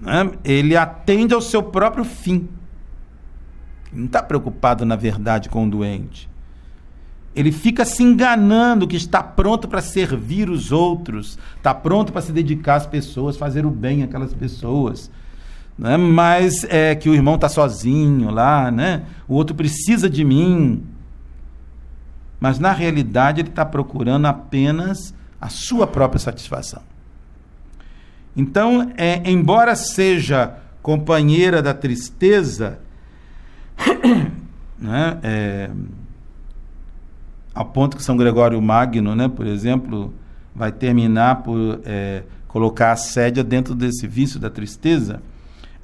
né? 0.00 0.30
ele 0.44 0.76
atende 0.76 1.34
ao 1.34 1.40
seu 1.40 1.62
próprio 1.62 2.04
fim. 2.04 2.48
Ele 3.90 4.00
não 4.00 4.06
está 4.06 4.22
preocupado, 4.22 4.84
na 4.84 4.96
verdade, 4.96 5.48
com 5.48 5.66
o 5.66 5.70
doente. 5.70 6.28
Ele 7.34 7.52
fica 7.52 7.84
se 7.84 8.02
enganando 8.02 8.86
que 8.86 8.96
está 8.96 9.22
pronto 9.22 9.68
para 9.68 9.80
servir 9.80 10.50
os 10.50 10.72
outros, 10.72 11.38
está 11.56 11.72
pronto 11.72 12.12
para 12.12 12.22
se 12.22 12.32
dedicar 12.32 12.76
às 12.76 12.86
pessoas, 12.86 13.36
fazer 13.36 13.64
o 13.64 13.70
bem 13.70 14.02
àquelas 14.02 14.34
pessoas. 14.34 15.10
Né? 15.78 15.96
Mas 15.96 16.64
é 16.64 16.94
que 16.94 17.08
o 17.08 17.14
irmão 17.14 17.36
está 17.36 17.48
sozinho 17.48 18.30
lá, 18.30 18.70
né? 18.70 19.04
o 19.28 19.34
outro 19.34 19.54
precisa 19.54 20.10
de 20.10 20.24
mim. 20.24 20.82
Mas 22.40 22.58
na 22.58 22.72
realidade 22.72 23.40
ele 23.40 23.48
está 23.48 23.64
procurando 23.64 24.26
apenas 24.26 25.14
a 25.40 25.48
sua 25.48 25.86
própria 25.86 26.18
satisfação. 26.18 26.82
Então, 28.38 28.92
é, 28.96 29.20
embora 29.28 29.74
seja 29.74 30.54
companheira 30.80 31.60
da 31.60 31.74
tristeza, 31.74 32.78
né, 34.78 35.18
é, 35.24 35.70
ao 37.52 37.64
ponto 37.64 37.96
que 37.96 38.02
São 38.02 38.16
Gregório 38.16 38.62
Magno, 38.62 39.16
né, 39.16 39.26
por 39.28 39.44
exemplo, 39.44 40.14
vai 40.54 40.70
terminar 40.70 41.42
por 41.42 41.80
é, 41.84 42.22
colocar 42.46 42.92
a 42.92 42.96
sédia 42.96 43.42
dentro 43.42 43.74
desse 43.74 44.06
vício 44.06 44.38
da 44.38 44.48
tristeza, 44.48 45.20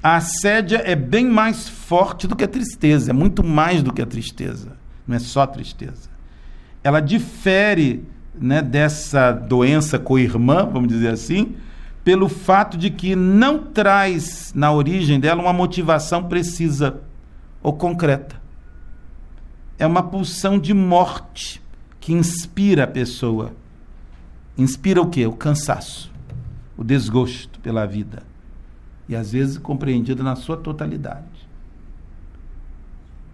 a 0.01 0.15
assédia 0.15 0.81
é 0.85 0.95
bem 0.95 1.25
mais 1.25 1.67
forte 1.67 2.25
do 2.25 2.37
que 2.37 2.45
a 2.45 2.47
tristeza, 2.47 3.09
é 3.11 3.13
muito 3.13 3.43
mais 3.43 3.83
do 3.83 3.91
que 3.91 4.01
a 4.01 4.05
tristeza, 4.05 4.77
não 5.05 5.17
é 5.17 5.19
só 5.19 5.45
tristeza. 5.45 6.09
Ela 6.81 7.01
difere 7.01 8.05
né, 8.33 8.61
dessa 8.61 9.33
doença 9.33 9.99
co-irmã, 9.99 10.65
vamos 10.71 10.87
dizer 10.87 11.09
assim, 11.09 11.55
pelo 12.05 12.29
fato 12.29 12.77
de 12.77 12.91
que 12.91 13.15
não 13.15 13.57
traz 13.57 14.53
na 14.53 14.71
origem 14.71 15.19
dela 15.19 15.41
uma 15.41 15.51
motivação 15.51 16.23
precisa 16.23 17.01
ou 17.63 17.73
concreta. 17.73 18.39
É 19.79 19.87
uma 19.87 20.03
pulsão 20.03 20.59
de 20.59 20.71
morte 20.71 21.59
que 21.99 22.13
inspira 22.13 22.83
a 22.83 22.87
pessoa. 22.87 23.53
Inspira 24.55 25.01
o 25.01 25.09
quê? 25.09 25.25
O 25.25 25.33
cansaço, 25.33 26.11
o 26.77 26.83
desgosto 26.83 27.59
pela 27.59 27.87
vida. 27.87 28.21
E 29.09 29.15
às 29.15 29.31
vezes 29.31 29.57
compreendido 29.57 30.23
na 30.23 30.35
sua 30.35 30.55
totalidade. 30.55 31.25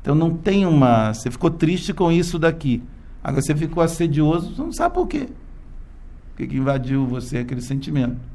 Então 0.01 0.15
não 0.15 0.33
tem 0.33 0.65
uma. 0.65 1.13
Você 1.13 1.29
ficou 1.29 1.51
triste 1.51 1.93
com 1.93 2.09
isso 2.09 2.39
daqui. 2.39 2.81
Agora 3.21 3.41
você 3.41 3.53
ficou 3.53 3.83
assedioso, 3.83 4.55
você 4.55 4.61
não 4.61 4.71
sabe 4.71 4.95
por 4.95 5.07
quê. 5.07 5.27
O 6.31 6.35
que 6.37 6.55
invadiu 6.55 7.05
você 7.05 7.39
aquele 7.39 7.61
sentimento. 7.61 8.30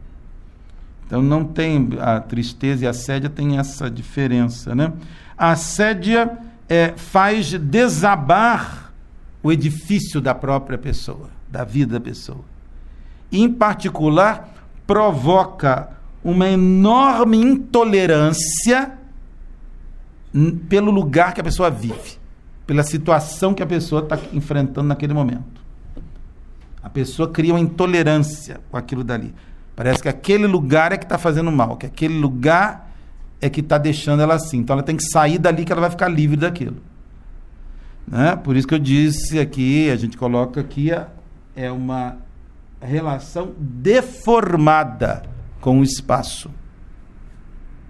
Então 1.06 1.22
não 1.22 1.44
tem 1.44 1.90
a 2.00 2.20
tristeza 2.20 2.84
e 2.84 2.86
a 2.86 2.90
assédia 2.90 3.30
tem 3.30 3.58
essa 3.58 3.88
diferença, 3.88 4.74
né? 4.74 4.92
A 5.38 5.52
assédia 5.52 6.38
é, 6.68 6.92
faz 6.96 7.52
desabar 7.52 8.92
o 9.42 9.52
edifício 9.52 10.20
da 10.20 10.34
própria 10.34 10.76
pessoa, 10.76 11.30
da 11.48 11.62
vida 11.62 11.98
da 11.98 12.00
pessoa. 12.00 12.44
E, 13.30 13.40
em 13.40 13.52
particular, 13.52 14.52
provoca 14.86 15.90
uma 16.24 16.48
enorme 16.48 17.36
intolerância 17.36 18.92
pelo 20.68 20.90
lugar 20.90 21.32
que 21.32 21.40
a 21.40 21.44
pessoa 21.44 21.70
vive, 21.70 22.18
pela 22.66 22.82
situação 22.82 23.54
que 23.54 23.62
a 23.62 23.66
pessoa 23.66 24.02
está 24.02 24.18
enfrentando 24.32 24.88
naquele 24.88 25.14
momento. 25.14 25.64
A 26.82 26.90
pessoa 26.90 27.28
cria 27.28 27.54
uma 27.54 27.60
intolerância 27.60 28.60
com 28.70 28.76
aquilo 28.76 29.04
dali. 29.04 29.34
Parece 29.76 30.02
que 30.02 30.08
aquele 30.08 30.46
lugar 30.46 30.90
é 30.90 30.96
que 30.96 31.04
está 31.04 31.18
fazendo 31.18 31.52
mal, 31.52 31.76
que 31.76 31.86
aquele 31.86 32.18
lugar 32.18 32.90
é 33.40 33.48
que 33.48 33.60
está 33.60 33.78
deixando 33.78 34.22
ela 34.22 34.34
assim. 34.34 34.58
Então 34.58 34.74
ela 34.74 34.82
tem 34.82 34.96
que 34.96 35.04
sair 35.04 35.38
dali 35.38 35.64
que 35.64 35.70
ela 35.70 35.82
vai 35.82 35.90
ficar 35.90 36.08
livre 36.08 36.36
daquilo. 36.36 36.78
Né? 38.08 38.34
Por 38.36 38.56
isso 38.56 38.66
que 38.66 38.74
eu 38.74 38.78
disse 38.78 39.38
aqui, 39.38 39.90
a 39.90 39.96
gente 39.96 40.16
coloca 40.16 40.60
aqui, 40.60 40.90
é 41.54 41.70
uma 41.70 42.16
relação 42.80 43.52
deformada 43.58 45.22
com 45.60 45.80
o 45.80 45.82
espaço. 45.82 46.50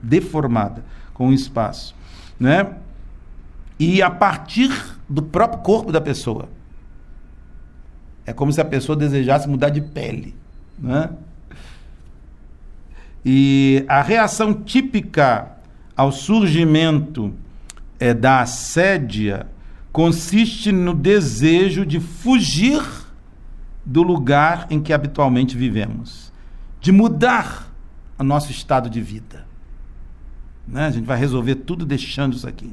Deformada 0.03 0.85
com 1.15 1.29
o 1.29 1.33
espaço. 1.33 1.95
Né? 2.39 2.75
e 3.79 4.03
a 4.03 4.11
partir 4.11 4.71
do 5.09 5.23
próprio 5.23 5.61
corpo 5.61 5.93
da 5.93 6.01
pessoa. 6.01 6.49
É 8.25 8.33
como 8.33 8.53
se 8.53 8.61
a 8.61 8.65
pessoa 8.65 8.97
desejasse 8.97 9.49
mudar 9.49 9.69
de 9.69 9.81
pele. 9.81 10.35
Né? 10.79 11.11
E 13.29 13.85
a 13.89 14.03
reação 14.03 14.55
típica 14.55 15.51
ao 15.97 16.13
surgimento 16.13 17.35
é, 17.99 18.15
da 18.15 18.43
assédia 18.43 19.49
consiste 19.91 20.71
no 20.71 20.95
desejo 20.95 21.85
de 21.85 21.99
fugir 21.99 22.81
do 23.85 24.05
lugar 24.05 24.69
em 24.71 24.81
que 24.81 24.93
habitualmente 24.93 25.57
vivemos, 25.57 26.33
de 26.81 26.93
mudar 26.93 27.69
o 28.17 28.23
nosso 28.23 28.53
estado 28.53 28.89
de 28.89 29.01
vida. 29.01 29.45
Né? 30.69 30.87
A 30.87 30.91
gente 30.93 31.05
vai 31.05 31.19
resolver 31.19 31.57
tudo 31.57 31.85
deixando 31.85 32.37
isso 32.37 32.49
aqui. 32.49 32.73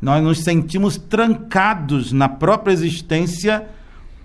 Nós 0.00 0.24
nos 0.24 0.38
sentimos 0.38 0.96
trancados 0.96 2.10
na 2.10 2.28
própria 2.28 2.72
existência 2.72 3.68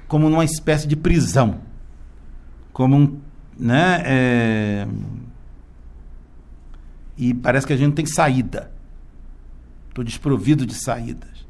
como 0.08 0.30
numa 0.30 0.46
espécie 0.46 0.88
de 0.88 0.96
prisão, 0.96 1.60
como 2.72 2.96
um, 2.96 3.20
né, 3.60 4.04
é... 4.06 4.88
e 7.18 7.34
parece 7.34 7.66
que 7.68 7.74
a 7.74 7.78
gente 7.78 7.88
não 7.88 7.96
tem 7.96 8.06
saída. 8.06 8.72
Estou 9.90 10.04
desprovido 10.04 10.66
de 10.66 10.74
saídas. 10.74 11.46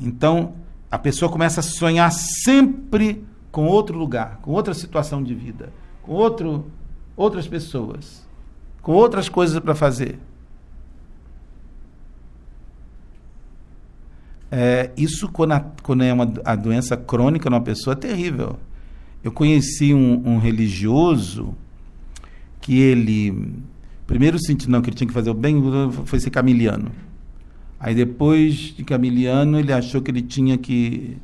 Então, 0.00 0.54
a 0.90 0.98
pessoa 0.98 1.30
começa 1.30 1.60
a 1.60 1.62
sonhar 1.62 2.10
sempre 2.12 3.24
com 3.50 3.66
outro 3.66 3.96
lugar, 3.96 4.38
com 4.42 4.50
outra 4.50 4.74
situação 4.74 5.22
de 5.22 5.34
vida, 5.34 5.72
com 6.02 6.12
outro, 6.12 6.70
outras 7.16 7.46
pessoas, 7.46 8.26
com 8.80 8.92
outras 8.92 9.28
coisas 9.28 9.60
para 9.60 9.74
fazer. 9.74 10.18
É, 14.50 14.90
isso, 14.98 15.30
quando, 15.30 15.52
a, 15.52 15.60
quando 15.82 16.04
é 16.04 16.12
uma 16.12 16.30
a 16.44 16.54
doença 16.54 16.94
crônica 16.94 17.48
numa 17.48 17.62
pessoa, 17.62 17.94
é 17.94 17.96
terrível. 17.96 18.58
Eu 19.24 19.32
conheci 19.32 19.94
um, 19.94 20.28
um 20.28 20.38
religioso 20.38 21.54
que 22.60 22.78
ele, 22.78 23.54
primeiro 24.06 24.38
sentiu 24.38 24.70
não, 24.70 24.80
que 24.82 24.90
ele 24.90 24.96
tinha 24.96 25.08
que 25.08 25.14
fazer 25.14 25.30
o 25.30 25.34
bem, 25.34 25.60
foi 26.04 26.20
ser 26.20 26.30
camiliano. 26.30 26.90
Aí 27.78 27.94
depois 27.94 28.54
de 28.54 28.84
camiliano, 28.84 29.58
ele 29.58 29.72
achou 29.72 30.00
que 30.00 30.10
ele 30.10 30.22
tinha 30.22 30.56
que 30.56 31.16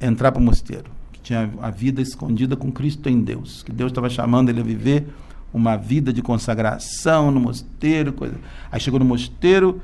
entrar 0.00 0.32
para 0.32 0.40
o 0.40 0.44
mosteiro, 0.44 0.90
que 1.12 1.20
tinha 1.20 1.50
a 1.62 1.70
vida 1.70 2.02
escondida 2.02 2.56
com 2.56 2.72
Cristo 2.72 3.08
em 3.08 3.20
Deus, 3.20 3.62
que 3.62 3.72
Deus 3.72 3.92
estava 3.92 4.10
chamando 4.10 4.48
ele 4.48 4.60
a 4.60 4.64
viver 4.64 5.06
uma 5.54 5.76
vida 5.76 6.12
de 6.12 6.22
consagração 6.22 7.30
no 7.30 7.40
mosteiro, 7.40 8.12
coisa. 8.12 8.34
Aí 8.70 8.80
chegou 8.80 8.98
no 8.98 9.06
mosteiro, 9.06 9.80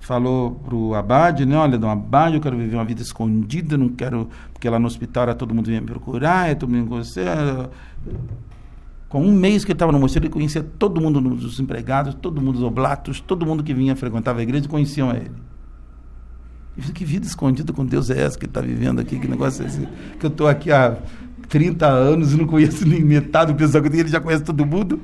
falou 0.00 0.52
para 0.52 0.74
o 0.74 0.94
abade, 0.94 1.46
né, 1.46 1.56
olha, 1.56 1.78
Dom 1.78 1.88
Abade, 1.88 2.34
eu 2.34 2.40
quero 2.40 2.56
viver 2.56 2.76
uma 2.76 2.84
vida 2.84 3.00
escondida, 3.00 3.78
não 3.78 3.88
quero, 3.88 4.28
porque 4.52 4.68
lá 4.68 4.78
no 4.78 4.86
hospital 4.86 5.22
era 5.24 5.34
todo 5.34 5.54
mundo 5.54 5.66
vinha 5.66 5.80
me 5.80 5.86
procurar, 5.86 6.50
é 6.50 6.54
todo 6.54 6.70
mundo 6.70 6.88
você. 6.88 7.22
Com 9.14 9.22
um 9.22 9.32
mês 9.32 9.64
que 9.64 9.70
ele 9.70 9.76
estava 9.76 9.92
no 9.92 10.00
mosteiro, 10.00 10.26
ele 10.26 10.32
conhecia 10.32 10.60
todo 10.60 11.00
mundo 11.00 11.20
dos 11.20 11.60
empregados, 11.60 12.14
todo 12.14 12.42
mundo 12.42 12.54
dos 12.54 12.64
oblatos, 12.64 13.20
todo 13.20 13.46
mundo 13.46 13.62
que 13.62 13.72
vinha 13.72 13.94
frequentava 13.94 14.40
a 14.40 14.42
igreja 14.42 14.68
conheciam 14.68 15.12
ele. 15.12 15.30
E 16.76 16.80
falei, 16.80 16.94
que 16.94 17.04
vida 17.04 17.24
escondida 17.24 17.72
com 17.72 17.86
Deus 17.86 18.10
é 18.10 18.20
essa 18.20 18.36
que 18.36 18.44
ele 18.44 18.50
está 18.50 18.60
vivendo 18.60 18.98
aqui? 18.98 19.16
Que 19.16 19.28
negócio 19.28 19.62
é 19.62 19.68
esse? 19.68 19.88
Que 20.18 20.26
eu 20.26 20.30
estou 20.30 20.48
aqui 20.48 20.72
há 20.72 20.98
30 21.48 21.86
anos 21.86 22.32
e 22.32 22.36
não 22.36 22.44
conheço 22.44 22.88
nem 22.88 23.04
metade 23.04 23.52
do 23.52 23.56
pessoal 23.56 23.84
que 23.84 23.88
tem, 23.88 24.00
ele 24.00 24.08
já 24.08 24.20
conhece 24.20 24.42
todo 24.42 24.66
mundo. 24.66 25.00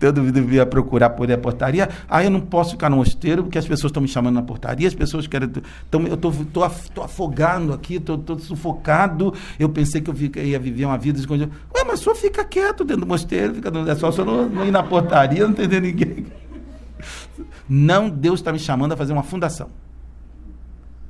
Mundo 0.00 0.32
devia 0.32 0.66
procurar 0.66 1.10
por 1.10 1.30
a 1.30 1.38
portaria. 1.38 1.88
Ah, 2.08 2.22
eu 2.22 2.30
não 2.30 2.40
posso 2.40 2.72
ficar 2.72 2.90
no 2.90 2.96
mosteiro 2.96 3.44
porque 3.44 3.58
as 3.58 3.66
pessoas 3.66 3.90
estão 3.90 4.02
me 4.02 4.08
chamando 4.08 4.34
na 4.34 4.42
portaria, 4.42 4.86
as 4.86 4.94
pessoas 4.94 5.26
querem. 5.26 5.50
Então, 5.88 6.06
eu 6.06 6.14
estou 6.14 6.64
afogando 7.02 7.72
aqui, 7.72 7.96
estou 7.96 8.38
sufocado. 8.38 9.32
Eu 9.58 9.68
pensei 9.68 10.00
que 10.00 10.10
eu 10.10 10.44
ia 10.44 10.58
viver 10.58 10.84
uma 10.84 10.98
vida 10.98 11.18
escondida. 11.18 11.50
Ué, 11.74 11.84
mas 11.84 12.00
só 12.00 12.14
fica 12.14 12.44
quieto 12.44 12.84
dentro 12.84 13.02
do 13.04 13.08
mosteiro, 13.08 13.54
fica, 13.54 13.70
é 13.88 13.94
só, 13.94 14.10
só 14.10 14.24
não, 14.24 14.48
não 14.48 14.66
ir 14.66 14.70
na 14.70 14.82
portaria, 14.82 15.44
não 15.44 15.50
entender 15.50 15.80
ninguém. 15.80 16.26
Não, 17.68 18.10
Deus 18.10 18.40
está 18.40 18.52
me 18.52 18.58
chamando 18.58 18.92
a 18.92 18.96
fazer 18.96 19.12
uma 19.12 19.22
fundação. 19.22 19.68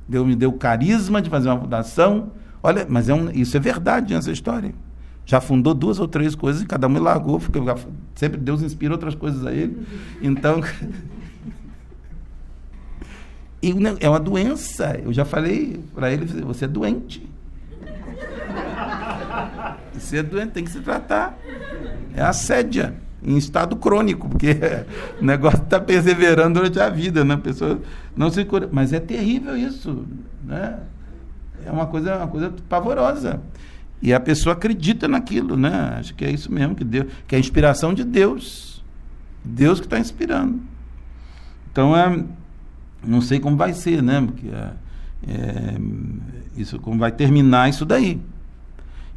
Deus 0.07 0.25
me 0.25 0.35
deu 0.35 0.49
o 0.51 0.53
carisma 0.53 1.21
de 1.21 1.29
fazer 1.29 1.49
uma 1.49 1.59
fundação. 1.59 2.31
Olha, 2.61 2.85
mas 2.87 3.09
é 3.09 3.13
um, 3.13 3.29
isso 3.31 3.57
é 3.57 3.59
verdade 3.59 4.13
essa 4.13 4.31
história. 4.31 4.73
Já 5.25 5.41
fundou 5.41 5.73
duas 5.73 5.99
ou 5.99 6.07
três 6.07 6.35
coisas 6.35 6.61
e 6.61 6.65
cada 6.65 6.85
um 6.87 6.89
me 6.89 6.99
largou, 6.99 7.39
porque 7.39 7.59
sempre 8.13 8.39
Deus 8.39 8.61
inspira 8.61 8.93
outras 8.93 9.15
coisas 9.15 9.45
a 9.45 9.51
ele. 9.51 9.85
Então. 10.21 10.61
é 13.99 14.09
uma 14.09 14.19
doença. 14.19 14.99
Eu 15.03 15.11
já 15.11 15.25
falei 15.25 15.79
para 15.95 16.11
ele: 16.11 16.25
você 16.43 16.65
é 16.65 16.67
doente. 16.67 17.27
Você 19.93 20.17
é 20.17 20.23
doente, 20.23 20.51
tem 20.51 20.63
que 20.63 20.71
se 20.71 20.81
tratar. 20.81 21.37
É 22.13 22.21
assédia 22.21 22.93
em 23.23 23.37
estado 23.37 23.75
crônico, 23.75 24.29
porque 24.29 24.57
o 25.19 25.25
negócio 25.25 25.63
está 25.63 25.79
perseverando 25.79 26.59
durante 26.59 26.79
a 26.79 26.89
vida, 26.89 27.25
né? 27.25 27.33
A 27.33 27.37
pessoa 27.37 27.81
não 28.15 28.29
se 28.29 28.45
cura. 28.45 28.69
Mas 28.71 28.93
é 28.93 28.99
terrível 28.99 29.57
isso, 29.57 30.05
né? 30.43 30.79
É 31.65 31.71
uma 31.71 31.87
coisa, 31.87 32.17
uma 32.17 32.27
coisa 32.27 32.53
pavorosa. 32.69 33.41
E 34.01 34.13
a 34.13 34.19
pessoa 34.19 34.53
acredita 34.53 35.07
naquilo, 35.07 35.55
né? 35.55 35.95
Acho 35.99 36.13
que 36.13 36.25
é 36.25 36.31
isso 36.31 36.51
mesmo 36.51 36.75
que 36.75 36.83
Deus, 36.83 37.07
que 37.27 37.35
é 37.35 37.37
a 37.37 37.39
inspiração 37.39 37.93
de 37.93 38.03
Deus. 38.03 38.83
Deus 39.43 39.79
que 39.79 39.85
está 39.85 39.99
inspirando. 39.99 40.59
Então 41.71 41.95
é, 41.95 42.23
não 43.03 43.21
sei 43.21 43.39
como 43.39 43.55
vai 43.55 43.73
ser, 43.73 44.01
né? 44.01 44.21
Porque 44.21 44.47
é, 44.47 44.71
é, 45.27 45.77
isso 46.57 46.79
como 46.79 46.99
vai 46.99 47.11
terminar 47.11 47.69
isso 47.69 47.85
daí. 47.85 48.21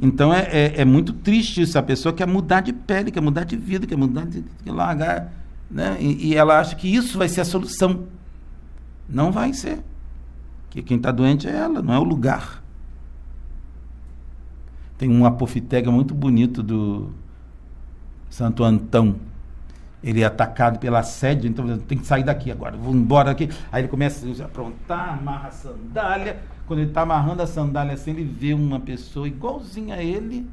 Então 0.01 0.33
é, 0.33 0.43
é, 0.51 0.81
é, 0.81 0.85
muito 0.85 1.13
triste 1.13 1.63
isso. 1.63 1.79
A 1.79 1.83
pessoa 1.83 2.13
quer 2.13 2.27
mudar 2.27 2.61
de 2.61 2.73
pele, 2.73 3.11
quer 3.11 3.21
mudar 3.21 3.45
de 3.45 3.57
vida, 3.57 3.87
quer 3.87 3.97
mudar 3.97 4.27
de 4.27 4.45
quer 4.65 4.73
largar. 4.73 5.33
Né? 5.71 5.97
E, 6.01 6.29
e, 6.29 6.35
ela 6.35 6.59
acha 6.59 6.75
que 6.77 6.89
isso 6.89 7.19
vai 7.19 7.29
ser 7.29 7.41
a 7.41 7.45
solução. 7.45 8.07
Não 9.09 9.33
vai 9.33 9.53
ser. 9.53 9.81
Que 10.71 10.83
quem 10.83 10.97
está 10.97 11.11
doente 11.11 11.49
é 11.49 11.53
ela, 11.53 11.83
não 11.83 11.95
é 11.95 11.99
o 11.99 12.05
lugar. 12.05 12.63
Tem 14.99 15.09
um 15.09 15.25
apofitega 15.25 15.91
muito 15.91 16.15
bonito 16.15 16.63
do 16.63 17.11
Santo 18.29 18.63
Antão. 18.65 19.17
Ele 20.03 20.21
é 20.21 20.27
atacado 20.27 20.79
pela 20.79 21.03
sede, 21.03 21.49
então 21.49 21.79
tem 21.79 21.99
que 21.99 22.07
sair 22.07 22.23
daqui 22.23 22.53
agora, 22.53 22.77
vou 22.77 22.95
embora 22.95 23.31
daqui. 23.31 23.49
Aí 23.73 23.81
ele 23.83 23.89
começa 23.89 24.27
a 24.43 24.45
aprontar, 24.45 25.19
amarra 25.19 25.49
a 25.49 25.51
sandália 25.51 26.39
quando 26.69 26.81
ele 26.81 26.91
está 26.91 27.01
amarrando 27.01 27.43
a 27.43 27.47
sandália 27.47 27.95
assim, 27.95 28.11
ele 28.11 28.25
vê 28.25 28.53
uma 28.53 28.79
pessoa 28.79 29.27
igualzinha 29.27 29.95
a 29.95 30.03
ele 30.03 30.47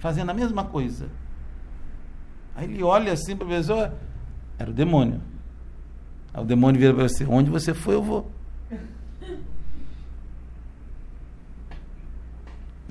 fazendo 0.00 0.28
a 0.30 0.34
mesma 0.34 0.64
coisa. 0.64 1.08
Aí 2.56 2.64
ele 2.64 2.82
olha 2.82 3.12
assim 3.12 3.36
para 3.36 3.46
a 3.46 3.50
pessoa, 3.50 3.94
era 4.58 4.68
o 4.68 4.74
demônio. 4.74 5.20
Aí 6.34 6.42
o 6.42 6.44
demônio 6.44 6.80
vira 6.80 6.92
para 6.92 7.04
você: 7.04 7.24
onde 7.24 7.48
você 7.48 7.72
foi, 7.72 7.94
eu 7.94 8.02
vou. 8.02 8.28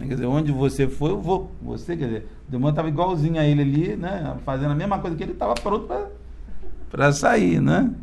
Quer 0.08 0.14
dizer, 0.16 0.26
onde 0.26 0.52
você 0.52 0.88
foi, 0.88 1.12
eu 1.12 1.22
vou. 1.22 1.52
Você, 1.62 1.96
quer 1.98 2.06
dizer, 2.06 2.28
o 2.48 2.52
demônio 2.52 2.72
estava 2.72 2.88
igualzinho 2.88 3.40
a 3.40 3.46
ele 3.46 3.62
ali, 3.62 3.96
né? 3.96 4.38
Fazendo 4.46 4.72
a 4.72 4.76
mesma 4.76 5.00
coisa 5.00 5.16
que 5.16 5.24
ele 5.24 5.34
estava 5.34 5.54
pronto 5.56 5.88
para 6.90 7.12
sair, 7.12 7.62
né? 7.62 7.94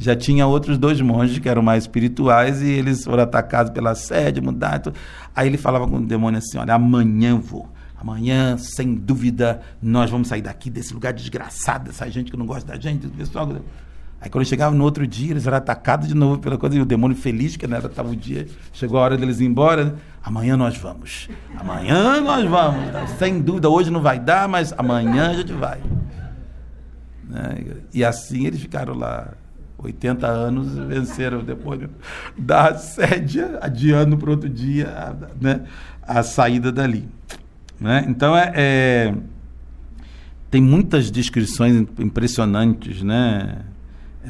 já 0.00 0.16
tinha 0.16 0.46
outros 0.46 0.78
dois 0.78 0.98
monges 1.02 1.38
que 1.38 1.48
eram 1.48 1.60
mais 1.60 1.84
espirituais 1.84 2.62
e 2.62 2.70
eles 2.70 3.04
foram 3.04 3.22
atacados 3.22 3.70
pela 3.70 3.94
sede, 3.94 4.40
mudaram. 4.40 4.94
Aí 5.36 5.46
ele 5.46 5.58
falava 5.58 5.86
com 5.86 5.96
o 5.96 6.06
demônio 6.06 6.38
assim: 6.38 6.56
Olha, 6.56 6.74
amanhã 6.74 7.38
vou. 7.38 7.68
Amanhã, 8.00 8.56
sem 8.56 8.94
dúvida, 8.94 9.60
nós 9.82 10.10
vamos 10.10 10.28
sair 10.28 10.40
daqui, 10.40 10.70
desse 10.70 10.94
lugar 10.94 11.12
desgraçado, 11.12 11.84
dessa 11.84 12.10
gente 12.10 12.30
que 12.30 12.36
não 12.36 12.46
gosta 12.46 12.72
da 12.72 12.80
gente, 12.80 13.06
do 13.06 13.12
pessoal. 13.12 13.46
Aí 14.20 14.28
quando 14.28 14.44
chegava 14.44 14.74
no 14.74 14.84
outro 14.84 15.06
dia, 15.06 15.30
eles 15.30 15.46
eram 15.46 15.56
atacados 15.56 16.06
de 16.06 16.14
novo 16.14 16.38
pela 16.38 16.58
coisa, 16.58 16.76
e 16.76 16.80
o 16.80 16.84
demônio 16.84 17.16
feliz, 17.16 17.56
que 17.56 17.64
era 17.64 17.86
estava 17.86 18.10
o 18.10 18.16
dia, 18.16 18.46
chegou 18.72 18.98
a 18.98 19.02
hora 19.02 19.16
deles 19.16 19.40
ir 19.40 19.46
embora, 19.46 19.84
né? 19.84 19.92
amanhã 20.22 20.56
nós 20.56 20.76
vamos. 20.76 21.28
Amanhã 21.56 22.20
nós 22.20 22.48
vamos. 22.48 23.10
Sem 23.18 23.40
dúvida, 23.40 23.68
hoje 23.70 23.90
não 23.90 24.02
vai 24.02 24.18
dar, 24.18 24.46
mas 24.46 24.74
amanhã 24.76 25.30
a 25.30 25.34
gente 25.34 25.52
vai. 25.52 25.80
Né? 27.26 27.78
E 27.94 28.04
assim 28.04 28.46
eles 28.46 28.60
ficaram 28.60 28.94
lá 28.94 29.32
80 29.78 30.26
anos 30.26 30.76
venceram 30.76 31.42
depois 31.42 31.80
da 32.36 32.68
assédia, 32.68 33.58
adiando 33.62 34.18
para 34.18 34.30
outro 34.30 34.48
dia 34.48 35.16
né, 35.40 35.62
a 36.02 36.22
saída 36.22 36.70
dali. 36.70 37.08
Né? 37.80 38.04
Então, 38.06 38.36
é, 38.36 38.52
é, 38.54 39.14
tem 40.50 40.60
muitas 40.60 41.10
descrições 41.10 41.86
impressionantes 41.98 43.02
né, 43.02 43.64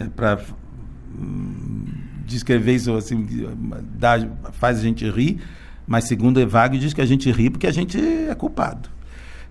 é, 0.00 0.04
para 0.08 0.40
hum, 1.18 1.84
descrever 2.24 2.74
isso 2.74 2.94
assim, 2.94 3.26
dá, 3.98 4.26
faz 4.52 4.78
a 4.78 4.82
gente 4.82 5.08
rir, 5.10 5.40
mas 5.86 6.04
segundo 6.04 6.40
Evagrio 6.40 6.80
diz 6.80 6.94
que 6.94 7.02
a 7.02 7.06
gente 7.06 7.30
ri 7.30 7.50
porque 7.50 7.66
a 7.66 7.72
gente 7.72 7.98
é 8.00 8.34
culpado. 8.34 8.88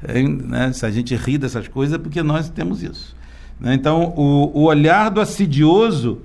É, 0.02 0.24
né? 0.24 0.74
Se 0.74 0.86
a 0.86 0.90
gente 0.90 1.16
ri 1.16 1.38
dessas 1.38 1.68
coisas 1.68 1.96
é 1.96 1.98
porque 2.02 2.24
nós 2.24 2.50
temos 2.50 2.82
isso. 2.82 3.16
Né? 3.60 3.74
Então, 3.76 4.14
o, 4.16 4.58
o 4.58 4.64
olhar 4.64 5.10
do 5.10 5.22
assidioso 5.22 6.22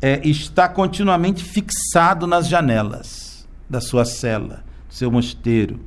é, 0.00 0.20
está 0.28 0.68
continuamente 0.68 1.42
fixado 1.42 2.26
nas 2.26 2.46
janelas 2.46 3.48
da 3.68 3.80
sua 3.80 4.04
cela, 4.04 4.62
do 4.88 4.94
seu 4.94 5.10
mosteiro. 5.10 5.80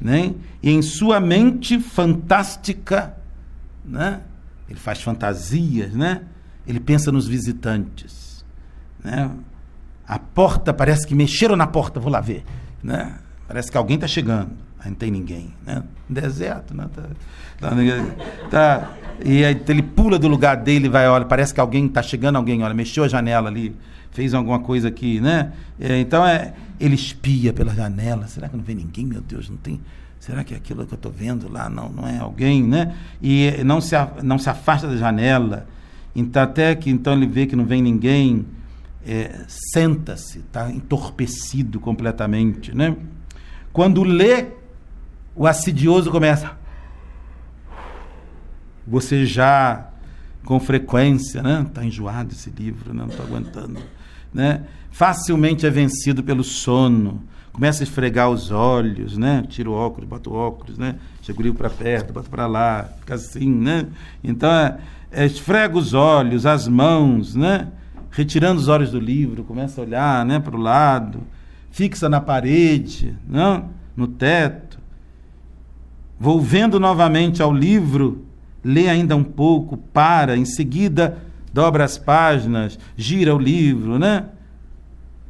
Né? 0.00 0.34
E 0.62 0.70
em 0.70 0.82
sua 0.82 1.18
mente 1.18 1.80
fantástica, 1.80 3.16
né? 3.84 4.20
ele 4.68 4.78
faz 4.78 5.02
fantasias, 5.02 5.92
né? 5.92 6.22
Ele 6.70 6.80
pensa 6.80 7.10
nos 7.10 7.26
visitantes. 7.26 8.44
Né? 9.02 9.30
A 10.06 10.18
porta, 10.18 10.72
parece 10.72 11.06
que 11.06 11.14
mexeram 11.14 11.56
na 11.56 11.66
porta, 11.66 12.00
vou 12.00 12.10
lá 12.10 12.20
ver. 12.20 12.44
Né? 12.82 13.14
Parece 13.46 13.70
que 13.70 13.76
alguém 13.76 13.96
está 13.96 14.06
chegando. 14.06 14.50
Aí 14.78 14.88
não 14.88 14.96
tem 14.96 15.10
ninguém. 15.10 15.52
Né? 15.66 15.82
Deserto, 16.08 16.74
né? 16.74 16.86
Tá, 16.94 17.02
tá, 17.60 17.76
tá, 18.50 18.90
e 19.22 19.44
aí 19.44 19.60
ele 19.68 19.82
pula 19.82 20.18
do 20.18 20.28
lugar 20.28 20.56
dele 20.56 20.88
vai, 20.88 21.06
olha, 21.06 21.26
parece 21.26 21.52
que 21.52 21.60
alguém 21.60 21.86
está 21.86 22.02
chegando, 22.02 22.36
alguém, 22.36 22.62
olha, 22.62 22.72
mexeu 22.72 23.04
a 23.04 23.08
janela 23.08 23.50
ali, 23.50 23.76
fez 24.12 24.32
alguma 24.32 24.60
coisa 24.60 24.88
aqui, 24.88 25.20
né? 25.20 25.52
Então 25.78 26.26
é, 26.26 26.54
ele 26.78 26.94
espia 26.94 27.52
pela 27.52 27.74
janela. 27.74 28.26
Será 28.26 28.48
que 28.48 28.56
não 28.56 28.64
vê 28.64 28.74
ninguém? 28.74 29.04
Meu 29.04 29.20
Deus, 29.20 29.50
não 29.50 29.58
tem. 29.58 29.80
Será 30.18 30.44
que 30.44 30.54
é 30.54 30.56
aquilo 30.56 30.86
que 30.86 30.94
eu 30.94 30.96
estou 30.96 31.12
vendo 31.12 31.50
lá 31.50 31.68
não, 31.68 31.88
não 31.90 32.06
é 32.06 32.18
alguém, 32.18 32.62
né? 32.62 32.94
E 33.22 33.62
não 33.64 33.80
se, 33.80 33.94
não 34.22 34.38
se 34.38 34.48
afasta 34.48 34.86
da 34.86 34.96
janela. 34.96 35.66
Então, 36.14 36.42
até 36.42 36.74
que 36.74 36.90
então 36.90 37.12
ele 37.14 37.26
vê 37.26 37.46
que 37.46 37.54
não 37.54 37.64
vem 37.64 37.80
ninguém, 37.80 38.46
é, 39.06 39.44
senta-se, 39.48 40.38
está 40.38 40.70
entorpecido 40.70 41.80
completamente, 41.80 42.74
né? 42.74 42.96
Quando 43.72 44.02
lê, 44.02 44.48
o 45.34 45.46
assidioso 45.46 46.10
começa 46.10 46.58
você 48.86 49.24
já 49.24 49.88
com 50.44 50.58
frequência, 50.58 51.42
né? 51.42 51.64
Está 51.66 51.84
enjoado 51.84 52.32
esse 52.32 52.50
livro, 52.50 52.92
né? 52.92 53.02
não 53.02 53.08
estou 53.08 53.24
aguentando. 53.24 53.80
Né? 54.34 54.64
Facilmente 54.90 55.64
é 55.64 55.70
vencido 55.70 56.22
pelo 56.22 56.42
sono. 56.42 57.22
Começa 57.52 57.82
a 57.82 57.84
esfregar 57.84 58.30
os 58.30 58.50
olhos, 58.50 59.16
né? 59.16 59.44
Tira 59.48 59.70
o 59.70 59.72
óculos, 59.72 60.08
bota 60.08 60.30
o 60.30 60.32
óculos, 60.32 60.78
né? 60.78 60.96
Chega 61.20 61.38
o 61.38 61.42
livro 61.42 61.58
para 61.58 61.68
perto, 61.68 62.12
bota 62.12 62.28
para 62.28 62.46
lá, 62.46 62.88
fica 63.00 63.14
assim, 63.14 63.50
né? 63.50 63.86
Então, 64.22 64.50
é, 64.50 64.78
esfrega 65.12 65.76
os 65.76 65.94
olhos, 65.94 66.46
as 66.46 66.68
mãos, 66.68 67.34
né? 67.34 67.68
Retirando 68.10 68.60
os 68.60 68.68
olhos 68.68 68.90
do 68.90 68.98
livro, 68.98 69.44
começa 69.44 69.80
a 69.80 69.84
olhar, 69.84 70.26
né? 70.26 70.38
Para 70.38 70.56
o 70.56 70.60
lado, 70.60 71.20
fixa 71.70 72.08
na 72.08 72.20
parede, 72.20 73.16
não? 73.28 73.70
no 73.96 74.08
teto. 74.08 74.78
Volvendo 76.18 76.80
novamente 76.80 77.42
ao 77.42 77.52
livro, 77.52 78.24
lê 78.64 78.88
ainda 78.88 79.16
um 79.16 79.24
pouco, 79.24 79.76
para, 79.76 80.36
em 80.36 80.44
seguida 80.44 81.18
dobra 81.52 81.84
as 81.84 81.98
páginas, 81.98 82.78
gira 82.96 83.34
o 83.34 83.38
livro, 83.38 83.98
né? 83.98 84.26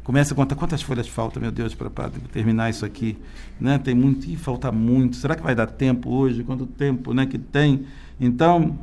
Começa 0.05 0.35
a 0.35 0.37
contar 0.37 0.57
quantas 0.57 0.83
folhas 0.83 1.07
faltam, 1.07 1.41
meu 1.41 1.53
Deus, 1.53 1.74
para 1.74 2.11
terminar 2.33 2.70
isso 2.70 2.85
aqui. 2.85 3.16
Né? 3.61 3.78
Tem 3.78 3.95
muito, 3.95 4.28
e 4.28 4.37
falta 4.37 4.72
muito. 4.72 5.16
Será 5.16 5.37
que 5.37 5.43
vai 5.43 5.55
dar 5.55 5.66
tempo 5.66 6.11
hoje? 6.11 6.43
Quanto 6.43 6.66
tempo 6.66 7.14
né, 7.14 7.26
que 7.26 7.39
tem? 7.39 7.85
Então, 8.18 8.78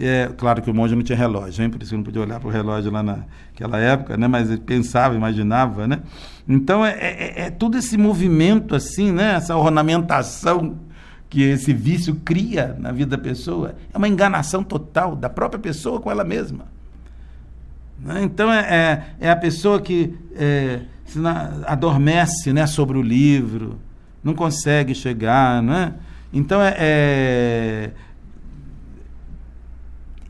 é, 0.00 0.30
claro 0.36 0.62
que 0.62 0.70
o 0.70 0.74
monge 0.74 0.94
não 0.94 1.02
tinha 1.02 1.16
relógio, 1.16 1.62
hein? 1.62 1.70
por 1.70 1.82
isso 1.82 1.94
não 1.94 2.02
podia 2.02 2.22
olhar 2.22 2.40
para 2.40 2.48
o 2.48 2.50
relógio 2.50 2.90
lá 2.90 3.02
naquela 3.02 3.78
época, 3.78 4.16
né? 4.16 4.26
mas 4.26 4.50
ele 4.50 4.60
pensava, 4.60 5.14
imaginava. 5.14 5.86
Né? 5.86 6.00
Então, 6.48 6.84
é, 6.84 6.92
é, 6.92 7.34
é 7.42 7.50
todo 7.50 7.76
esse 7.76 7.96
movimento 7.96 8.74
assim, 8.74 9.12
né? 9.12 9.34
essa 9.34 9.56
ornamentação 9.56 10.76
que 11.30 11.42
esse 11.42 11.72
vício 11.72 12.16
cria 12.24 12.76
na 12.78 12.90
vida 12.90 13.16
da 13.16 13.22
pessoa 13.22 13.76
é 13.94 13.96
uma 13.96 14.08
enganação 14.08 14.64
total 14.64 15.14
da 15.14 15.30
própria 15.30 15.60
pessoa 15.60 16.00
com 16.00 16.10
ela 16.10 16.24
mesma. 16.24 16.64
Né? 18.04 18.22
Então 18.22 18.52
é, 18.52 18.58
é, 18.58 19.04
é, 19.20 19.30
a 19.30 19.36
pessoa 19.36 19.80
que 19.80 20.14
é, 20.34 20.80
adormece 21.66 22.52
né, 22.52 22.66
sobre 22.66 22.98
o 22.98 23.02
livro, 23.02 23.78
não 24.24 24.34
consegue 24.34 24.94
chegar. 24.94 25.62
Né? 25.62 25.94
Então 26.32 26.60
é, 26.60 26.74
é, 26.78 27.90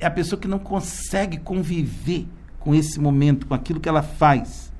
é 0.01 0.07
a 0.07 0.11
pessoa 0.11 0.41
que 0.41 0.49
não 0.49 0.59
consegue 0.59 1.39
conviver 1.39 2.27
com 2.59 2.75
esse 2.75 2.99
momento, 2.99 3.47
com 3.47 3.55
aquilo 3.55 3.79
que 3.79 3.89
ela 3.89 4.03
faz. 4.03 4.73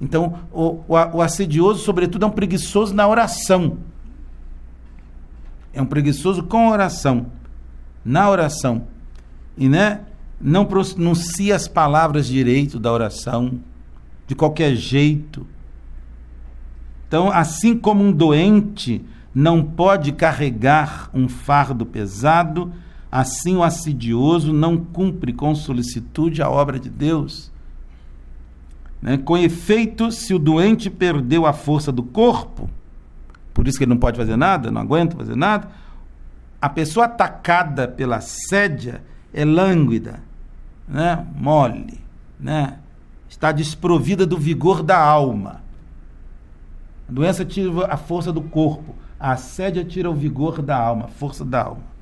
Então, 0.00 0.40
o, 0.52 0.80
o, 0.88 0.94
o 1.14 1.22
assedioso, 1.22 1.82
sobretudo, 1.82 2.24
é 2.24 2.26
um 2.28 2.32
preguiçoso 2.32 2.94
na 2.94 3.06
oração 3.06 3.78
é 5.76 5.82
um 5.82 5.86
preguiçoso 5.86 6.42
com 6.42 6.70
oração, 6.70 7.26
na 8.02 8.30
oração. 8.30 8.86
E 9.58 9.68
né, 9.68 10.00
não 10.40 10.64
pronuncia 10.64 11.54
as 11.54 11.68
palavras 11.68 12.26
direito 12.26 12.80
da 12.80 12.90
oração, 12.90 13.60
de 14.26 14.34
qualquer 14.34 14.74
jeito. 14.74 15.46
Então, 17.06 17.30
assim 17.30 17.76
como 17.76 18.02
um 18.02 18.10
doente 18.10 19.04
não 19.34 19.62
pode 19.62 20.12
carregar 20.12 21.10
um 21.12 21.28
fardo 21.28 21.84
pesado, 21.84 22.72
assim 23.10 23.56
o 23.56 23.62
assidioso 23.62 24.52
não 24.52 24.76
cumpre 24.76 25.32
com 25.32 25.54
solicitude 25.54 26.42
a 26.42 26.50
obra 26.50 26.78
de 26.78 26.90
Deus. 26.90 27.50
Né? 29.00 29.16
Com 29.16 29.36
efeito, 29.36 30.10
se 30.10 30.34
o 30.34 30.38
doente 30.38 30.90
perdeu 30.90 31.46
a 31.46 31.52
força 31.52 31.92
do 31.92 32.02
corpo, 32.02 32.68
por 33.54 33.66
isso 33.66 33.78
que 33.78 33.84
ele 33.84 33.90
não 33.90 33.98
pode 33.98 34.16
fazer 34.16 34.36
nada, 34.36 34.70
não 34.70 34.80
aguenta 34.80 35.16
fazer 35.16 35.36
nada. 35.36 35.68
A 36.60 36.68
pessoa 36.68 37.06
atacada 37.06 37.86
pela 37.86 38.20
sédia 38.20 39.02
é 39.32 39.44
lânguida, 39.44 40.20
né? 40.88 41.26
mole, 41.34 42.00
né? 42.38 42.78
está 43.28 43.52
desprovida 43.52 44.26
do 44.26 44.36
vigor 44.36 44.82
da 44.82 44.98
alma. 44.98 45.60
A 47.08 47.12
doença 47.12 47.44
tira 47.44 47.86
a 47.86 47.96
força 47.96 48.32
do 48.32 48.40
corpo, 48.40 48.94
a 49.18 49.32
assédia 49.32 49.84
tira 49.84 50.10
o 50.10 50.14
vigor 50.14 50.62
da 50.62 50.76
alma, 50.76 51.08
força 51.08 51.44
da 51.44 51.64
alma. 51.64 51.95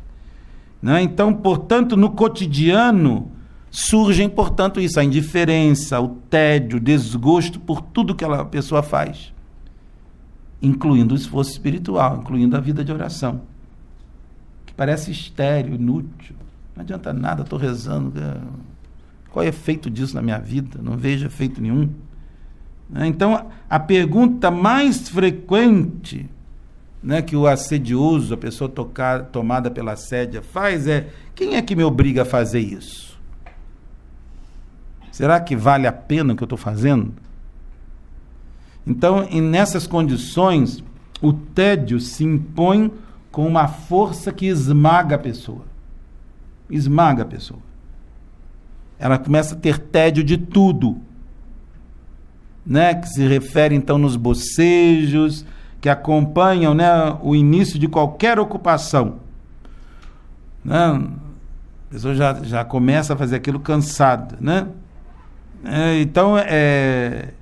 Né? 0.84 1.00
Então, 1.00 1.32
portanto, 1.32 1.96
no 1.96 2.10
cotidiano 2.10 3.32
surgem, 3.70 4.28
portanto, 4.28 4.78
isso, 4.78 5.00
a 5.00 5.04
indiferença, 5.04 5.98
o 5.98 6.08
tédio, 6.08 6.76
o 6.76 6.80
desgosto 6.80 7.58
por 7.58 7.80
tudo 7.80 8.14
que 8.14 8.22
a 8.22 8.44
pessoa 8.44 8.82
faz 8.82 9.32
incluindo 10.60 11.14
o 11.14 11.16
esforço 11.16 11.50
espiritual, 11.50 12.18
incluindo 12.18 12.56
a 12.56 12.60
vida 12.60 12.84
de 12.84 12.92
oração, 12.92 13.42
que 14.64 14.72
parece 14.72 15.10
estéreo, 15.10 15.74
inútil. 15.74 16.36
Não 16.74 16.82
adianta 16.82 17.12
nada, 17.12 17.42
estou 17.42 17.58
rezando. 17.58 18.18
É, 18.18 18.40
qual 19.30 19.42
é 19.42 19.46
o 19.46 19.48
efeito 19.48 19.90
disso 19.90 20.14
na 20.14 20.22
minha 20.22 20.38
vida? 20.38 20.80
Não 20.82 20.96
vejo 20.96 21.26
efeito 21.26 21.60
nenhum. 21.60 21.90
Né? 22.88 23.06
Então, 23.06 23.50
a 23.68 23.78
pergunta 23.78 24.50
mais 24.50 25.08
frequente 25.08 26.28
né, 27.04 27.20
que 27.20 27.36
o 27.36 27.46
assedioso, 27.46 28.32
a 28.32 28.36
pessoa 28.36 28.68
tocar, 28.68 29.26
tomada 29.26 29.70
pela 29.70 29.92
assédia, 29.92 30.40
faz 30.40 30.88
é: 30.88 31.08
quem 31.34 31.54
é 31.54 31.60
que 31.60 31.76
me 31.76 31.84
obriga 31.84 32.22
a 32.22 32.24
fazer 32.24 32.60
isso? 32.60 33.20
Será 35.12 35.38
que 35.38 35.54
vale 35.54 35.86
a 35.86 35.92
pena 35.92 36.32
o 36.32 36.36
que 36.36 36.42
eu 36.42 36.46
estou 36.46 36.58
fazendo? 36.58 37.12
Então, 38.86 39.28
nessas 39.30 39.86
condições, 39.86 40.82
o 41.20 41.32
tédio 41.32 42.00
se 42.00 42.24
impõe 42.24 42.90
com 43.30 43.46
uma 43.46 43.68
força 43.68 44.32
que 44.32 44.46
esmaga 44.46 45.16
a 45.16 45.18
pessoa. 45.18 45.64
Esmaga 46.70 47.22
a 47.22 47.26
pessoa. 47.26 47.60
Ela 48.98 49.18
começa 49.18 49.54
a 49.54 49.58
ter 49.58 49.78
tédio 49.78 50.24
de 50.24 50.38
tudo. 50.38 50.98
Né? 52.66 52.94
Que 52.94 53.08
se 53.08 53.26
refere 53.26 53.74
então 53.74 53.98
nos 53.98 54.16
bocejos, 54.16 55.44
que 55.84 55.88
acompanham 55.90 56.72
né, 56.72 56.88
o 57.20 57.36
início 57.36 57.78
de 57.78 57.86
qualquer 57.86 58.38
ocupação. 58.38 59.16
Né? 60.64 60.78
A 60.78 61.90
pessoa 61.90 62.14
já, 62.14 62.32
já 62.42 62.64
começa 62.64 63.12
a 63.12 63.16
fazer 63.18 63.36
aquilo 63.36 63.60
cansada. 63.60 64.38
Né? 64.40 64.66
É, 65.62 66.00
então, 66.00 66.38
é, 66.38 67.34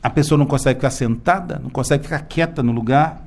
a 0.00 0.08
pessoa 0.08 0.38
não 0.38 0.46
consegue 0.46 0.78
ficar 0.78 0.90
sentada, 0.90 1.58
não 1.60 1.70
consegue 1.70 2.04
ficar 2.04 2.20
quieta 2.20 2.62
no 2.62 2.70
lugar. 2.70 3.26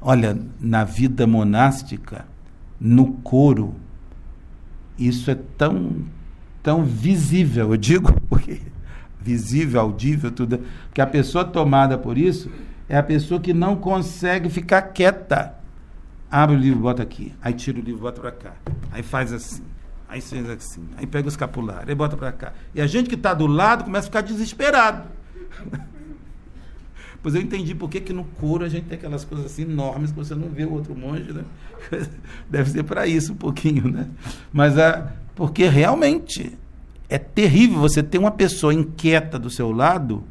Olha, 0.00 0.36
na 0.58 0.82
vida 0.82 1.24
monástica, 1.24 2.26
no 2.80 3.12
coro, 3.12 3.76
isso 4.98 5.30
é 5.30 5.36
tão, 5.56 6.04
tão 6.64 6.82
visível, 6.82 7.70
eu 7.70 7.76
digo, 7.76 8.12
porque 8.28 8.60
visível, 9.20 9.80
audível, 9.80 10.30
tudo, 10.30 10.60
porque 10.86 11.00
a 11.00 11.06
pessoa 11.06 11.44
tomada 11.44 11.98
por 11.98 12.16
isso 12.16 12.50
é 12.88 12.96
a 12.96 13.02
pessoa 13.02 13.40
que 13.40 13.52
não 13.52 13.76
consegue 13.76 14.48
ficar 14.48 14.82
quieta. 14.82 15.54
Abre 16.30 16.56
o 16.56 16.58
livro, 16.58 16.80
bota 16.80 17.02
aqui, 17.02 17.34
aí 17.42 17.52
tira 17.52 17.78
o 17.78 17.82
livro, 17.82 18.02
bota 18.02 18.20
para 18.20 18.32
cá, 18.32 18.52
aí 18.92 19.02
faz 19.02 19.32
assim. 19.32 19.62
Aí 20.08 20.22
fez 20.22 20.48
assim, 20.48 20.88
aí 20.96 21.06
pega 21.06 21.26
o 21.26 21.28
escapulário, 21.28 21.90
aí 21.90 21.94
bota 21.94 22.16
para 22.16 22.32
cá. 22.32 22.54
E 22.74 22.80
a 22.80 22.86
gente 22.86 23.10
que 23.10 23.14
está 23.14 23.34
do 23.34 23.46
lado 23.46 23.84
começa 23.84 24.06
a 24.06 24.10
ficar 24.10 24.22
desesperado. 24.22 25.06
pois 27.22 27.34
eu 27.34 27.42
entendi 27.42 27.74
por 27.74 27.90
que, 27.90 28.10
no 28.10 28.24
couro 28.24 28.64
a 28.64 28.70
gente 28.70 28.86
tem 28.86 28.96
aquelas 28.96 29.24
coisas 29.26 29.44
assim 29.44 29.62
enormes 29.62 30.10
que 30.10 30.16
você 30.16 30.34
não 30.34 30.48
vê 30.48 30.64
o 30.64 30.72
outro 30.72 30.96
monge, 30.96 31.30
né? 31.30 31.44
Deve 32.48 32.70
ser 32.70 32.84
para 32.84 33.06
isso 33.06 33.34
um 33.34 33.36
pouquinho, 33.36 33.90
né? 33.90 34.08
Mas 34.50 34.78
a, 34.78 35.12
Porque 35.34 35.68
realmente 35.68 36.56
é 37.08 37.18
terrível 37.18 37.78
você 37.78 38.02
ter 38.02 38.18
uma 38.18 38.30
pessoa 38.30 38.74
inquieta 38.74 39.38
do 39.38 39.48
seu 39.48 39.72
lado, 39.72 40.24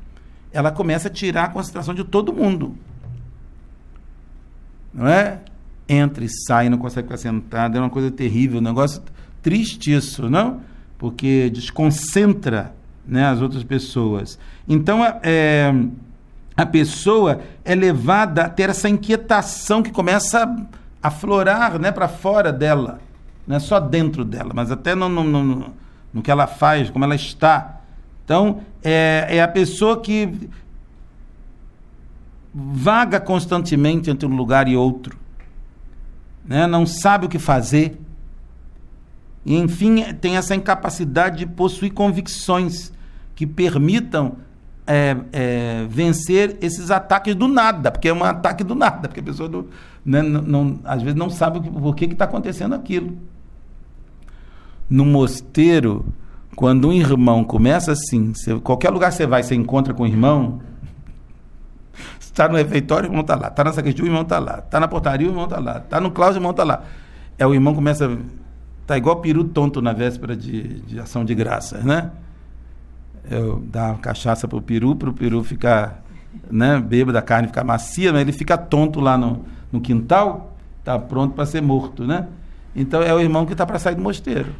ela 0.51 0.71
começa 0.71 1.07
a 1.07 1.11
tirar 1.11 1.45
a 1.45 1.49
concentração 1.49 1.93
de 1.93 2.03
todo 2.03 2.33
mundo. 2.33 2.75
Não 4.93 5.07
é? 5.07 5.39
Entra 5.89 6.23
e 6.23 6.29
sai, 6.29 6.69
não 6.69 6.77
consegue 6.77 7.07
ficar 7.07 7.17
sentado, 7.17 7.77
é 7.77 7.79
uma 7.79 7.89
coisa 7.89 8.11
terrível, 8.11 8.59
um 8.59 8.63
negócio 8.63 9.01
triste 9.41 9.93
isso, 9.93 10.29
não? 10.29 10.61
Porque 10.97 11.49
desconcentra 11.49 12.73
né, 13.07 13.25
as 13.25 13.41
outras 13.41 13.63
pessoas. 13.63 14.37
Então, 14.67 15.03
é, 15.23 15.73
a 16.55 16.65
pessoa 16.65 17.39
é 17.63 17.73
levada 17.73 18.43
a 18.43 18.49
ter 18.49 18.69
essa 18.69 18.89
inquietação 18.89 19.81
que 19.81 19.91
começa 19.91 20.43
a 20.43 21.07
aflorar 21.07 21.79
né, 21.79 21.91
para 21.91 22.07
fora 22.07 22.51
dela. 22.51 22.99
Não 23.47 23.55
é 23.55 23.59
só 23.59 23.79
dentro 23.79 24.25
dela, 24.25 24.51
mas 24.53 24.71
até 24.71 24.93
no, 24.93 25.07
no, 25.07 25.23
no, 25.23 25.73
no 26.17 26.23
que 26.23 26.31
ela 26.31 26.47
faz, 26.47 26.89
como 26.89 27.05
ela 27.05 27.15
está. 27.15 27.81
Então, 28.25 28.61
é, 28.83 29.27
é 29.29 29.41
a 29.41 29.47
pessoa 29.47 30.01
que 30.01 30.49
vaga 32.53 33.19
constantemente 33.19 34.09
entre 34.09 34.27
um 34.27 34.35
lugar 34.35 34.67
e 34.67 34.75
outro. 34.75 35.17
Né? 36.43 36.65
Não 36.65 36.85
sabe 36.87 37.27
o 37.27 37.29
que 37.29 37.37
fazer. 37.37 38.01
E, 39.45 39.55
enfim, 39.55 40.03
tem 40.15 40.37
essa 40.37 40.55
incapacidade 40.55 41.37
de 41.37 41.45
possuir 41.45 41.93
convicções 41.93 42.91
que 43.35 43.45
permitam 43.45 44.37
é, 44.87 45.15
é, 45.31 45.85
vencer 45.87 46.57
esses 46.59 46.89
ataques 46.89 47.35
do 47.35 47.47
nada, 47.47 47.91
porque 47.91 48.09
é 48.09 48.13
um 48.13 48.23
ataque 48.23 48.63
do 48.63 48.73
nada, 48.73 49.07
porque 49.07 49.19
a 49.19 49.23
pessoa 49.23 49.47
não, 49.47 49.65
né, 50.03 50.21
não, 50.23 50.41
não 50.41 50.79
às 50.83 51.03
vezes 51.03 51.17
não 51.17 51.29
sabe 51.29 51.59
o 51.59 51.93
que, 51.93 52.05
está 52.05 52.25
acontecendo 52.25 52.73
aquilo. 52.73 53.15
No 54.89 55.05
mosteiro, 55.05 56.05
quando 56.55 56.89
um 56.89 56.93
irmão 56.93 57.43
começa 57.43 57.91
assim, 57.91 58.33
você, 58.33 58.59
qualquer 58.59 58.89
lugar 58.89 59.09
que 59.11 59.17
você 59.17 59.27
vai, 59.27 59.43
você 59.43 59.55
encontra 59.55 59.93
com 59.93 60.03
o 60.03 60.07
irmão, 60.07 60.61
está 62.19 62.47
no 62.47 62.55
refeitório, 62.55 63.09
o 63.09 63.11
irmão 63.11 63.21
está 63.21 63.35
lá, 63.35 63.47
está 63.47 63.63
na 63.63 63.73
sacristia, 63.73 64.03
o 64.03 64.07
irmão 64.07 64.21
está 64.21 64.39
lá, 64.39 64.59
está 64.59 64.79
na 64.79 64.87
portaria, 64.87 65.27
o 65.27 65.31
irmão 65.31 65.45
está 65.45 65.59
lá, 65.59 65.77
está 65.77 65.99
no 65.99 66.11
cláudio, 66.11 66.37
o 66.37 66.39
irmão 66.39 66.51
está 66.51 66.63
lá. 66.63 66.83
É, 67.37 67.45
o 67.45 67.53
irmão 67.53 67.73
começa, 67.73 68.17
está 68.81 68.97
igual 68.97 69.17
peru 69.17 69.43
tonto 69.43 69.81
na 69.81 69.93
véspera 69.93 70.35
de, 70.35 70.81
de 70.81 70.99
ação 70.99 71.25
de 71.25 71.35
graças, 71.35 71.83
né? 71.83 72.11
eu 73.29 73.63
uma 73.73 73.97
cachaça 73.97 74.47
pro 74.47 74.61
peru, 74.61 74.95
para 74.95 75.09
o 75.09 75.13
peru 75.13 75.43
ficar 75.43 76.03
né, 76.49 76.79
bêbado, 76.79 77.17
a 77.17 77.21
carne 77.21 77.47
ficar 77.47 77.63
macia, 77.63 78.11
mas 78.11 78.21
ele 78.21 78.31
fica 78.31 78.57
tonto 78.57 78.99
lá 78.99 79.17
no, 79.17 79.45
no 79.71 79.81
quintal, 79.81 80.55
está 80.79 80.97
pronto 80.97 81.33
para 81.33 81.45
ser 81.45 81.61
morto, 81.61 82.05
né? 82.05 82.27
Então 82.75 83.01
é 83.01 83.13
o 83.13 83.19
irmão 83.19 83.45
que 83.45 83.51
está 83.51 83.65
para 83.65 83.79
sair 83.79 83.95
do 83.95 84.01
mosteiro. 84.01 84.53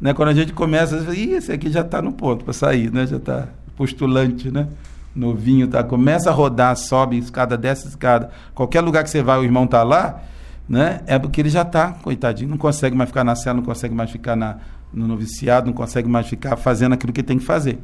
Né? 0.00 0.12
Quando 0.14 0.28
a 0.28 0.34
gente 0.34 0.52
começa, 0.52 0.96
a 0.96 1.14
Ih, 1.14 1.32
esse 1.32 1.52
aqui 1.52 1.70
já 1.70 1.80
está 1.80 2.02
no 2.02 2.12
ponto 2.12 2.44
para 2.44 2.52
sair, 2.52 2.90
né? 2.92 3.06
já 3.06 3.16
está 3.16 3.48
postulante, 3.76 4.50
né? 4.50 4.68
novinho, 5.14 5.68
tá? 5.68 5.82
começa 5.84 6.30
a 6.30 6.32
rodar, 6.32 6.76
sobe 6.76 7.16
escada, 7.16 7.56
desce 7.56 7.86
escada, 7.86 8.30
qualquer 8.54 8.80
lugar 8.80 9.04
que 9.04 9.10
você 9.10 9.22
vai, 9.22 9.38
o 9.38 9.44
irmão 9.44 9.64
está 9.64 9.82
lá, 9.82 10.22
né? 10.68 11.02
é 11.06 11.18
porque 11.18 11.40
ele 11.40 11.50
já 11.50 11.62
está, 11.62 11.92
coitadinho, 11.92 12.50
não 12.50 12.58
consegue 12.58 12.96
mais 12.96 13.08
ficar 13.08 13.22
na 13.22 13.36
cela, 13.36 13.56
não 13.56 13.62
consegue 13.62 13.94
mais 13.94 14.10
ficar 14.10 14.34
na, 14.34 14.56
no 14.92 15.06
noviciado, 15.06 15.66
não 15.66 15.72
consegue 15.72 16.08
mais 16.08 16.26
ficar 16.26 16.56
fazendo 16.56 16.94
aquilo 16.94 17.12
que 17.12 17.22
tem 17.22 17.38
que 17.38 17.44
fazer. 17.44 17.78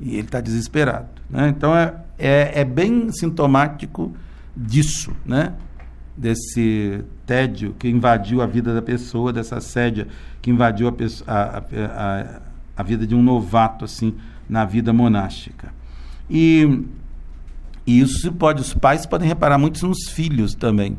E 0.00 0.14
ele 0.14 0.22
está 0.22 0.40
desesperado. 0.40 1.08
Né? 1.30 1.48
Então 1.48 1.76
é, 1.76 1.94
é, 2.18 2.60
é, 2.60 2.64
bem 2.64 3.10
sintomático 3.12 4.12
disso, 4.56 5.12
né? 5.24 5.54
Desse 6.22 7.04
tédio 7.26 7.74
que 7.76 7.88
invadiu 7.88 8.40
a 8.40 8.46
vida 8.46 8.72
da 8.72 8.80
pessoa, 8.80 9.32
dessa 9.32 9.60
sédia 9.60 10.06
que 10.40 10.50
invadiu 10.50 10.88
a, 10.88 11.32
a, 11.32 11.58
a, 11.58 12.40
a 12.76 12.82
vida 12.84 13.04
de 13.04 13.12
um 13.12 13.22
novato 13.22 13.84
assim 13.84 14.14
na 14.48 14.64
vida 14.64 14.92
monástica. 14.92 15.74
E, 16.30 16.84
e 17.84 18.00
isso 18.00 18.32
pode, 18.32 18.62
os 18.62 18.72
pais 18.72 19.04
podem 19.04 19.26
reparar 19.26 19.58
muito 19.58 19.84
nos 19.84 20.08
filhos 20.08 20.54
também, 20.54 20.96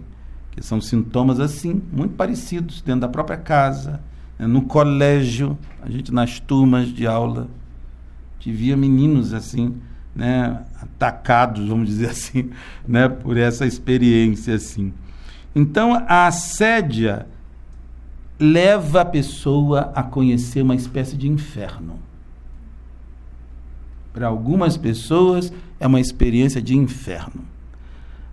que 0.52 0.62
são 0.62 0.82
sintomas 0.82 1.40
assim, 1.40 1.82
muito 1.92 2.16
parecidos, 2.16 2.82
dentro 2.82 3.02
da 3.02 3.08
própria 3.08 3.38
casa, 3.38 4.02
né? 4.38 4.46
no 4.46 4.64
colégio, 4.64 5.58
a 5.82 5.90
gente 5.90 6.14
nas 6.14 6.38
turmas 6.42 6.90
de 6.90 7.08
aula 7.08 7.48
via 8.46 8.76
meninos 8.76 9.34
assim, 9.34 9.74
né, 10.14 10.62
atacados, 10.82 11.66
vamos 11.66 11.88
dizer 11.88 12.10
assim, 12.12 12.50
né, 12.86 13.08
por 13.08 13.38
essa 13.38 13.66
experiência 13.66 14.56
assim. 14.56 14.94
Então 15.56 15.94
a 16.08 16.28
assédia 16.28 17.28
leva 18.40 19.02
a 19.02 19.06
pessoa 19.06 19.92
a 19.96 20.04
conhecer 20.04 20.62
uma 20.62 20.76
espécie 20.76 21.16
de 21.16 21.28
inferno. 21.28 22.00
Para 24.12 24.28
algumas 24.28 24.78
pessoas 24.78 25.52
é 25.80 25.88
uma 25.88 26.00
experiência 26.00 26.62
de 26.62 26.76
inferno. 26.76 27.44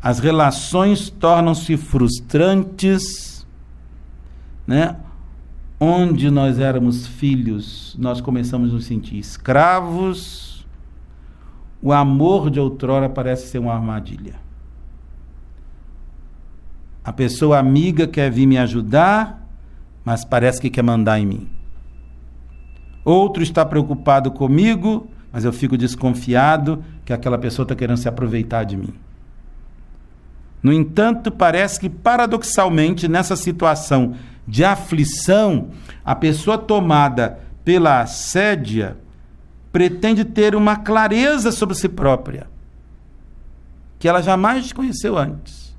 As 0.03 0.19
relações 0.19 1.11
tornam-se 1.11 1.77
frustrantes, 1.77 3.47
né? 4.67 4.97
onde 5.79 6.31
nós 6.31 6.59
éramos 6.59 7.07
filhos, 7.07 7.97
nós 7.99 8.21
começamos 8.21 8.71
a 8.71 8.75
nos 8.75 8.85
sentir 8.85 9.19
escravos. 9.19 10.67
O 11.83 11.93
amor 11.93 12.51
de 12.51 12.61
outrora 12.61 13.09
parece 13.09 13.49
ser 13.49 13.59
uma 13.59 13.73
armadilha. 13.73 14.35
A 17.11 17.13
pessoa 17.13 17.59
amiga 17.59 18.07
quer 18.07 18.31
vir 18.31 18.47
me 18.47 18.57
ajudar, 18.57 19.45
mas 20.05 20.25
parece 20.25 20.61
que 20.61 20.71
quer 20.71 20.83
mandar 20.83 21.19
em 21.19 21.27
mim. 21.27 21.49
Outro 23.05 23.43
está 23.43 23.67
preocupado 23.67 24.31
comigo, 24.31 25.11
mas 25.33 25.45
eu 25.45 25.53
fico 25.53 25.77
desconfiado 25.77 26.85
que 27.05 27.13
aquela 27.13 27.37
pessoa 27.37 27.65
está 27.65 27.75
querendo 27.75 27.97
se 27.97 28.09
aproveitar 28.09 28.63
de 28.63 28.77
mim. 28.77 28.95
No 30.63 30.73
entanto, 30.73 31.33
parece 31.33 31.81
que 31.81 31.91
paradoxalmente, 31.91 33.09
nessa 33.09 33.35
situação 33.35 34.15
de 34.47 34.63
aflição, 34.63 35.71
a 36.05 36.15
pessoa 36.15 36.57
tomada 36.57 37.41
pela 37.65 38.03
assédia 38.03 38.97
pretende 39.73 40.25
ter 40.25 40.55
uma 40.55 40.77
clareza 40.77 41.51
sobre 41.51 41.75
si 41.75 41.89
própria, 41.89 42.47
que 43.99 44.07
ela 44.07 44.23
jamais 44.23 44.73
conheceu 44.73 45.19
antes. 45.19 45.70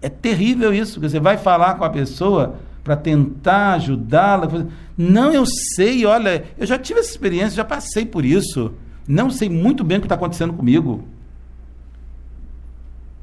É 0.00 0.08
terrível 0.08 0.72
isso, 0.72 1.00
você 1.00 1.18
vai 1.18 1.36
falar 1.36 1.74
com 1.74 1.84
a 1.84 1.90
pessoa 1.90 2.56
para 2.84 2.96
tentar 2.96 3.74
ajudá-la. 3.74 4.48
Não, 4.96 5.32
eu 5.32 5.44
sei, 5.44 6.06
olha, 6.06 6.44
eu 6.56 6.66
já 6.66 6.78
tive 6.78 7.00
essa 7.00 7.10
experiência, 7.10 7.56
já 7.56 7.64
passei 7.64 8.06
por 8.06 8.24
isso. 8.24 8.72
Não 9.06 9.30
sei 9.30 9.48
muito 9.48 9.82
bem 9.82 9.98
o 9.98 10.00
que 10.00 10.06
está 10.06 10.14
acontecendo 10.14 10.52
comigo. 10.52 11.04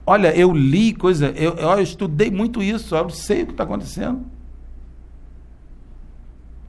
Olha, 0.06 0.36
eu 0.36 0.52
li 0.54 0.94
coisa, 0.94 1.28
eu, 1.30 1.54
eu 1.56 1.80
estudei 1.80 2.30
muito 2.30 2.62
isso, 2.62 2.96
eu 2.96 3.10
sei 3.10 3.42
o 3.42 3.46
que 3.48 3.52
está 3.54 3.64
acontecendo. 3.64 4.24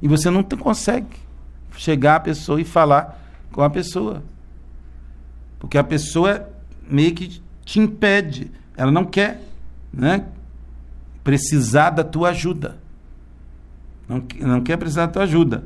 E 0.00 0.08
você 0.08 0.30
não 0.30 0.42
consegue 0.42 1.06
chegar 1.76 2.16
à 2.16 2.20
pessoa 2.20 2.60
e 2.60 2.64
falar 2.64 3.22
com 3.52 3.62
a 3.62 3.68
pessoa. 3.68 4.22
Porque 5.58 5.76
a 5.76 5.84
pessoa 5.84 6.48
meio 6.88 7.14
que 7.14 7.42
te 7.64 7.80
impede, 7.80 8.50
ela 8.76 8.90
não 8.90 9.04
quer 9.04 9.42
né, 9.92 10.26
precisar 11.22 11.90
da 11.90 12.04
tua 12.04 12.30
ajuda. 12.30 12.78
Não, 14.08 14.22
não 14.40 14.60
quer 14.60 14.76
precisar 14.76 15.06
da 15.06 15.12
tua 15.12 15.22
ajuda. 15.24 15.64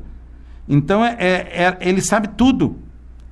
Então 0.69 1.05
é, 1.05 1.17
é, 1.19 1.65
é, 1.65 1.79
ele 1.81 2.01
sabe 2.01 2.29
tudo. 2.29 2.79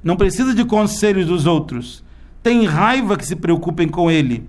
Não 0.02 0.16
precisa 0.16 0.54
de 0.54 0.64
conselhos 0.64 1.26
dos 1.26 1.46
outros. 1.46 2.04
Tem 2.42 2.66
raiva 2.66 3.16
que 3.16 3.26
se 3.26 3.36
preocupem 3.36 3.88
com 3.88 4.10
ele. 4.10 4.48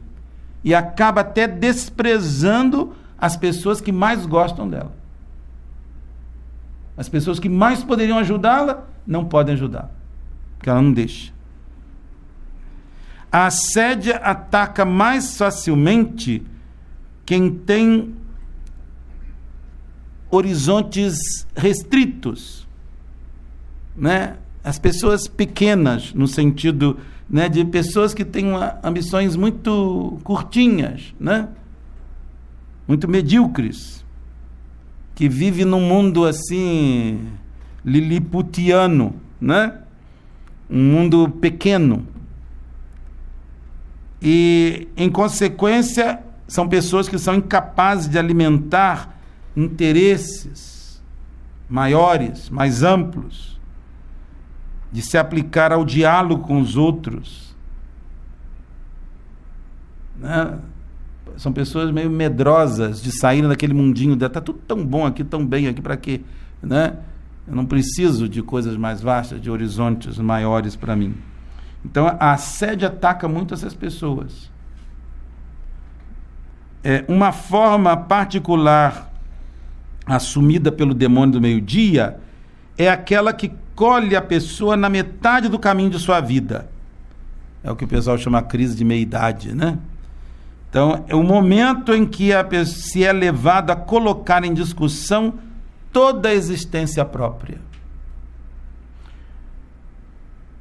E 0.64 0.76
acaba 0.76 1.22
até 1.22 1.48
desprezando 1.48 2.94
as 3.18 3.38
pessoas 3.38 3.80
que 3.80 3.92
mais 3.92 4.26
gostam 4.26 4.70
dela. 4.70 4.94
As 6.98 7.08
pessoas 7.08 7.40
que 7.40 7.48
mais 7.48 7.84
poderiam 7.84 8.18
ajudá-la 8.18 8.86
não 9.08 9.24
podem 9.24 9.56
ajudar, 9.56 9.90
porque 10.58 10.70
ela 10.70 10.82
não 10.82 10.92
deixa. 10.92 11.32
A 13.32 13.46
assédia 13.46 14.18
ataca 14.18 14.84
mais 14.84 15.38
facilmente 15.38 16.44
quem 17.26 17.52
tem 17.52 18.16
horizontes 20.32 21.18
restritos, 21.56 22.68
né? 23.96 24.38
As 24.64 24.78
pessoas 24.78 25.28
pequenas, 25.28 26.14
no 26.14 26.28
sentido 26.28 26.98
né, 27.30 27.48
de 27.48 27.64
pessoas 27.66 28.14
que 28.14 28.26
têm 28.26 28.48
uma, 28.48 28.80
ambições 28.84 29.36
muito 29.36 30.20
curtinhas, 30.24 31.14
né? 31.20 31.48
Muito 32.88 33.08
medíocres 33.08 34.04
que 35.14 35.30
vive 35.30 35.66
num 35.66 35.82
mundo 35.82 36.26
assim 36.26 37.28
liliputiano, 37.86 39.16
né? 39.40 39.78
Um 40.70 40.84
mundo 40.84 41.30
pequeno. 41.30 42.08
E, 44.22 44.88
em 44.98 45.10
consequência, 45.10 46.20
são 46.48 46.68
pessoas 46.68 47.08
que 47.08 47.18
são 47.18 47.36
incapazes 47.36 48.10
de 48.10 48.18
alimentar 48.18 49.18
interesses 49.56 51.02
maiores, 51.70 52.50
mais 52.50 52.84
amplos, 52.84 53.60
de 54.92 55.02
se 55.02 55.18
aplicar 55.18 55.72
ao 55.72 55.86
diálogo 55.86 56.44
com 56.44 56.60
os 56.60 56.76
outros. 56.76 57.56
Né? 60.18 60.58
São 61.38 61.54
pessoas 61.54 61.92
meio 61.92 62.10
medrosas 62.10 63.02
de 63.02 63.12
saírem 63.12 63.48
daquele 63.48 63.74
mundinho 63.74 64.16
dela. 64.16 64.30
Está 64.30 64.42
tudo 64.42 64.60
tão 64.68 64.86
bom 64.86 65.06
aqui, 65.06 65.24
tão 65.24 65.46
bem 65.46 65.68
aqui, 65.68 65.82
para 65.82 65.96
quê? 65.96 66.22
Né? 66.62 66.98
Eu 67.48 67.56
não 67.56 67.66
preciso 67.66 68.28
de 68.28 68.42
coisas 68.42 68.76
mais 68.76 69.02
vastas, 69.02 69.40
de 69.40 69.50
horizontes 69.50 70.18
maiores 70.18 70.76
para 70.76 70.96
mim. 70.96 71.16
Então 71.84 72.16
a 72.20 72.38
sede 72.38 72.86
ataca 72.86 73.28
muito 73.28 73.54
essas 73.54 73.74
pessoas. 73.74 74.50
É, 76.84 77.04
uma 77.08 77.32
forma 77.32 77.96
particular 77.96 79.12
assumida 80.06 80.72
pelo 80.72 80.94
demônio 80.94 81.34
do 81.34 81.42
meio-dia 81.42 82.20
é 82.78 82.90
aquela 82.90 83.34
que 83.34 83.52
colhe 83.76 84.16
a 84.16 84.22
pessoa 84.22 84.76
na 84.76 84.90
metade 84.90 85.48
do 85.50 85.60
caminho 85.60 85.90
de 85.90 86.00
sua 86.00 86.20
vida. 86.20 86.70
É 87.64 87.72
o 87.72 87.76
que 87.76 87.84
o 87.84 87.88
pessoal 87.88 88.18
chama 88.18 88.42
crise 88.42 88.76
de 88.76 88.86
meia-idade, 88.86 89.54
né? 89.54 89.78
Então, 90.70 91.04
é 91.08 91.16
o 91.16 91.24
momento 91.24 91.94
em 91.94 92.06
que 92.06 92.32
a 92.32 92.44
pessoa 92.44 92.78
se 92.78 93.04
é 93.04 93.12
levado 93.12 93.72
a 93.72 93.76
colocar 93.76 94.44
em 94.44 94.54
discussão 94.54 95.34
toda 95.92 96.30
a 96.30 96.34
existência 96.34 97.04
própria. 97.04 97.58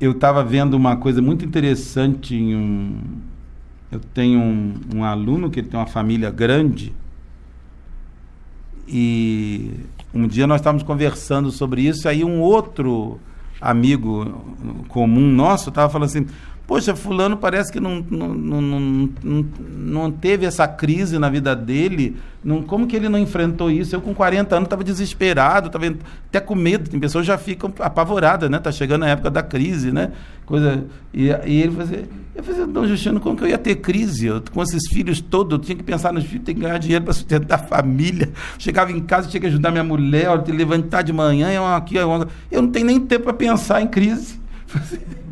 Eu 0.00 0.12
estava 0.12 0.44
vendo 0.44 0.74
uma 0.74 0.96
coisa 0.96 1.20
muito 1.20 1.44
interessante 1.44 2.34
em 2.34 2.54
um. 2.54 3.00
Eu 3.90 4.00
tenho 4.00 4.38
um, 4.38 4.74
um 4.96 5.04
aluno 5.04 5.50
que 5.50 5.60
ele 5.60 5.68
tem 5.68 5.78
uma 5.78 5.86
família 5.86 6.30
grande 6.30 6.94
e 8.88 9.70
um 10.14 10.26
dia 10.26 10.46
nós 10.46 10.60
estávamos 10.60 10.82
conversando 10.82 11.50
sobre 11.50 11.82
isso, 11.82 12.08
aí 12.08 12.24
um 12.24 12.40
outro 12.40 13.20
amigo 13.60 14.24
comum 14.88 15.30
nosso 15.30 15.68
estava 15.68 15.92
falando 15.92 16.06
assim: 16.06 16.26
Poxa, 16.68 16.94
Fulano 16.94 17.34
parece 17.34 17.72
que 17.72 17.80
não, 17.80 18.04
não, 18.10 18.28
não, 18.28 18.60
não, 18.60 19.46
não 19.74 20.12
teve 20.12 20.44
essa 20.44 20.68
crise 20.68 21.18
na 21.18 21.30
vida 21.30 21.56
dele. 21.56 22.18
Não, 22.44 22.62
como 22.62 22.86
que 22.86 22.94
ele 22.94 23.08
não 23.08 23.18
enfrentou 23.18 23.70
isso? 23.70 23.96
Eu, 23.96 24.02
com 24.02 24.14
40 24.14 24.54
anos, 24.54 24.66
estava 24.66 24.84
desesperado, 24.84 25.68
estava 25.68 25.86
até 25.86 26.40
com 26.40 26.54
medo. 26.54 26.90
Tem 26.90 27.00
pessoas 27.00 27.24
já 27.24 27.38
ficam 27.38 27.72
apavoradas, 27.78 28.50
né? 28.50 28.58
Está 28.58 28.70
chegando 28.70 29.06
a 29.06 29.08
época 29.08 29.30
da 29.30 29.42
crise, 29.42 29.90
né? 29.90 30.12
Coisa, 30.44 30.84
e, 31.14 31.28
e 31.46 31.62
ele 31.62 31.72
fazia. 31.74 32.06
Eu 32.34 32.44
falei, 32.44 32.66
Dom 32.66 32.86
Justino, 32.86 33.18
como 33.18 33.34
que 33.34 33.44
eu 33.44 33.48
ia 33.48 33.56
ter 33.56 33.76
crise? 33.76 34.26
Eu, 34.26 34.42
com 34.52 34.62
esses 34.62 34.90
filhos 34.92 35.22
todos, 35.22 35.58
eu 35.58 35.64
tinha 35.64 35.74
que 35.74 35.82
pensar 35.82 36.12
nos 36.12 36.24
filhos, 36.24 36.44
tem 36.44 36.54
que 36.54 36.60
ganhar 36.60 36.76
dinheiro 36.76 37.02
para 37.02 37.14
sustentar 37.14 37.54
a 37.54 37.58
família. 37.66 38.28
Chegava 38.58 38.92
em 38.92 39.00
casa, 39.00 39.26
tinha 39.26 39.40
que 39.40 39.46
ajudar 39.46 39.70
minha 39.70 39.82
mulher, 39.82 40.28
levantar 40.46 41.00
de 41.00 41.14
manhã, 41.14 41.50
eu, 41.50 41.64
aqui, 41.64 41.96
eu, 41.96 42.28
eu 42.50 42.60
não 42.60 42.70
tenho 42.70 42.84
nem 42.84 43.00
tempo 43.00 43.24
para 43.24 43.32
pensar 43.32 43.80
em 43.80 43.86
crise. 43.86 44.38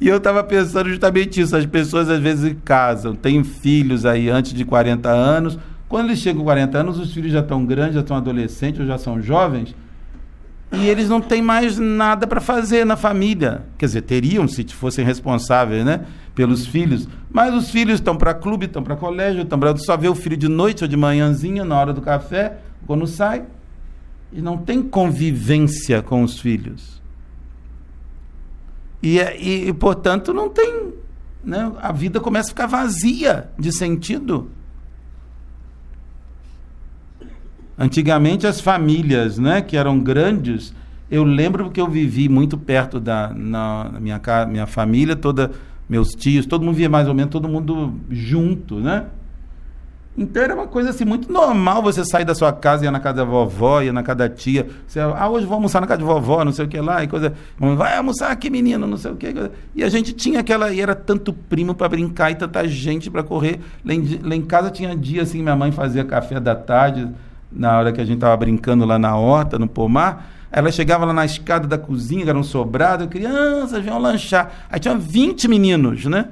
E 0.00 0.08
eu 0.08 0.16
estava 0.16 0.42
pensando 0.44 0.88
justamente 0.88 1.40
isso. 1.40 1.56
As 1.56 1.66
pessoas 1.66 2.08
às 2.08 2.20
vezes 2.20 2.54
casam, 2.64 3.14
têm 3.14 3.42
filhos 3.44 4.06
aí 4.06 4.28
antes 4.28 4.52
de 4.52 4.64
40 4.64 5.08
anos. 5.08 5.58
Quando 5.88 6.06
eles 6.06 6.20
chegam 6.20 6.40
com 6.40 6.44
40 6.44 6.78
anos, 6.78 6.98
os 6.98 7.12
filhos 7.12 7.32
já 7.32 7.40
estão 7.40 7.64
grandes, 7.64 7.94
já 7.94 8.00
estão 8.00 8.16
adolescentes 8.16 8.80
ou 8.80 8.86
já 8.86 8.96
são 8.96 9.20
jovens. 9.20 9.74
E 10.72 10.88
eles 10.88 11.08
não 11.08 11.20
têm 11.20 11.42
mais 11.42 11.78
nada 11.78 12.26
para 12.28 12.40
fazer 12.40 12.86
na 12.86 12.96
família. 12.96 13.64
Quer 13.76 13.86
dizer, 13.86 14.02
teriam 14.02 14.46
se 14.46 14.64
fossem 14.68 15.04
responsáveis 15.04 15.84
né, 15.84 16.02
pelos 16.32 16.64
filhos. 16.64 17.08
Mas 17.28 17.52
os 17.52 17.70
filhos 17.70 17.94
estão 17.94 18.16
para 18.16 18.32
clube, 18.32 18.66
estão 18.66 18.82
para 18.82 18.94
colégio, 18.94 19.42
estão 19.42 19.58
para 19.58 19.76
só 19.76 19.96
ver 19.96 20.08
o 20.08 20.14
filho 20.14 20.36
de 20.36 20.48
noite 20.48 20.84
ou 20.84 20.88
de 20.88 20.96
manhãzinha, 20.96 21.64
na 21.64 21.76
hora 21.76 21.92
do 21.92 22.00
café, 22.00 22.58
quando 22.86 23.04
sai. 23.06 23.42
E 24.32 24.40
não 24.40 24.56
tem 24.56 24.80
convivência 24.80 26.02
com 26.02 26.22
os 26.22 26.38
filhos. 26.38 26.99
E, 29.02 29.18
e, 29.18 29.68
e 29.68 29.72
portanto, 29.72 30.32
não 30.32 30.48
tem. 30.48 30.92
Né? 31.44 31.72
A 31.80 31.92
vida 31.92 32.20
começa 32.20 32.48
a 32.48 32.50
ficar 32.50 32.66
vazia 32.66 33.50
de 33.58 33.72
sentido. 33.72 34.50
Antigamente, 37.78 38.46
as 38.46 38.60
famílias 38.60 39.38
né, 39.38 39.62
que 39.62 39.74
eram 39.74 39.98
grandes, 39.98 40.74
eu 41.10 41.24
lembro 41.24 41.70
que 41.70 41.80
eu 41.80 41.88
vivi 41.88 42.28
muito 42.28 42.58
perto 42.58 43.00
da 43.00 43.32
na 43.34 43.92
minha, 43.98 44.20
minha 44.46 44.66
família, 44.66 45.16
toda 45.16 45.50
meus 45.88 46.10
tios, 46.10 46.44
todo 46.46 46.64
mundo 46.64 46.76
via 46.76 46.88
mais 46.88 47.08
ou 47.08 47.14
menos 47.14 47.32
todo 47.32 47.48
mundo 47.48 47.94
junto, 48.10 48.78
né? 48.78 49.06
Então 50.18 50.42
era 50.42 50.54
uma 50.54 50.66
coisa 50.66 50.90
assim 50.90 51.04
muito 51.04 51.32
normal 51.32 51.82
você 51.82 52.04
sair 52.04 52.24
da 52.24 52.34
sua 52.34 52.52
casa 52.52 52.84
ir 52.84 52.90
na 52.90 52.98
casa 52.98 53.18
da 53.18 53.24
vovó, 53.24 53.80
ir 53.80 53.92
na 53.92 54.02
casa 54.02 54.18
da 54.18 54.28
tia. 54.28 54.66
Você, 54.86 54.98
ah, 54.98 55.28
hoje 55.28 55.46
vou 55.46 55.54
almoçar 55.54 55.80
na 55.80 55.86
casa 55.86 55.98
de 55.98 56.04
vovó, 56.04 56.44
não 56.44 56.52
sei 56.52 56.64
o 56.64 56.68
que 56.68 56.80
lá, 56.80 57.02
e 57.04 57.08
coisa. 57.08 57.32
Vai 57.58 57.96
almoçar 57.96 58.30
aqui, 58.30 58.50
menino, 58.50 58.86
não 58.86 58.96
sei 58.96 59.12
o 59.12 59.16
que. 59.16 59.32
E 59.74 59.84
a 59.84 59.88
gente 59.88 60.12
tinha 60.12 60.40
aquela. 60.40 60.72
E 60.72 60.80
era 60.80 60.94
tanto 60.94 61.32
primo 61.32 61.74
para 61.74 61.88
brincar 61.88 62.30
e 62.32 62.34
tanta 62.34 62.66
gente 62.66 63.08
para 63.08 63.22
correr. 63.22 63.60
Lá 63.84 63.94
em, 63.94 64.20
lá 64.22 64.34
em, 64.34 64.42
casa 64.42 64.70
tinha 64.70 64.96
dia 64.96 65.22
assim, 65.22 65.42
minha 65.42 65.56
mãe 65.56 65.70
fazia 65.70 66.04
café 66.04 66.40
da 66.40 66.56
tarde, 66.56 67.08
na 67.50 67.78
hora 67.78 67.92
que 67.92 68.00
a 68.00 68.04
gente 68.04 68.16
estava 68.16 68.36
brincando 68.36 68.84
lá 68.84 68.98
na 68.98 69.16
horta, 69.16 69.58
no 69.58 69.68
pomar. 69.68 70.28
Ela 70.50 70.72
chegava 70.72 71.04
lá 71.04 71.12
na 71.12 71.24
escada 71.24 71.68
da 71.68 71.78
cozinha, 71.78 72.28
era 72.28 72.36
um 72.36 72.42
sobrado, 72.42 73.06
crianças, 73.06 73.80
vinham 73.80 74.00
lanchar. 74.00 74.66
Aí 74.68 74.80
tinha 74.80 74.96
20 74.96 75.46
meninos, 75.46 76.04
né? 76.06 76.26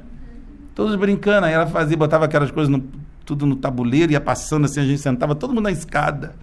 Todos 0.74 0.96
brincando. 0.96 1.46
Aí 1.46 1.54
ela 1.54 1.68
fazia, 1.68 1.96
botava 1.96 2.24
aquelas 2.24 2.50
coisas 2.50 2.68
no 2.68 2.82
tudo 3.28 3.44
no 3.44 3.56
tabuleiro, 3.56 4.10
ia 4.10 4.20
passando 4.22 4.64
assim, 4.64 4.80
a 4.80 4.86
gente 4.86 5.02
sentava 5.02 5.34
todo 5.34 5.50
mundo 5.50 5.64
na 5.64 5.70
escada, 5.70 6.34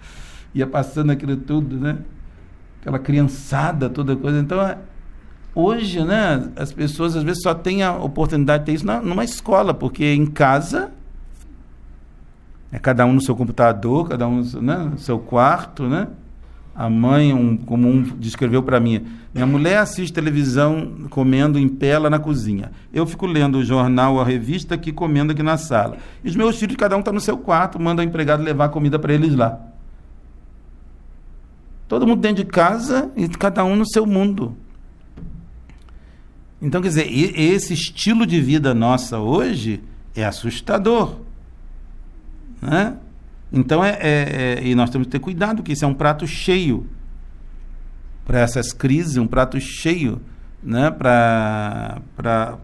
ia 0.53 0.67
passando 0.67 1.11
aquilo 1.11 1.35
tudo, 1.35 1.79
né? 1.79 1.97
Aquela 2.79 2.99
criançada, 2.99 3.89
toda 3.89 4.15
coisa. 4.15 4.39
Então, 4.39 4.61
é, 4.61 4.77
hoje, 5.55 6.03
né, 6.03 6.51
as 6.55 6.71
pessoas 6.71 7.15
às 7.15 7.23
vezes 7.23 7.41
só 7.41 7.55
têm 7.55 7.81
a 7.81 7.95
oportunidade 7.95 8.59
de 8.61 8.65
ter 8.67 8.73
isso 8.73 8.85
na, 8.85 9.01
numa 9.01 9.23
escola, 9.23 9.73
porque 9.73 10.05
em 10.05 10.27
casa 10.27 10.91
é 12.71 12.77
cada 12.77 13.03
um 13.07 13.13
no 13.13 13.21
seu 13.21 13.35
computador, 13.35 14.07
cada 14.07 14.27
um 14.27 14.43
né, 14.61 14.77
no 14.91 14.99
seu 14.99 15.17
quarto, 15.17 15.89
né? 15.89 16.07
A 16.75 16.89
mãe, 16.89 17.33
um, 17.33 17.55
como 17.55 17.87
um 17.87 18.01
descreveu 18.01 18.61
para 18.61 18.81
mim, 18.81 19.05
minha 19.33 19.45
mulher 19.45 19.77
assiste 19.77 20.11
televisão 20.11 21.07
comendo 21.09 21.57
em 21.57 21.69
pé 21.69 21.97
lá 21.97 22.09
na 22.09 22.19
cozinha. 22.19 22.71
Eu 22.93 23.07
fico 23.07 23.25
lendo 23.25 23.59
o 23.59 23.63
jornal, 23.63 24.19
a 24.19 24.25
revista 24.25 24.75
aqui, 24.75 24.91
comendo 24.91 25.31
aqui 25.31 25.41
na 25.41 25.57
sala. 25.57 25.97
E 26.21 26.27
os 26.27 26.35
meus 26.35 26.57
filhos, 26.59 26.75
cada 26.75 26.97
um 26.97 26.99
está 26.99 27.13
no 27.13 27.21
seu 27.21 27.37
quarto, 27.37 27.79
manda 27.79 28.01
o 28.01 28.05
empregado 28.05 28.43
levar 28.43 28.69
comida 28.69 28.99
para 28.99 29.13
eles 29.13 29.33
lá. 29.33 29.57
Todo 31.87 32.05
mundo 32.05 32.19
dentro 32.19 32.43
de 32.43 32.49
casa 32.51 33.09
e 33.15 33.29
cada 33.29 33.63
um 33.63 33.77
no 33.77 33.87
seu 33.87 34.05
mundo. 34.05 34.57
Então, 36.61 36.81
quer 36.81 36.89
dizer, 36.89 37.07
esse 37.09 37.73
estilo 37.73 38.25
de 38.25 38.41
vida 38.41 38.73
nossa 38.73 39.19
hoje 39.19 39.81
é 40.15 40.25
assustador. 40.25 41.19
Né? 42.61 42.97
Então, 43.55 43.81
é, 43.81 43.91
é, 43.91 44.59
é, 44.59 44.67
e 44.67 44.75
nós 44.75 44.89
temos 44.89 45.07
que 45.07 45.11
ter 45.11 45.19
cuidado, 45.19 45.63
que 45.63 45.71
isso 45.71 45.85
é 45.85 45.87
um 45.87 45.93
prato 45.93 46.27
cheio 46.27 46.85
para 48.25 48.41
essas 48.41 48.73
crises, 48.73 49.15
um 49.15 49.25
prato 49.25 49.57
cheio 49.61 50.21
né, 50.61 50.91
para 50.91 52.01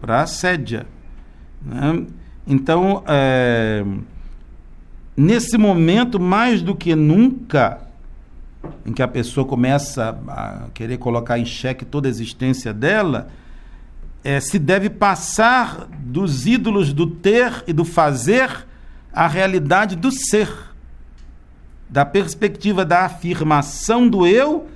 a 0.06 0.20
assédia. 0.20 0.86
Né? 1.64 2.04
Então, 2.46 3.02
é, 3.06 3.82
nesse 5.16 5.56
momento, 5.56 6.20
mais 6.20 6.60
do 6.60 6.76
que 6.76 6.94
nunca, 6.94 7.80
em 8.84 8.92
que 8.92 9.02
a 9.02 9.08
pessoa 9.08 9.46
começa 9.46 10.20
a 10.28 10.66
querer 10.74 10.98
colocar 10.98 11.38
em 11.38 11.46
xeque 11.46 11.86
toda 11.86 12.06
a 12.06 12.10
existência 12.10 12.70
dela, 12.70 13.30
é, 14.22 14.40
se 14.40 14.58
deve 14.58 14.90
passar 14.90 15.88
dos 15.88 16.46
ídolos 16.46 16.92
do 16.92 17.06
ter 17.06 17.64
e 17.66 17.72
do 17.72 17.86
fazer 17.86 18.66
à 19.10 19.26
realidade 19.26 19.96
do 19.96 20.10
ser 20.10 20.71
da 21.92 22.06
perspectiva 22.06 22.86
da 22.86 23.04
afirmação 23.04 24.08
do 24.08 24.26
eu 24.26 24.66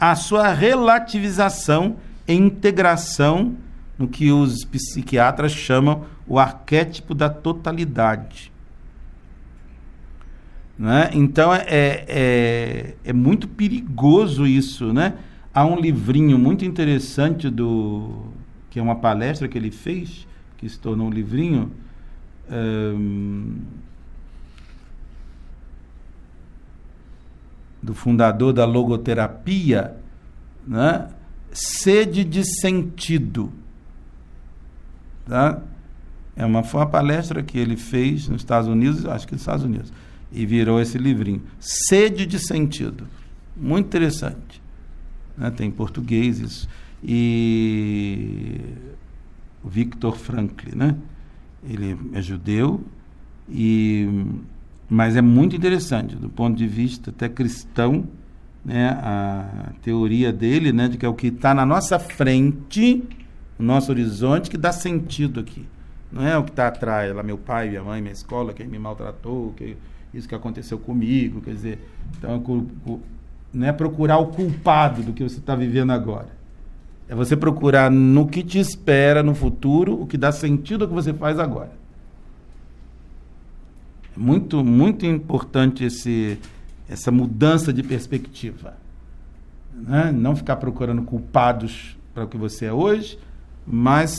à 0.00 0.16
sua 0.16 0.48
relativização 0.48 1.96
e 2.26 2.32
integração 2.32 3.54
no 3.98 4.08
que 4.08 4.32
os 4.32 4.64
psiquiatras 4.64 5.52
chamam 5.52 6.06
o 6.26 6.38
arquétipo 6.38 7.14
da 7.14 7.28
totalidade. 7.28 8.50
Né? 10.78 11.10
Então 11.12 11.54
é, 11.54 11.62
é, 11.68 12.94
é 13.04 13.12
muito 13.12 13.46
perigoso 13.46 14.46
isso. 14.46 14.94
Né? 14.94 15.12
Há 15.52 15.66
um 15.66 15.78
livrinho 15.78 16.38
muito 16.38 16.64
interessante 16.64 17.50
do 17.50 18.28
que 18.70 18.78
é 18.78 18.82
uma 18.82 18.96
palestra 18.96 19.46
que 19.46 19.58
ele 19.58 19.70
fez, 19.70 20.26
que 20.56 20.66
se 20.66 20.78
tornou 20.78 21.08
um 21.08 21.10
livrinho. 21.10 21.70
Um, 22.50 23.58
do 27.82 27.94
fundador 27.94 28.52
da 28.52 28.64
logoterapia, 28.64 29.96
né? 30.66 31.08
sede 31.52 32.24
de 32.24 32.44
sentido. 32.44 33.52
Tá? 35.26 35.60
É 36.36 36.46
uma, 36.46 36.62
foi 36.62 36.80
uma 36.80 36.86
palestra 36.86 37.42
que 37.42 37.58
ele 37.58 37.76
fez 37.76 38.28
nos 38.28 38.42
Estados 38.42 38.68
Unidos, 38.68 39.04
acho 39.06 39.26
que 39.26 39.32
nos 39.32 39.42
Estados 39.42 39.64
Unidos. 39.64 39.92
e 40.30 40.46
virou 40.46 40.80
esse 40.80 40.96
livrinho. 40.96 41.42
Sede 41.60 42.24
de 42.24 42.38
Sentido. 42.38 43.06
Muito 43.56 43.86
interessante. 43.86 44.62
Né? 45.36 45.50
Tem 45.50 45.68
em 45.68 45.72
português 45.72 46.38
isso. 46.40 46.68
E 47.04 48.60
Victor 49.64 50.16
Frankl, 50.16 50.74
né? 50.74 50.96
Ele 51.68 51.98
é 52.12 52.22
judeu, 52.22 52.82
e, 53.48 54.24
mas 54.92 55.16
é 55.16 55.22
muito 55.22 55.56
interessante 55.56 56.14
do 56.14 56.28
ponto 56.28 56.54
de 56.54 56.66
vista 56.66 57.08
até 57.08 57.26
cristão, 57.26 58.04
né? 58.62 58.90
A 58.90 59.72
teoria 59.80 60.30
dele, 60.30 60.70
né? 60.70 60.86
De 60.86 60.98
que 60.98 61.06
é 61.06 61.08
o 61.08 61.14
que 61.14 61.28
está 61.28 61.54
na 61.54 61.64
nossa 61.64 61.98
frente, 61.98 63.02
no 63.58 63.64
nosso 63.64 63.90
horizonte, 63.90 64.50
que 64.50 64.58
dá 64.58 64.70
sentido 64.70 65.40
aqui. 65.40 65.66
Não 66.12 66.26
é 66.26 66.36
o 66.36 66.44
que 66.44 66.50
está 66.50 66.68
atrás, 66.68 67.10
lá 67.16 67.22
meu 67.22 67.38
pai, 67.38 67.70
minha 67.70 67.82
mãe, 67.82 68.02
minha 68.02 68.12
escola, 68.12 68.52
quem 68.52 68.66
me 68.66 68.78
maltratou, 68.78 69.54
que, 69.56 69.78
isso 70.12 70.28
que 70.28 70.34
aconteceu 70.34 70.78
comigo, 70.78 71.40
quer 71.40 71.54
dizer, 71.54 71.78
então 72.18 72.44
não 73.50 73.66
é 73.66 73.72
procurar 73.72 74.18
o 74.18 74.26
culpado 74.26 75.02
do 75.02 75.14
que 75.14 75.22
você 75.22 75.38
está 75.38 75.56
vivendo 75.56 75.90
agora. 75.90 76.28
É 77.08 77.14
você 77.14 77.34
procurar 77.34 77.90
no 77.90 78.26
que 78.26 78.42
te 78.42 78.58
espera 78.58 79.22
no 79.22 79.34
futuro, 79.34 80.02
o 80.02 80.06
que 80.06 80.18
dá 80.18 80.30
sentido 80.30 80.82
ao 80.84 80.88
que 80.88 80.94
você 80.94 81.14
faz 81.14 81.38
agora. 81.38 81.80
É 84.16 84.18
muito, 84.18 84.64
muito 84.64 85.06
importante 85.06 85.84
esse, 85.84 86.38
essa 86.88 87.10
mudança 87.10 87.72
de 87.72 87.82
perspectiva. 87.82 88.74
Né? 89.74 90.12
Não 90.12 90.36
ficar 90.36 90.56
procurando 90.56 91.02
culpados 91.02 91.96
para 92.14 92.24
o 92.24 92.28
que 92.28 92.36
você 92.36 92.66
é 92.66 92.72
hoje, 92.72 93.18
mas 93.66 94.16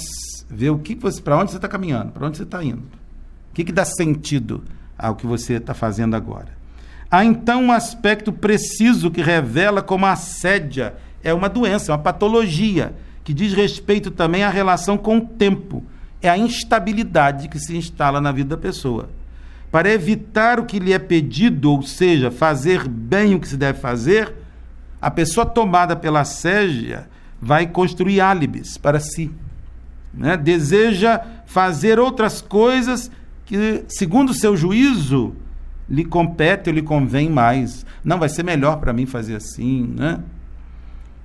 ver 0.49 0.71
o 0.71 0.79
que 0.79 0.95
você, 0.95 1.21
para 1.21 1.37
onde 1.37 1.51
você 1.51 1.57
está 1.57 1.67
caminhando, 1.67 2.11
para 2.11 2.27
onde 2.27 2.37
você 2.37 2.43
está 2.43 2.63
indo. 2.63 2.83
O 3.51 3.53
que, 3.53 3.63
que 3.63 3.71
dá 3.71 3.85
sentido 3.85 4.63
ao 4.97 5.15
que 5.15 5.27
você 5.27 5.53
está 5.53 5.73
fazendo 5.73 6.15
agora. 6.15 6.49
Há 7.09 7.23
então 7.23 7.65
um 7.65 7.71
aspecto 7.71 8.31
preciso 8.31 9.11
que 9.11 9.21
revela 9.21 9.81
como 9.81 10.05
a 10.05 10.13
assédia 10.13 10.95
é 11.23 11.33
uma 11.33 11.47
doença, 11.47 11.91
uma 11.91 11.97
patologia, 11.97 12.93
que 13.23 13.33
diz 13.33 13.53
respeito 13.53 14.09
também 14.11 14.43
à 14.43 14.49
relação 14.49 14.97
com 14.97 15.17
o 15.17 15.21
tempo. 15.21 15.83
É 16.21 16.29
a 16.29 16.37
instabilidade 16.37 17.47
que 17.49 17.59
se 17.59 17.75
instala 17.77 18.19
na 18.19 18.31
vida 18.31 18.55
da 18.55 18.61
pessoa. 18.61 19.09
Para 19.73 19.91
evitar 19.91 20.59
o 20.59 20.65
que 20.65 20.77
lhe 20.77 20.93
é 20.93 20.99
pedido, 20.99 21.71
ou 21.71 21.81
seja, 21.81 22.29
fazer 22.29 22.87
bem 22.87 23.33
o 23.33 23.39
que 23.39 23.47
se 23.47 23.57
deve 23.57 23.79
fazer, 23.79 24.31
a 25.01 25.09
pessoa 25.09 25.47
tomada 25.47 25.95
pela 25.95 26.19
assédia 26.19 27.09
vai 27.41 27.65
construir 27.65 28.21
álibis 28.21 28.77
para 28.77 28.99
si. 28.99 29.31
Né? 30.13 30.37
Deseja 30.37 31.19
fazer 31.47 31.97
outras 31.97 32.39
coisas 32.39 33.09
que, 33.47 33.83
segundo 33.87 34.29
o 34.29 34.35
seu 34.35 34.55
juízo, 34.55 35.35
lhe 35.89 36.05
compete 36.05 36.69
ou 36.69 36.75
lhe 36.75 36.83
convém 36.83 37.27
mais. 37.27 37.83
Não, 38.03 38.19
vai 38.19 38.29
ser 38.29 38.43
melhor 38.43 38.77
para 38.77 38.93
mim 38.93 39.07
fazer 39.07 39.37
assim, 39.37 39.91
né? 39.97 40.19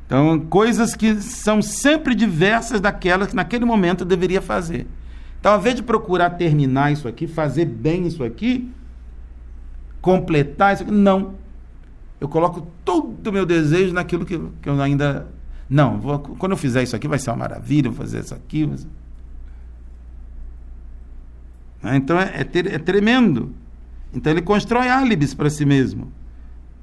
Então, 0.06 0.40
coisas 0.40 0.94
que 0.94 1.20
são 1.20 1.60
sempre 1.60 2.14
diversas 2.14 2.80
daquelas 2.80 3.28
que 3.28 3.36
naquele 3.36 3.66
momento 3.66 4.04
eu 4.04 4.06
deveria 4.06 4.40
fazer. 4.40 4.86
Então, 5.40 5.52
ao 5.52 5.58
invés 5.58 5.74
de 5.76 5.82
procurar 5.82 6.30
terminar 6.30 6.92
isso 6.92 7.06
aqui, 7.06 7.26
fazer 7.26 7.64
bem 7.64 8.06
isso 8.06 8.24
aqui, 8.24 8.70
completar 10.00 10.74
isso 10.74 10.82
aqui, 10.82 10.92
não. 10.92 11.34
Eu 12.20 12.28
coloco 12.28 12.66
todo 12.84 13.28
o 13.28 13.32
meu 13.32 13.46
desejo 13.46 13.92
naquilo 13.92 14.26
que, 14.26 14.38
que 14.60 14.68
eu 14.68 14.80
ainda. 14.80 15.28
Não, 15.70 16.00
vou, 16.00 16.18
quando 16.18 16.52
eu 16.52 16.58
fizer 16.58 16.82
isso 16.82 16.96
aqui 16.96 17.06
vai 17.06 17.18
ser 17.18 17.30
uma 17.30 17.36
maravilha, 17.36 17.90
vou 17.90 17.98
fazer 17.98 18.20
isso 18.20 18.34
aqui. 18.34 18.66
Né? 21.82 21.96
Então 21.96 22.18
é, 22.18 22.40
é, 22.40 22.44
ter, 22.44 22.66
é, 22.66 22.78
tremendo. 22.78 23.54
Então 24.12 24.32
ele 24.32 24.42
constrói 24.42 24.88
álibis 24.88 25.34
para 25.34 25.50
si 25.50 25.64
mesmo. 25.64 26.10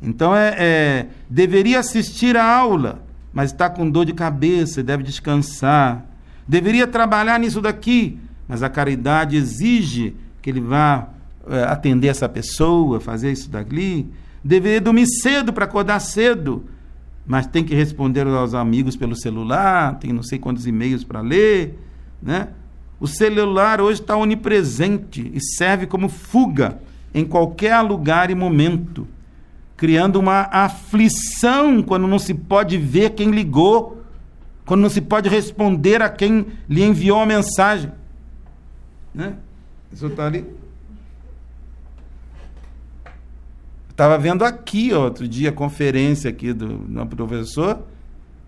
Então 0.01 0.35
é, 0.35 0.55
é, 0.57 1.07
deveria 1.29 1.79
assistir 1.79 2.37
a 2.37 2.45
aula, 2.45 3.03
mas 3.33 3.51
está 3.51 3.69
com 3.69 3.89
dor 3.89 4.05
de 4.05 4.13
cabeça, 4.13 4.83
deve 4.83 5.03
descansar. 5.03 6.05
Deveria 6.47 6.85
trabalhar 6.85 7.39
nisso 7.39 7.59
daqui, 7.59 8.19
mas 8.47 8.63
a 8.63 8.69
caridade 8.69 9.35
exige 9.35 10.15
que 10.41 10.49
ele 10.49 10.61
vá 10.61 11.09
é, 11.47 11.63
atender 11.63 12.07
essa 12.07 12.27
pessoa, 12.29 12.99
fazer 12.99 13.31
isso 13.31 13.49
dali. 13.49 14.09
Deveria 14.43 14.81
dormir 14.81 15.07
cedo 15.07 15.51
para 15.51 15.65
acordar 15.65 15.99
cedo, 15.99 16.65
mas 17.25 17.47
tem 17.47 17.63
que 17.63 17.73
responder 17.73 18.27
aos 18.27 18.53
amigos 18.53 18.95
pelo 18.95 19.15
celular, 19.15 19.95
tem 19.95 20.13
não 20.13 20.21
sei 20.21 20.37
quantos 20.37 20.67
e-mails 20.67 21.03
para 21.03 21.21
ler, 21.21 21.79
né? 22.21 22.49
O 22.99 23.07
celular 23.07 23.81
hoje 23.81 24.01
está 24.01 24.15
onipresente 24.15 25.31
e 25.33 25.41
serve 25.41 25.85
como 25.85 26.07
fuga 26.07 26.79
em 27.13 27.25
qualquer 27.25 27.79
lugar 27.81 28.29
e 28.29 28.35
momento, 28.35 29.07
criando 29.75 30.19
uma 30.19 30.47
aflição 30.51 31.81
quando 31.81 32.07
não 32.07 32.19
se 32.19 32.33
pode 32.33 32.77
ver 32.77 33.11
quem 33.11 33.31
ligou, 33.31 34.01
quando 34.65 34.81
não 34.81 34.89
se 34.89 35.01
pode 35.01 35.27
responder 35.29 36.01
a 36.01 36.09
quem 36.09 36.47
lhe 36.69 36.83
enviou 36.83 37.19
a 37.19 37.25
mensagem. 37.25 37.91
Né? 39.15 39.37
Isso 39.91 40.07
está 40.07 40.25
ali. 40.25 40.45
Estava 43.89 44.17
vendo 44.17 44.43
aqui 44.43 44.93
outro 44.93 45.25
dia 45.25 45.49
a 45.49 45.53
conferência 45.53 46.29
aqui 46.29 46.51
do, 46.51 46.79
do 46.79 47.07
professor. 47.07 47.81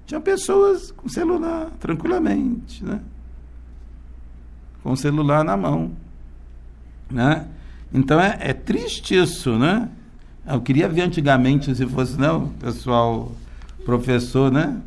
Tinha 0.05 0.19
pessoas 0.19 0.91
com 0.91 1.07
celular, 1.07 1.71
tranquilamente, 1.79 2.83
né? 2.83 2.99
com 4.83 4.91
o 4.91 4.97
celular 4.97 5.45
na 5.45 5.55
mão. 5.55 5.91
Né? 7.09 7.47
Então 7.93 8.19
é, 8.19 8.37
é 8.41 8.53
triste 8.53 9.15
isso, 9.15 9.57
né? 9.57 9.89
Eu 10.45 10.61
queria 10.61 10.87
ver 10.87 11.01
antigamente, 11.01 11.73
se 11.75 11.85
fosse, 11.85 12.17
não, 12.17 12.49
pessoal, 12.49 13.31
professor, 13.85 14.51
né? 14.51 14.81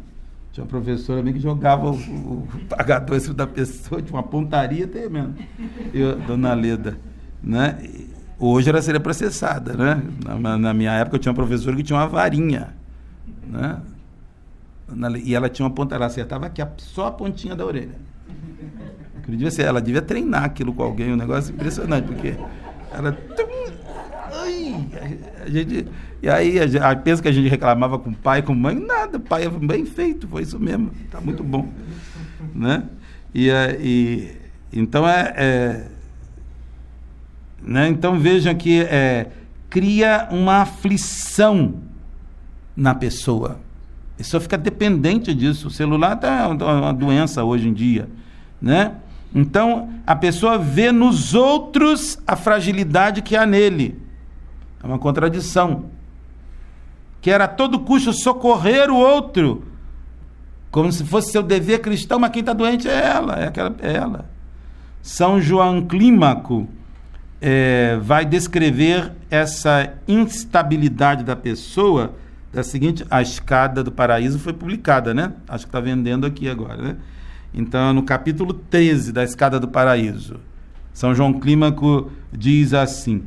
Tinha 0.53 0.65
uma 0.65 0.69
professora 0.69 1.23
minha 1.23 1.33
que 1.33 1.41
jogava 1.41 1.91
o, 1.91 1.95
o 1.95 2.49
pagador 2.69 3.21
da 3.35 3.47
pessoa, 3.47 4.03
de 4.03 4.11
uma 4.11 4.23
pontaria 4.23 4.87
tremenda. 4.87 5.35
Eu, 5.95 6.19
dona 6.19 6.55
Leda, 6.55 6.99
né? 7.43 7.79
Hoje 8.39 8.69
ela 8.69 8.83
seria 8.83 9.01
processada, 9.01 9.75
né? 9.75 10.03
Na, 10.41 10.59
na, 10.59 10.75
minha 10.75 10.93
época 10.93 11.17
eu 11.17 11.21
tinha 11.21 11.31
uma 11.31 11.37
professora 11.37 11.77
que 11.77 11.83
tinha 11.83 11.99
uma 11.99 12.09
varinha, 12.09 12.75
né? 13.47 13.81
E 15.23 15.35
ela 15.35 15.49
tinha 15.49 15.67
uma 15.67 15.73
ponta, 15.73 15.95
ela 15.95 16.07
acertava 16.07 16.47
aqui, 16.47 16.63
só 16.79 17.07
a 17.07 17.11
pontinha 17.13 17.55
da 17.55 17.65
orelha. 17.65 17.95
Devia 19.29 19.51
ser, 19.51 19.63
ela 19.63 19.81
devia 19.81 20.03
treinar 20.03 20.43
aquilo 20.43 20.73
com 20.73 20.83
alguém, 20.83 21.13
um 21.13 21.17
negócio 21.17 21.55
impressionante, 21.55 22.07
porque 22.07 22.35
ela. 22.93 23.13
A 25.45 25.51
gente, 25.51 25.87
e 26.23 26.29
aí 26.29 26.59
a 26.59 26.67
gente, 26.67 27.03
pensa 27.03 27.23
que 27.23 27.29
a 27.29 27.33
gente 27.33 27.49
reclamava 27.49 27.99
com 27.99 28.13
pai, 28.13 28.43
com 28.43 28.55
mãe, 28.55 28.75
nada, 28.75 29.19
pai 29.19 29.45
é 29.45 29.51
bem 29.51 29.85
feito, 29.85 30.29
foi 30.29 30.43
isso 30.43 30.59
mesmo, 30.59 30.91
está 31.05 31.21
muito 31.21 31.43
bom. 31.43 31.69
Né? 32.55 32.85
E, 33.35 33.49
e 33.81 34.31
então 34.73 35.09
é, 35.09 35.35
é 35.37 35.87
né? 37.63 37.89
Então 37.89 38.19
vejam 38.19 38.55
que 38.55 38.81
é, 38.83 39.29
cria 39.69 40.29
uma 40.31 40.63
aflição 40.63 41.75
na 42.77 42.95
pessoa. 42.95 43.61
A 44.15 44.19
pessoa 44.19 44.41
fica 44.41 44.59
dependente 44.59 45.35
disso. 45.35 45.69
O 45.69 45.71
celular 45.71 46.17
tá 46.17 46.49
uma 46.49 46.93
doença 46.93 47.45
hoje 47.45 47.69
em 47.69 47.73
dia, 47.73 48.09
né? 48.61 48.95
Então, 49.33 49.89
a 50.05 50.17
pessoa 50.17 50.59
vê 50.59 50.91
nos 50.91 51.35
outros 51.35 52.19
a 52.27 52.35
fragilidade 52.35 53.23
que 53.23 53.37
há 53.37 53.47
nele. 53.47 53.97
É 54.83 54.87
uma 54.87 54.99
contradição. 54.99 55.87
Quer 57.21 57.41
a 57.41 57.49
todo 57.49 57.81
custo 57.81 58.13
socorrer 58.13 58.91
o 58.91 58.97
outro, 58.97 59.65
como 60.71 60.91
se 60.91 61.05
fosse 61.05 61.33
seu 61.33 61.43
dever 61.43 61.81
cristão, 61.81 62.19
mas 62.19 62.31
quem 62.31 62.41
está 62.41 62.53
doente 62.53 62.89
é 62.89 63.07
ela, 63.07 63.35
é, 63.37 63.49
aquela, 63.49 63.75
é 63.81 63.93
ela. 63.95 64.31
São 65.03 65.41
João 65.41 65.83
Clímaco 65.83 66.69
é, 67.41 67.99
vai 68.03 68.25
descrever 68.25 69.13
essa 69.31 69.95
instabilidade 70.07 71.25
da 71.25 71.37
pessoa 71.37 72.15
da 72.53 72.63
seguinte: 72.63 73.05
a 73.11 73.23
escada 73.23 73.83
do 73.83 73.93
paraíso 73.93 74.39
foi 74.39 74.53
publicada, 74.53 75.15
né? 75.15 75.33
Acho 75.49 75.65
que 75.65 75.69
está 75.69 75.81
vendendo 75.81 76.27
aqui 76.27 76.49
agora, 76.49 76.83
né? 76.83 76.97
Então, 77.53 77.93
no 77.93 78.03
capítulo 78.03 78.55
13 78.55 79.13
da 79.13 79.25
Escada 79.25 79.59
do 79.59 79.67
Paraíso, 79.67 80.37
São 80.93 81.15
João 81.15 81.33
Clímaco 81.33 82.11
diz 82.33 82.73
assim: 82.73 83.25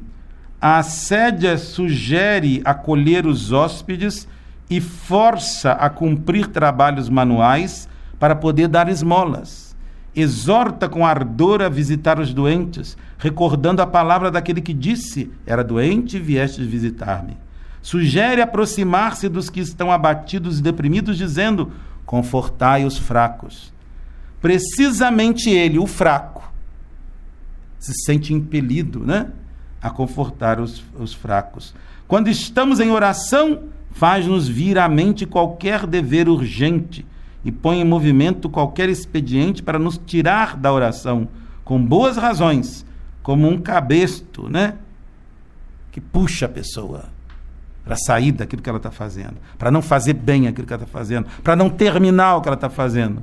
A 0.64 0.78
assédia 0.78 1.58
sugere 1.58 2.62
acolher 2.64 3.26
os 3.26 3.52
hóspedes 3.52 4.26
e 4.70 4.80
força 4.80 5.74
a 5.74 5.90
cumprir 5.90 6.48
trabalhos 6.48 7.10
manuais 7.10 7.90
para 8.18 8.34
poder 8.34 8.70
dar 8.70 8.88
esmolas. 8.88 9.76
Exorta 10.16 10.88
com 10.88 11.06
ardor 11.06 11.62
a 11.62 11.68
visitar 11.68 12.18
os 12.18 12.34
doentes, 12.34 12.96
recordando 13.18 13.82
a 13.82 13.88
palavra 13.88 14.32
daquele 14.32 14.62
que 14.62 14.74
disse: 14.74 15.30
Era 15.46 15.66
doente 15.66 16.16
e 16.16 16.22
vieste 16.22 16.64
visitar-me. 16.64 17.36
Sugere 17.82 18.42
aproximar-se 18.42 19.28
dos 19.28 19.50
que 19.50 19.60
estão 19.60 19.92
abatidos 19.92 20.60
e 20.60 20.64
deprimidos, 20.64 21.18
dizendo: 21.18 21.74
Confortai 22.06 22.86
os 22.86 22.98
fracos 22.98 23.74
precisamente 24.44 25.50
ele, 25.50 25.80
o 25.80 25.88
fraco, 25.88 26.52
se 27.80 27.94
sente 28.04 28.34
impelido 28.34 29.00
né, 29.00 29.32
a 29.84 29.90
confortar 29.90 30.62
os, 30.62 30.82
os 30.98 31.14
fracos. 31.14 31.76
Quando 32.08 32.30
estamos 32.30 32.80
em 32.80 32.90
oração, 32.90 33.64
faz-nos 33.92 34.48
vir 34.48 34.80
à 34.80 34.88
mente 34.88 35.26
qualquer 35.26 35.86
dever 35.86 36.30
urgente 36.30 37.06
e 37.44 37.52
põe 37.52 37.82
em 37.82 37.84
movimento 37.84 38.50
qualquer 38.50 38.88
expediente 38.88 39.62
para 39.62 39.78
nos 39.78 39.98
tirar 39.98 40.56
da 40.56 40.72
oração, 40.72 41.28
com 41.66 41.84
boas 41.84 42.16
razões, 42.16 42.86
como 43.22 43.50
um 43.50 43.60
cabesto, 43.60 44.50
né? 44.50 44.76
Que 45.92 46.00
puxa 46.00 46.46
a 46.46 46.50
pessoa 46.50 47.06
para 47.84 47.98
sair 47.98 48.32
daquilo 48.32 48.62
que 48.62 48.70
ela 48.70 48.78
está 48.78 48.92
fazendo, 48.92 49.36
para 49.58 49.70
não 49.70 49.82
fazer 49.82 50.14
bem 50.14 50.48
aquilo 50.48 50.66
que 50.66 50.74
ela 50.74 50.84
está 50.84 50.98
fazendo, 50.98 51.28
para 51.44 51.58
não 51.58 51.70
terminar 51.70 52.38
o 52.38 52.42
que 52.42 52.48
ela 52.48 52.56
está 52.56 52.70
fazendo. 52.70 53.22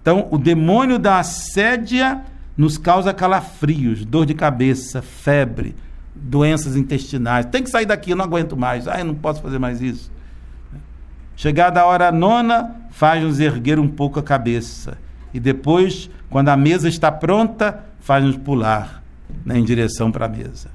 Então, 0.00 0.26
o 0.30 0.38
demônio 0.38 0.98
da 0.98 1.18
assédia 1.18 2.22
nos 2.56 2.78
causa 2.78 3.12
calafrios, 3.12 4.04
dor 4.04 4.26
de 4.26 4.34
cabeça, 4.34 5.02
febre, 5.02 5.74
doenças 6.14 6.76
intestinais. 6.76 7.46
Tem 7.46 7.62
que 7.62 7.70
sair 7.70 7.86
daqui, 7.86 8.10
eu 8.10 8.16
não 8.16 8.24
aguento 8.24 8.56
mais. 8.56 8.86
Ah, 8.86 8.98
eu 8.98 9.04
não 9.04 9.14
posso 9.14 9.42
fazer 9.42 9.58
mais 9.58 9.80
isso. 9.82 10.10
Chegada 11.36 11.80
a 11.80 11.86
hora 11.86 12.12
nona, 12.12 12.76
faz-nos 12.90 13.40
erguer 13.40 13.78
um 13.78 13.88
pouco 13.88 14.20
a 14.20 14.22
cabeça. 14.22 14.96
E 15.32 15.40
depois, 15.40 16.08
quando 16.30 16.48
a 16.48 16.56
mesa 16.56 16.88
está 16.88 17.10
pronta, 17.10 17.84
faz-nos 17.98 18.36
pular 18.36 19.02
né, 19.44 19.58
em 19.58 19.64
direção 19.64 20.12
para 20.12 20.26
a 20.26 20.28
mesa. 20.28 20.68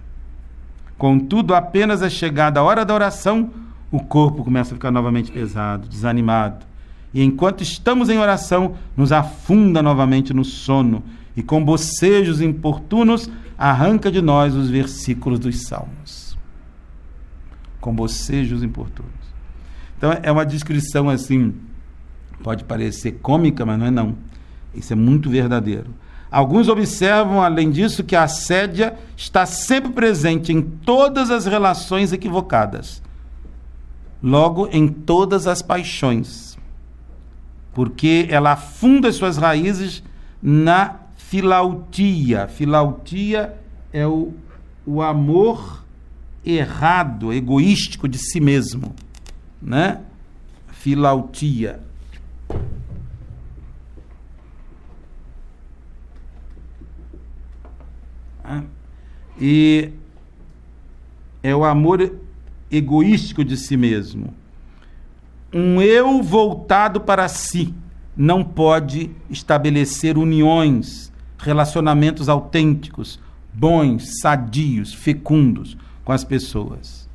Contudo, 0.98 1.56
apenas 1.56 2.02
é 2.02 2.10
chegada 2.10 2.60
a 2.60 2.64
hora 2.64 2.84
da 2.84 2.94
oração, 2.94 3.52
o 3.90 4.02
corpo 4.02 4.44
começa 4.44 4.74
a 4.74 4.76
ficar 4.76 4.92
novamente 4.92 5.32
pesado, 5.32 5.88
desanimado. 5.88 6.66
E 7.14 7.24
enquanto 7.24 7.62
estamos 7.62 8.10
em 8.10 8.20
oração, 8.20 8.76
nos 8.98 9.14
afunda 9.14 9.82
novamente 9.82 10.34
no 10.34 10.44
sono 10.44 11.02
e 11.40 11.42
com 11.42 11.64
bocejos 11.64 12.42
importunos 12.42 13.30
arranca 13.58 14.12
de 14.12 14.22
nós 14.22 14.54
os 14.54 14.70
versículos 14.70 15.40
dos 15.40 15.62
salmos. 15.68 16.38
Com 17.80 17.96
bocejos 17.96 18.62
importunos. 18.62 19.14
Então 19.98 20.12
é 20.22 20.30
uma 20.30 20.46
descrição 20.46 21.10
assim, 21.10 21.56
pode 22.44 22.66
parecer 22.66 23.20
cômica, 23.22 23.66
mas 23.66 23.80
não 23.80 23.86
é 23.86 23.92
não. 23.92 24.18
Isso 24.76 24.92
é 24.92 24.98
muito 24.98 25.30
verdadeiro. 25.30 25.96
Alguns 26.30 26.68
observam, 26.68 27.42
além 27.42 27.72
disso, 27.72 28.04
que 28.04 28.18
a 28.18 28.24
assédia 28.24 28.98
está 29.16 29.46
sempre 29.46 29.94
presente 29.94 30.52
em 30.52 30.62
todas 30.62 31.32
as 31.32 31.46
relações 31.46 32.12
equivocadas, 32.12 33.02
logo 34.22 34.68
em 34.74 34.90
todas 34.90 35.48
as 35.48 35.62
paixões, 35.62 36.58
porque 37.74 38.28
ela 38.30 38.52
afunda 38.52 39.10
suas 39.14 39.38
raízes 39.38 40.04
na 40.44 40.99
filautia. 41.30 42.48
Filautia 42.48 43.56
é 43.94 44.06
o, 44.08 44.34
o 44.84 45.00
amor 45.00 45.86
errado, 46.44 47.32
egoístico 47.32 48.08
de 48.08 48.18
si 48.18 48.40
mesmo, 48.40 48.96
né? 49.62 50.02
Filautia. 50.70 51.80
E 59.40 59.92
é 61.44 61.56
o 61.56 61.64
amor 61.64 62.12
egoístico 62.72 63.46
de 63.46 63.56
si 63.56 63.78
mesmo. 63.78 64.34
Um 65.54 65.80
eu 65.80 66.24
voltado 66.24 67.00
para 67.00 67.28
si 67.28 67.74
não 68.18 68.44
pode 68.44 69.12
estabelecer 69.30 70.18
uniões, 70.18 71.09
relacionamentos 71.40 72.30
autênticos, 72.30 73.20
bons, 73.54 74.20
sadios, 74.22 74.94
fecundos 74.94 75.76
com 76.06 76.12
as 76.12 76.24
pessoas. 76.24 77.10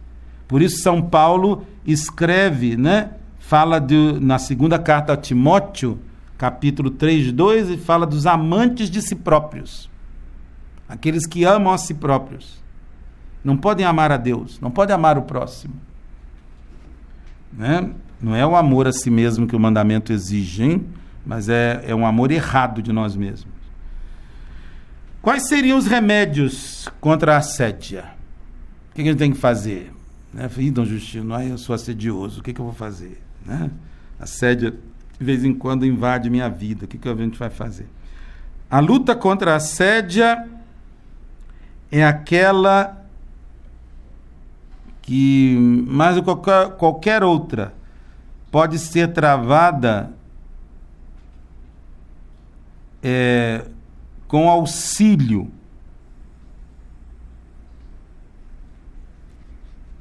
Por 0.48 0.60
isso 0.60 0.82
São 0.82 1.00
Paulo 1.00 1.64
escreve, 1.86 2.76
né? 2.76 3.10
Fala 3.38 3.78
de, 3.78 4.18
na 4.20 4.38
segunda 4.38 4.78
carta 4.78 5.12
a 5.12 5.16
Timóteo, 5.16 5.98
capítulo 6.36 6.90
3, 6.90 7.30
2, 7.32 7.70
e 7.70 7.76
fala 7.76 8.06
dos 8.06 8.26
amantes 8.26 8.90
de 8.90 9.00
si 9.02 9.14
próprios 9.14 9.90
aqueles 10.88 11.26
que 11.26 11.44
amam 11.44 11.72
a 11.72 11.78
si 11.78 11.94
próprios. 11.94 12.62
Não 13.42 13.56
podem 13.56 13.84
amar 13.84 14.10
a 14.10 14.16
Deus, 14.16 14.58
não 14.60 14.70
podem 14.70 14.94
amar 14.94 15.18
o 15.18 15.22
próximo. 15.22 15.74
Né? 17.52 17.90
Não 18.20 18.34
é 18.34 18.46
o 18.46 18.56
amor 18.56 18.86
a 18.86 18.92
si 18.92 19.10
mesmo 19.10 19.46
que 19.46 19.54
o 19.54 19.60
mandamento 19.60 20.12
exige, 20.12 20.62
hein? 20.62 20.86
mas 21.26 21.48
é, 21.48 21.82
é 21.86 21.94
um 21.94 22.06
amor 22.06 22.30
errado 22.30 22.82
de 22.82 22.92
nós 22.92 23.16
mesmos. 23.16 23.52
Quais 25.24 25.48
seriam 25.48 25.78
os 25.78 25.86
remédios 25.86 26.86
contra 27.00 27.34
a 27.34 27.38
assédia? 27.38 28.04
O 28.90 28.94
que 28.94 29.00
a 29.00 29.04
gente 29.06 29.16
tem 29.16 29.32
que 29.32 29.38
fazer? 29.38 29.90
Né? 30.30 30.50
Ih, 30.58 30.70
Dom 30.70 30.84
Justino, 30.84 31.34
eu 31.40 31.56
sou 31.56 31.74
assedioso, 31.74 32.40
o 32.40 32.42
que, 32.42 32.52
que 32.52 32.60
eu 32.60 32.66
vou 32.66 32.74
fazer? 32.74 33.22
Né? 33.42 33.70
Assédia, 34.20 34.72
de 34.72 35.24
vez 35.24 35.42
em 35.42 35.54
quando, 35.54 35.86
invade 35.86 36.28
minha 36.28 36.50
vida, 36.50 36.84
o 36.84 36.88
que, 36.88 36.98
que 36.98 37.08
a 37.08 37.14
gente 37.14 37.38
vai 37.38 37.48
fazer? 37.48 37.88
A 38.70 38.80
luta 38.80 39.16
contra 39.16 39.54
a 39.54 39.56
assédia 39.56 40.46
é 41.90 42.04
aquela 42.04 43.02
que, 45.00 45.56
mais 45.88 46.16
do 46.16 46.20
que 46.20 46.26
qualquer, 46.26 46.70
qualquer 46.72 47.24
outra, 47.24 47.72
pode 48.50 48.78
ser 48.78 49.14
travada 49.14 50.12
é, 53.02 53.64
com 54.26 54.48
auxílio. 54.48 55.50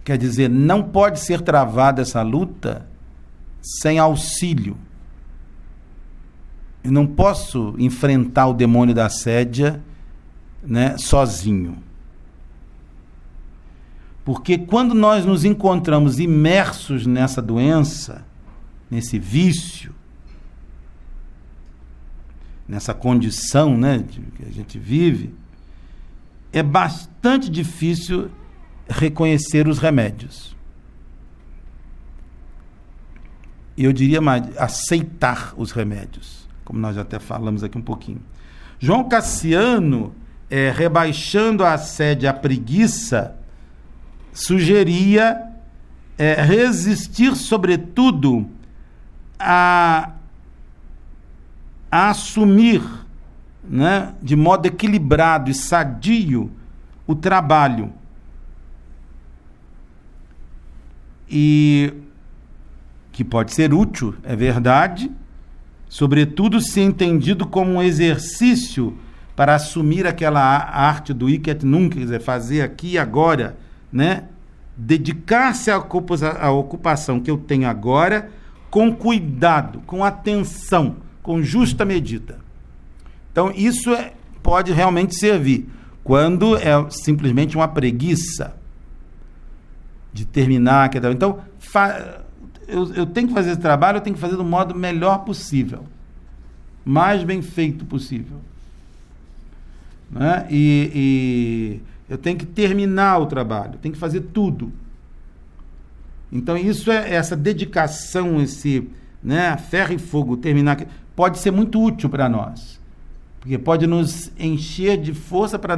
Quer 0.03 0.17
dizer, 0.17 0.49
não 0.49 0.83
pode 0.83 1.19
ser 1.19 1.41
travada 1.41 2.01
essa 2.01 2.21
luta 2.21 2.87
sem 3.61 3.99
auxílio. 3.99 4.77
Eu 6.83 6.91
não 6.91 7.07
posso 7.07 7.73
enfrentar 7.77 8.47
o 8.47 8.53
demônio 8.53 8.93
da 8.93 9.05
assédia 9.05 9.81
né, 10.61 10.97
sozinho. 10.97 11.77
Porque 14.25 14.57
quando 14.57 14.93
nós 14.93 15.25
nos 15.25 15.45
encontramos 15.45 16.19
imersos 16.19 17.05
nessa 17.05 17.41
doença, 17.41 18.25
nesse 18.89 19.19
vício, 19.19 19.93
nessa 22.67 22.93
condição 22.93 23.77
né, 23.77 24.03
que 24.07 24.45
a 24.45 24.51
gente 24.51 24.79
vive, 24.79 25.33
é 26.51 26.63
bastante 26.63 27.49
difícil 27.49 28.29
reconhecer 28.87 29.67
os 29.67 29.79
remédios. 29.79 30.55
Eu 33.77 33.91
diria 33.91 34.21
mais, 34.21 34.55
aceitar 34.57 35.53
os 35.57 35.71
remédios, 35.71 36.47
como 36.63 36.79
nós 36.79 36.95
já 36.95 37.01
até 37.01 37.19
falamos 37.19 37.63
aqui 37.63 37.77
um 37.77 37.81
pouquinho. 37.81 38.21
João 38.79 39.07
Cassiano 39.07 40.13
é, 40.49 40.69
rebaixando 40.69 41.65
a 41.65 41.77
sede 41.77 42.27
à 42.27 42.33
preguiça, 42.33 43.35
sugeria 44.31 45.41
é, 46.17 46.35
resistir, 46.41 47.35
sobretudo, 47.35 48.47
a, 49.39 50.11
a 51.93 52.09
assumir 52.09 52.81
né, 53.63 54.15
de 54.19 54.35
modo 54.35 54.65
equilibrado 54.65 55.51
e 55.51 55.53
sadio 55.53 56.49
o 57.05 57.13
trabalho. 57.13 57.93
E 61.29 61.93
que 63.11 63.23
pode 63.23 63.53
ser 63.53 63.75
útil, 63.75 64.15
é 64.23 64.35
verdade, 64.35 65.11
sobretudo 65.87 66.59
se 66.59 66.81
entendido 66.81 67.45
como 67.45 67.73
um 67.73 67.83
exercício 67.83 68.97
para 69.35 69.53
assumir 69.53 70.07
aquela 70.07 70.41
arte 70.41 71.13
do 71.13 71.29
Iket 71.29 71.63
nunca, 71.63 71.97
quer 71.97 72.05
dizer, 72.05 72.21
fazer 72.21 72.63
aqui 72.63 72.93
e 72.93 72.97
agora, 72.97 73.55
né? 73.91 74.23
Dedicar-se 74.75 75.69
à 75.69 76.49
ocupação 76.49 77.19
que 77.19 77.29
eu 77.29 77.37
tenho 77.37 77.69
agora 77.69 78.31
com 78.71 78.91
cuidado, 78.91 79.83
com 79.85 80.03
atenção, 80.03 80.95
com 81.23 81.41
justa 81.41 81.83
medida. 81.83 82.37
Então, 83.31 83.51
isso 83.55 83.91
é, 83.91 84.13
pode 84.43 84.71
realmente 84.71 85.15
servir 85.15 85.67
quando 86.03 86.55
é 86.57 86.87
simplesmente 86.91 87.55
uma 87.55 87.67
preguiça 87.67 88.55
de 90.13 90.25
terminar. 90.25 90.91
Então, 90.95 91.39
eu, 92.67 92.93
eu 92.93 93.05
tenho 93.07 93.29
que 93.29 93.33
fazer 93.33 93.51
esse 93.51 93.59
trabalho, 93.59 93.97
eu 93.97 94.01
tenho 94.01 94.15
que 94.15 94.21
fazer 94.21 94.35
do 94.35 94.43
modo 94.43 94.75
melhor 94.75 95.25
possível, 95.25 95.85
mais 96.85 97.23
bem 97.23 97.41
feito 97.41 97.85
possível 97.85 98.37
né? 100.13 100.45
e, 100.49 100.91
e 100.93 101.81
eu 102.09 102.17
tenho 102.17 102.37
que 102.37 102.45
terminar 102.45 103.19
o 103.19 103.25
trabalho, 103.25 103.79
tenho 103.81 103.93
que 103.93 103.99
fazer 103.99 104.21
tudo. 104.33 104.71
Então 106.31 106.57
isso 106.57 106.91
é 106.91 107.13
essa 107.13 107.35
dedicação, 107.35 108.41
esse 108.41 108.87
né, 109.23 109.55
ferro 109.57 109.93
e 109.93 109.97
fogo, 109.97 110.37
terminar, 110.37 110.85
pode 111.15 111.39
ser 111.39 111.51
muito 111.51 111.81
útil 111.81 112.09
para 112.09 112.29
nós. 112.29 112.81
porque 113.39 113.57
pode 113.57 113.85
nos 113.85 114.31
encher 114.39 114.97
de 114.97 115.13
força 115.13 115.59
para 115.59 115.77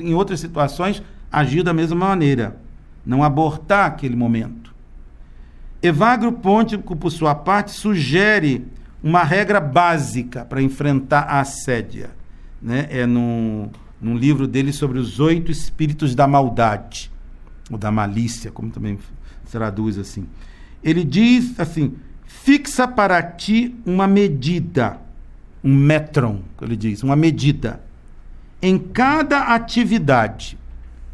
em 0.00 0.14
outras 0.14 0.40
situações 0.40 1.00
agir 1.30 1.62
da 1.62 1.72
mesma 1.72 1.94
maneira, 1.94 2.56
não 3.06 3.22
abortar 3.22 3.86
aquele 3.86 4.16
momento. 4.16 4.74
Evagro 5.80 6.32
Pontico, 6.32 6.96
por 6.96 7.10
sua 7.10 7.34
parte, 7.34 7.70
sugere 7.70 8.66
uma 9.02 9.22
regra 9.22 9.60
básica 9.60 10.44
para 10.44 10.62
enfrentar 10.62 11.20
a 11.20 11.40
assédia. 11.40 12.10
Né? 12.60 12.88
É 12.90 13.06
num, 13.06 13.68
num 14.00 14.16
livro 14.16 14.48
dele 14.48 14.72
sobre 14.72 14.98
os 14.98 15.20
oito 15.20 15.52
espíritos 15.52 16.14
da 16.14 16.26
maldade, 16.26 17.12
ou 17.70 17.78
da 17.78 17.92
malícia, 17.92 18.50
como 18.50 18.70
também 18.70 18.98
traduz 19.50 19.98
assim. 19.98 20.26
Ele 20.82 21.04
diz 21.04 21.58
assim: 21.60 21.94
fixa 22.42 22.86
para 22.88 23.22
ti 23.22 23.74
uma 23.86 24.06
medida 24.06 25.04
um 25.64 25.74
metron, 25.74 26.40
ele 26.60 26.76
diz, 26.76 27.02
uma 27.02 27.16
medida. 27.16 27.80
Em 28.60 28.78
cada 28.78 29.54
atividade 29.54 30.58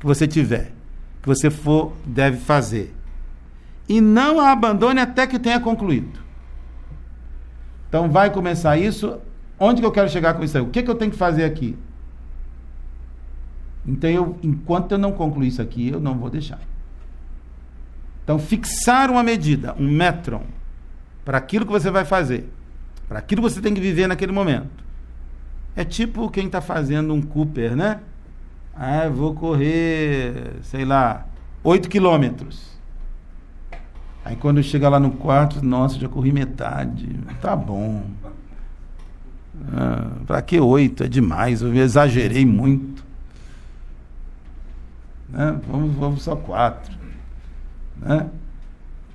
que 0.00 0.04
você 0.04 0.26
tiver, 0.26 0.72
que 1.22 1.28
você 1.28 1.48
for, 1.48 1.92
deve 2.04 2.38
fazer. 2.38 2.92
E 3.88 4.00
não 4.00 4.40
a 4.40 4.50
abandone 4.50 5.00
até 5.00 5.26
que 5.26 5.38
tenha 5.38 5.60
concluído. 5.60 6.18
Então 7.88 8.10
vai 8.10 8.30
começar 8.30 8.76
isso. 8.76 9.18
Onde 9.58 9.80
que 9.80 9.86
eu 9.86 9.92
quero 9.92 10.08
chegar 10.08 10.34
com 10.34 10.42
isso 10.42 10.56
aí? 10.56 10.62
O 10.62 10.68
que, 10.68 10.82
que 10.82 10.90
eu 10.90 10.94
tenho 10.94 11.12
que 11.12 11.16
fazer 11.16 11.44
aqui? 11.44 11.76
Então, 13.86 14.10
eu, 14.10 14.38
enquanto 14.42 14.92
eu 14.92 14.98
não 14.98 15.12
concluir 15.12 15.48
isso 15.48 15.62
aqui, 15.62 15.88
eu 15.88 16.00
não 16.00 16.18
vou 16.18 16.30
deixar. 16.30 16.60
Então, 18.22 18.38
fixar 18.38 19.10
uma 19.10 19.22
medida, 19.22 19.74
um 19.78 19.90
metron, 19.90 20.44
para 21.24 21.38
aquilo 21.38 21.66
que 21.66 21.72
você 21.72 21.90
vai 21.90 22.04
fazer 22.04 22.48
para 23.10 23.18
aquilo 23.18 23.42
que 23.42 23.50
você 23.50 23.60
tem 23.60 23.74
que 23.74 23.80
viver 23.80 24.06
naquele 24.06 24.30
momento. 24.30 24.70
É 25.74 25.84
tipo 25.84 26.30
quem 26.30 26.46
está 26.46 26.60
fazendo 26.60 27.12
um 27.12 27.20
Cooper, 27.20 27.74
né? 27.74 27.98
Ah, 28.72 29.08
vou 29.08 29.34
correr, 29.34 30.52
sei 30.62 30.84
lá, 30.84 31.26
8 31.64 31.88
quilômetros. 31.88 32.70
Aí 34.24 34.36
quando 34.36 34.62
chega 34.62 34.88
lá 34.88 35.00
no 35.00 35.10
quarto, 35.10 35.60
nossa, 35.60 35.98
já 35.98 36.08
corri 36.08 36.30
metade. 36.30 37.08
Tá 37.42 37.56
bom. 37.56 38.04
Ah, 39.72 40.12
para 40.24 40.40
que 40.40 40.60
oito? 40.60 41.02
É 41.02 41.08
demais, 41.08 41.62
eu 41.62 41.74
exagerei 41.74 42.46
muito. 42.46 43.04
Né? 45.28 45.60
Vamos, 45.68 45.96
vamos 45.96 46.22
só 46.22 46.36
quatro. 46.36 46.96
Né? 47.96 48.30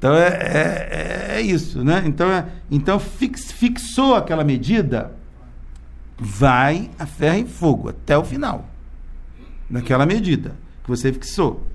Então 0.06 0.16
é, 0.16 0.28
é, 0.28 1.38
é 1.38 1.42
isso, 1.42 1.84
né? 1.84 2.04
Então, 2.06 2.32
é, 2.32 2.46
então 2.70 3.00
fix, 3.00 3.52
fixou 3.52 4.14
aquela 4.14 4.44
medida, 4.44 5.12
vai 6.16 6.92
a 7.00 7.08
ferro 7.08 7.40
e 7.40 7.46
fogo 7.46 7.90
até 7.90 8.16
o 8.16 8.24
final 8.24 8.70
daquela 9.68 10.06
medida 10.06 10.54
que 10.84 10.90
você 10.92 11.12
fixou. 11.12 11.66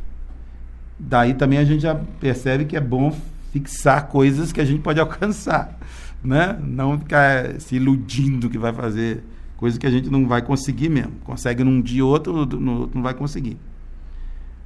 Daí 0.96 1.34
também 1.34 1.58
a 1.58 1.64
gente 1.64 1.80
já 1.80 1.96
percebe 2.20 2.66
que 2.66 2.76
é 2.76 2.80
bom 2.80 3.12
fixar 3.52 4.06
coisas 4.06 4.52
que 4.52 4.60
a 4.60 4.64
gente 4.64 4.80
pode 4.80 5.00
alcançar, 5.00 5.76
né? 6.22 6.56
Não 6.62 7.00
ficar 7.00 7.60
se 7.60 7.74
iludindo 7.74 8.48
que 8.48 8.58
vai 8.58 8.72
fazer 8.72 9.24
coisa 9.56 9.76
que 9.76 9.88
a 9.88 9.90
gente 9.90 10.08
não 10.08 10.28
vai 10.28 10.40
conseguir 10.40 10.88
mesmo. 10.88 11.14
Consegue 11.24 11.64
num 11.64 11.82
dia 11.82 12.04
ou 12.04 12.12
outro, 12.12 12.46
no 12.46 12.82
outro 12.82 12.94
não 12.94 13.02
vai 13.02 13.12
conseguir. 13.12 13.56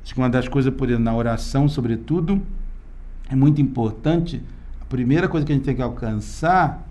Acho 0.03 0.13
que 0.13 0.21
uma 0.21 0.29
das 0.29 0.49
coisas, 0.49 0.71
por 0.75 0.87
exemplo, 0.87 1.05
na 1.05 1.17
oração, 1.17 1.67
sobretudo, 1.67 2.43
é 3.29 3.35
muito 3.35 3.61
importante. 3.61 4.43
A 4.81 4.85
primeira 4.85 5.29
coisa 5.29 5.47
que 5.47 5.53
a 5.53 5.55
gente 5.55 5.65
tem 5.65 5.75
que 5.75 5.83
alcançar 5.83 6.87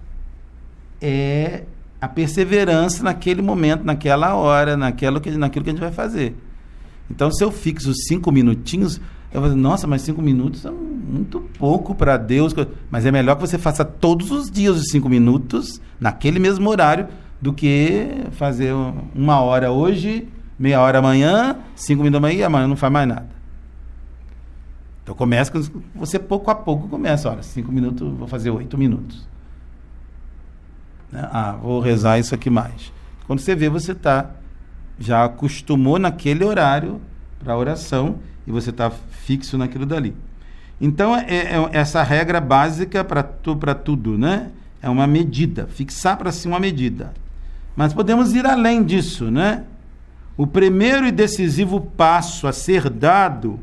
é 1.01 1.63
a 2.01 2.07
perseverança 2.07 3.03
naquele 3.03 3.41
momento, 3.41 3.83
naquela 3.83 4.35
hora, 4.35 4.75
naquilo 4.75 5.21
que, 5.21 5.31
naquilo 5.31 5.63
que 5.63 5.69
a 5.69 5.73
gente 5.73 5.81
vai 5.81 5.91
fazer. 5.91 6.35
Então, 7.09 7.31
se 7.31 7.43
eu 7.43 7.51
fixo 7.51 7.93
cinco 7.93 8.31
minutinhos, 8.31 8.99
eu 9.31 9.39
vou 9.39 9.49
dizer, 9.49 9.61
nossa, 9.61 9.87
mas 9.87 10.01
cinco 10.01 10.21
minutos 10.21 10.65
é 10.65 10.71
muito 10.71 11.39
pouco 11.57 11.95
para 11.95 12.17
Deus. 12.17 12.53
Mas 12.89 13.05
é 13.05 13.11
melhor 13.11 13.35
que 13.35 13.41
você 13.41 13.57
faça 13.57 13.85
todos 13.85 14.31
os 14.31 14.49
dias 14.49 14.75
os 14.75 14.89
cinco 14.89 15.09
minutos, 15.09 15.81
naquele 15.99 16.39
mesmo 16.39 16.69
horário, 16.69 17.07
do 17.41 17.53
que 17.53 18.07
fazer 18.31 18.73
uma 19.15 19.39
hora 19.41 19.71
hoje, 19.71 20.27
meia 20.57 20.81
hora 20.81 20.99
amanhã, 20.99 21.57
cinco 21.75 22.03
minutos 22.03 22.17
amanhã 22.17 22.39
e 22.39 22.43
amanhã 22.43 22.67
não 22.67 22.75
faz 22.75 22.91
mais 22.91 23.07
nada. 23.07 23.27
Então 25.03 25.13
começa 25.13 25.51
com 25.51 25.81
você 25.93 26.17
pouco 26.17 26.49
a 26.49 26.55
pouco 26.55 26.87
começa, 26.87 27.29
olha, 27.29 27.43
cinco 27.43 27.71
minutos, 27.71 28.09
vou 28.17 28.27
fazer 28.27 28.49
oito 28.49 28.77
minutos. 28.77 29.27
Né? 31.11 31.27
Ah, 31.31 31.57
vou 31.61 31.81
rezar 31.81 32.17
isso 32.19 32.33
aqui 32.33 32.49
mais. 32.49 32.91
Quando 33.27 33.39
você 33.39 33.53
vê, 33.53 33.69
você 33.69 33.91
está 33.91 34.31
já 34.97 35.25
acostumou 35.25 35.99
naquele 35.99 36.45
horário 36.45 37.01
para 37.43 37.53
a 37.53 37.57
oração 37.57 38.19
e 38.47 38.51
você 38.51 38.69
está 38.69 38.89
fixo 38.89 39.57
naquilo 39.57 39.85
dali. 39.85 40.15
Então 40.79 41.15
é, 41.15 41.23
é 41.27 41.69
essa 41.71 42.01
regra 42.01 42.39
básica 42.39 43.03
para 43.03 43.23
tu, 43.23 43.57
tudo, 43.83 44.17
né? 44.17 44.51
É 44.81 44.89
uma 44.89 45.07
medida, 45.07 45.67
fixar 45.67 46.17
para 46.17 46.31
si 46.31 46.47
uma 46.47 46.59
medida. 46.59 47.13
Mas 47.75 47.93
podemos 47.93 48.33
ir 48.33 48.45
além 48.45 48.83
disso, 48.83 49.31
né? 49.31 49.63
O 50.37 50.47
primeiro 50.47 51.05
e 51.05 51.11
decisivo 51.11 51.79
passo 51.79 52.47
a 52.47 52.53
ser 52.53 52.89
dado 52.89 53.59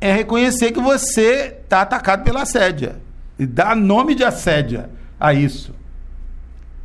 é 0.00 0.12
reconhecer 0.12 0.72
que 0.72 0.80
você 0.80 1.56
está 1.62 1.82
atacado 1.82 2.24
pela 2.24 2.42
assédia. 2.42 3.00
E 3.38 3.46
dar 3.46 3.76
nome 3.76 4.14
de 4.14 4.24
assédia 4.24 4.90
a 5.18 5.32
isso. 5.32 5.74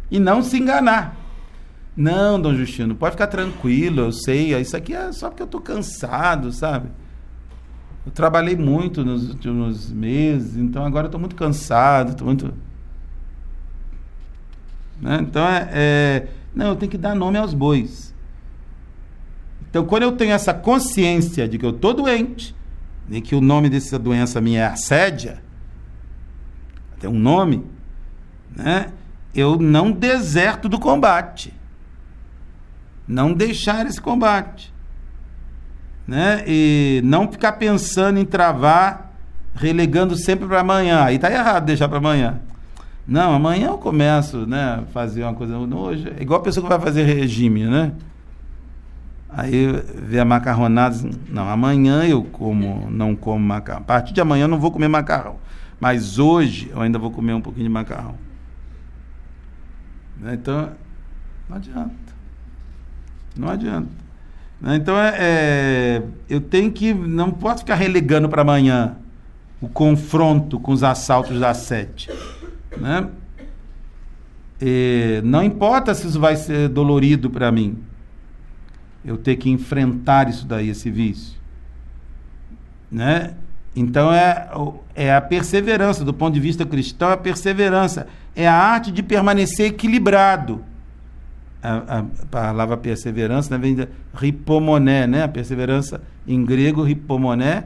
E 0.10 0.20
não 0.20 0.42
se 0.42 0.58
enganar. 0.58 1.18
Não, 1.96 2.42
Dom 2.42 2.56
Justino, 2.56 2.96
pode 2.96 3.12
ficar 3.12 3.28
tranquilo, 3.28 4.02
eu 4.02 4.12
sei, 4.12 4.60
isso 4.60 4.76
aqui 4.76 4.96
é 4.96 5.12
só 5.12 5.30
porque 5.30 5.44
eu 5.44 5.46
estou 5.46 5.62
cansado, 5.62 6.52
sabe? 6.52 6.90
Eu 8.06 8.12
trabalhei 8.12 8.56
muito 8.56 9.06
nos 9.06 9.30
últimos 9.30 9.92
meses, 9.92 10.58
então 10.58 10.84
agora 10.84 11.06
estou 11.06 11.20
muito 11.20 11.36
cansado, 11.36 12.12
estou 12.12 12.26
muito. 12.26 12.54
Né? 15.00 15.20
Então 15.22 15.48
é, 15.48 15.70
é. 15.72 16.28
Não, 16.54 16.68
eu 16.70 16.76
tenho 16.76 16.92
que 16.92 16.98
dar 16.98 17.16
nome 17.16 17.38
aos 17.38 17.54
bois. 17.54 18.14
Então, 19.70 19.86
quando 19.86 20.04
eu 20.04 20.12
tenho 20.12 20.32
essa 20.34 20.54
consciência 20.54 21.48
de 21.48 21.58
que 21.58 21.66
eu 21.66 21.72
estou 21.72 21.96
doente, 21.96 22.56
e 23.10 23.22
que 23.22 23.36
o 23.36 23.42
nome 23.42 23.70
dessa 23.70 24.00
doença 24.00 24.40
minha 24.40 24.62
é 24.62 24.66
assédia, 24.66 25.42
tem 27.00 27.10
um 27.10 27.20
nome, 27.20 27.66
né? 28.56 28.88
Eu 29.36 29.58
não 29.58 29.92
deserto 29.92 30.70
do 30.70 30.80
combate. 30.80 31.54
Não 33.08 33.34
deixar 33.34 33.86
esse 33.86 34.00
combate. 34.00 34.74
Né? 36.08 36.44
E 36.48 37.02
não 37.04 37.32
ficar 37.32 37.54
pensando 37.54 38.20
em 38.20 38.26
travar, 38.26 39.14
relegando 39.56 40.16
sempre 40.16 40.48
para 40.48 40.62
amanhã. 40.62 41.04
Aí 41.04 41.18
tá 41.18 41.32
errado 41.32 41.66
deixar 41.66 41.90
para 41.90 41.98
amanhã. 41.98 42.40
Não, 43.06 43.34
amanhã 43.34 43.68
eu 43.68 43.78
começo, 43.78 44.46
né, 44.48 44.84
fazer 44.94 45.24
uma 45.24 45.34
coisa 45.34 45.58
hoje, 45.58 46.14
é 46.18 46.22
igual 46.22 46.40
a 46.40 46.44
pessoa 46.44 46.64
que 46.64 46.70
vai 46.70 46.80
fazer 46.80 47.04
regime, 47.04 47.66
né? 47.66 47.92
Aí 49.36 49.66
vê 49.96 50.20
a 50.20 50.26
macarronada, 50.26 50.96
não, 51.28 51.50
amanhã 51.50 52.04
eu 52.04 52.24
como, 52.24 52.88
não 52.92 53.16
como 53.16 53.44
macarrão. 53.44 53.82
A 53.82 53.84
partir 53.84 54.14
de 54.14 54.22
amanhã 54.22 54.44
eu 54.44 54.48
não 54.48 54.60
vou 54.60 54.72
comer 54.72 54.88
macarrão. 54.88 55.38
Mas 55.80 56.20
hoje 56.20 56.70
eu 56.72 56.80
ainda 56.80 57.00
vou 57.00 57.10
comer 57.10 57.34
um 57.34 57.42
pouquinho 57.42 57.66
de 57.66 57.74
macarrão. 57.74 58.16
Né? 60.20 60.36
Então, 60.36 60.70
não 61.50 61.58
adianta. 61.58 62.14
Não 63.36 63.50
adianta. 63.50 63.90
Né? 64.62 64.76
Então, 64.76 64.96
é, 64.96 65.16
é, 65.18 66.04
eu 66.30 66.40
tenho 66.40 66.72
que. 66.72 66.94
Não 66.94 67.32
posso 67.32 67.62
ficar 67.62 67.76
relegando 67.76 68.30
para 68.30 68.44
amanhã 68.44 68.98
o 69.60 69.68
confronto 69.68 70.60
com 70.60 70.72
os 70.72 70.84
assaltos 70.84 71.40
da 71.40 71.56
sete. 71.56 72.12
Né? 72.78 73.10
Não 75.24 75.44
importa 75.44 75.94
se 75.96 76.08
isso 76.08 76.20
vai 76.20 76.36
ser 76.36 76.70
dolorido 76.70 77.30
para 77.30 77.52
mim 77.52 77.84
eu 79.06 79.18
ter 79.18 79.36
que 79.36 79.50
enfrentar 79.50 80.30
isso 80.30 80.46
daí, 80.46 80.70
esse 80.70 80.90
vício. 80.90 81.38
Né? 82.92 83.34
Então 83.76 84.14
é, 84.14 84.50
é 84.96 85.14
a 85.14 85.22
perseverança, 85.22 86.06
do 86.06 86.14
ponto 86.14 86.34
de 86.34 86.40
vista 86.40 86.66
cristão, 86.66 87.10
é 87.10 87.14
a 87.14 87.18
perseverança. 87.18 88.08
É 88.36 88.48
a 88.48 88.56
arte 88.56 88.92
de 88.92 89.04
permanecer 89.04 89.68
equilibrado. 89.68 90.64
A, 91.62 92.00
a 92.00 92.04
palavra 92.30 92.78
perseverança 92.78 93.56
né, 93.56 93.62
vem 93.62 93.76
de 93.76 93.88
ripomoné, 94.14 95.08
né? 95.08 95.24
A 95.24 95.28
perseverança 95.28 96.02
em 96.28 96.44
grego, 96.44 96.84
ripomoné, 96.84 97.66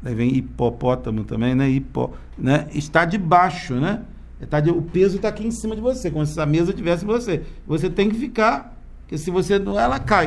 daí 0.00 0.14
vem 0.14 0.36
hipopótamo 0.36 1.24
também, 1.24 1.54
né? 1.54 1.68
Hipo, 1.68 2.12
né? 2.38 2.66
Está 2.72 3.04
debaixo, 3.04 3.74
né? 3.74 4.02
Está 4.40 4.60
de, 4.60 4.70
o 4.70 4.82
peso 4.82 5.16
está 5.16 5.28
aqui 5.28 5.46
em 5.46 5.50
cima 5.50 5.74
de 5.74 5.80
você, 5.80 6.10
como 6.10 6.24
se 6.24 6.38
a 6.40 6.46
mesa 6.46 6.72
tivesse 6.72 7.04
você. 7.04 7.42
Você 7.66 7.90
tem 7.90 8.08
que 8.08 8.16
ficar 8.16 8.75
porque 9.06 9.18
se 9.18 9.30
você 9.30 9.56
não, 9.56 9.78
ela 9.78 10.00
cai. 10.00 10.26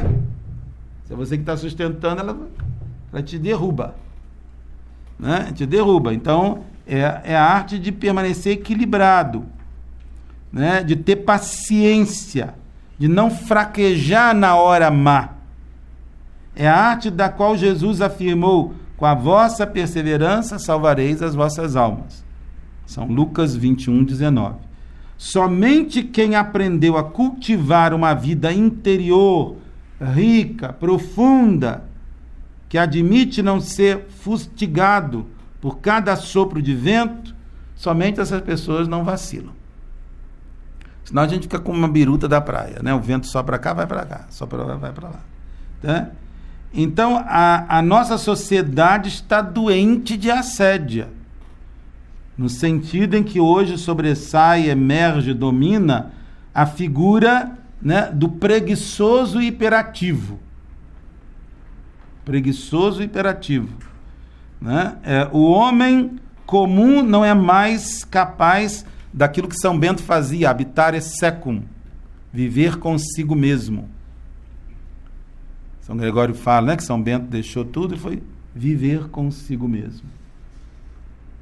Se 1.03 1.11
é 1.11 1.15
você 1.15 1.35
que 1.35 1.43
está 1.43 1.57
sustentando, 1.57 2.21
ela, 2.21 2.37
ela 3.11 3.21
te 3.21 3.37
derruba. 3.37 3.93
Né? 5.19 5.51
Te 5.53 5.65
derruba. 5.65 6.13
Então, 6.13 6.63
é, 6.87 6.99
é 7.25 7.35
a 7.35 7.43
arte 7.43 7.77
de 7.77 7.91
permanecer 7.91 8.53
equilibrado, 8.53 9.45
né? 10.49 10.81
de 10.81 10.95
ter 10.95 11.17
paciência, 11.17 12.55
de 12.97 13.09
não 13.09 13.29
fraquejar 13.29 14.33
na 14.33 14.55
hora 14.55 14.89
má. 14.89 15.31
É 16.55 16.65
a 16.65 16.77
arte 16.77 17.11
da 17.11 17.27
qual 17.27 17.57
Jesus 17.57 17.99
afirmou: 17.99 18.73
com 18.95 19.05
a 19.05 19.13
vossa 19.13 19.67
perseverança 19.67 20.57
salvareis 20.57 21.21
as 21.21 21.35
vossas 21.35 21.75
almas. 21.75 22.23
São 22.85 23.05
Lucas 23.05 23.57
21, 23.57 24.05
19. 24.05 24.68
Somente 25.19 26.01
quem 26.01 26.35
aprendeu 26.35 26.97
a 26.97 27.03
cultivar 27.03 27.93
uma 27.93 28.13
vida 28.13 28.53
interior 28.53 29.57
rica, 30.01 30.71
profunda, 30.71 31.83
que 32.69 32.77
admite 32.77 33.43
não 33.43 33.59
ser 33.59 34.05
fustigado 34.07 35.25
por 35.59 35.79
cada 35.79 36.15
sopro 36.15 36.61
de 36.61 36.73
vento, 36.73 37.35
somente 37.75 38.21
essas 38.21 38.41
pessoas 38.41 38.87
não 38.87 39.03
vacilam. 39.03 39.51
Senão 41.03 41.23
a 41.23 41.27
gente 41.27 41.43
fica 41.43 41.59
com 41.59 41.73
uma 41.73 41.89
biruta 41.89 42.25
da 42.25 42.39
praia, 42.39 42.79
né? 42.81 42.93
O 42.93 43.01
vento 43.01 43.27
só 43.27 43.43
para 43.43 43.59
cá, 43.59 43.73
vai 43.73 43.85
para 43.85 44.05
cá, 44.05 44.25
só 44.29 44.45
para 44.45 44.63
lá, 44.63 44.75
vai 44.75 44.93
para 44.93 45.09
lá. 45.09 45.19
Tá? 45.81 46.07
Então 46.73 47.17
a, 47.27 47.77
a 47.77 47.81
nossa 47.81 48.17
sociedade 48.17 49.09
está 49.09 49.41
doente 49.41 50.15
de 50.15 50.31
assédia, 50.31 51.09
no 52.39 52.47
sentido 52.47 53.17
em 53.17 53.21
que 53.21 53.37
hoje 53.37 53.77
sobressai, 53.77 54.69
emerge, 54.69 55.33
domina 55.33 56.13
a 56.55 56.65
figura 56.65 57.51
né, 57.81 58.09
do 58.13 58.29
preguiçoso 58.29 59.41
hiperativo. 59.41 60.39
Preguiçoso 62.23 63.03
hiperativo. 63.03 63.67
Né? 64.61 64.95
É, 65.03 65.29
o 65.33 65.51
homem 65.51 66.17
comum 66.45 67.03
não 67.03 67.25
é 67.25 67.33
mais 67.33 68.05
capaz 68.05 68.85
daquilo 69.13 69.49
que 69.49 69.57
São 69.57 69.77
Bento 69.77 70.01
fazia, 70.01 70.49
habitare 70.49 71.01
secum, 71.01 71.61
viver 72.31 72.77
consigo 72.77 73.35
mesmo. 73.35 73.89
São 75.81 75.97
Gregório 75.97 76.33
fala 76.33 76.67
né, 76.67 76.77
que 76.77 76.85
São 76.85 77.01
Bento 77.01 77.25
deixou 77.25 77.65
tudo 77.65 77.95
e 77.95 77.99
foi 77.99 78.23
viver 78.55 79.09
consigo 79.09 79.67
mesmo. 79.67 80.18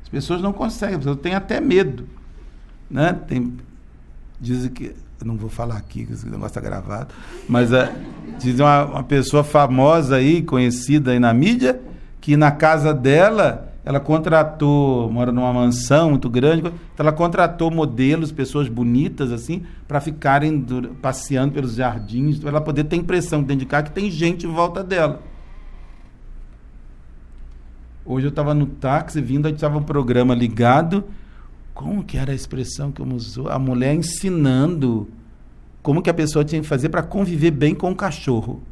As 0.08 0.10
pessoas 0.10 0.41
não 0.41 0.53
conseguem, 0.53 0.95
as 0.95 0.99
pessoas 0.99 1.20
têm 1.20 1.36
até 1.36 1.60
medo. 1.60 2.05
Né? 2.89 3.12
Tem, 3.28 3.58
dizem 4.39 4.72
que, 4.72 4.95
não 5.22 5.36
vou 5.36 5.49
falar 5.49 5.76
aqui, 5.76 6.05
que 6.05 6.14
esse 6.14 6.26
negócio 6.26 6.47
está 6.47 6.62
gravado, 6.62 7.14
mas 7.49 7.74
é, 7.74 7.93
dizem 8.39 8.66
uma, 8.66 8.86
uma 8.86 9.03
pessoa 9.03 9.43
famosa 9.43 10.16
aí, 10.16 10.41
conhecida 10.41 11.12
aí 11.12 11.20
na 11.20 11.34
mídia, 11.34 11.82
que 12.22 12.38
na 12.38 12.51
casa 12.51 12.93
dela 12.93 13.74
ela 13.84 13.99
contratou, 13.99 15.12
mora 15.12 15.30
numa 15.30 15.51
mansão 15.51 16.12
muito 16.12 16.30
grande, 16.30 16.62
então 16.62 16.76
ela 16.99 17.12
contratou 17.12 17.70
modelos, 17.70 18.32
pessoas 18.32 18.70
bonitas 18.70 19.30
assim, 19.30 19.64
para 19.89 19.99
ficarem 19.99 20.66
passeando 21.01 21.51
pelos 21.53 21.76
jardins, 21.76 22.39
para 22.39 22.49
ela 22.49 22.62
poder 22.62 22.86
ter 22.86 22.95
impressão 22.95 23.41
dentro 23.41 23.58
de 23.58 23.66
casa 23.66 23.84
que 23.84 23.91
tem 23.91 24.10
gente 24.10 24.47
em 24.47 24.51
volta 24.53 24.82
dela. 24.82 25.22
Hoje 28.10 28.26
eu 28.26 28.30
estava 28.30 28.53
no 28.53 28.66
táxi 28.66 29.20
vindo, 29.20 29.47
a 29.47 29.49
gente 29.49 29.58
estava 29.58 29.78
um 29.78 29.84
programa 29.84 30.34
ligado. 30.34 31.03
Como 31.74 32.05
que 32.05 32.18
era 32.18 32.32
a 32.32 32.36
expressão 32.36 32.89
que 32.89 33.01
eu 33.01 33.05
usou? 33.05 33.49
A 33.49 33.60
mulher 33.60 33.93
ensinando 33.93 35.10
como 35.84 36.01
que 36.01 36.10
a 36.10 36.14
pessoa 36.14 36.45
tinha 36.45 36.62
que 36.62 36.68
fazer 36.68 36.88
para 36.88 37.03
conviver 37.03 37.51
bem 37.51 37.76
com 37.76 37.91
o 37.91 37.95
cachorro. 37.95 38.64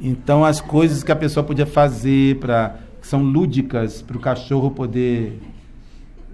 Então, 0.00 0.42
as 0.42 0.58
coisas 0.58 1.04
que 1.04 1.12
a 1.12 1.16
pessoa 1.16 1.44
podia 1.44 1.66
fazer 1.66 2.38
para 2.40 2.78
são 3.02 3.22
lúdicas 3.22 4.00
para 4.00 4.16
o 4.16 4.20
cachorro 4.20 4.70
poder 4.70 5.38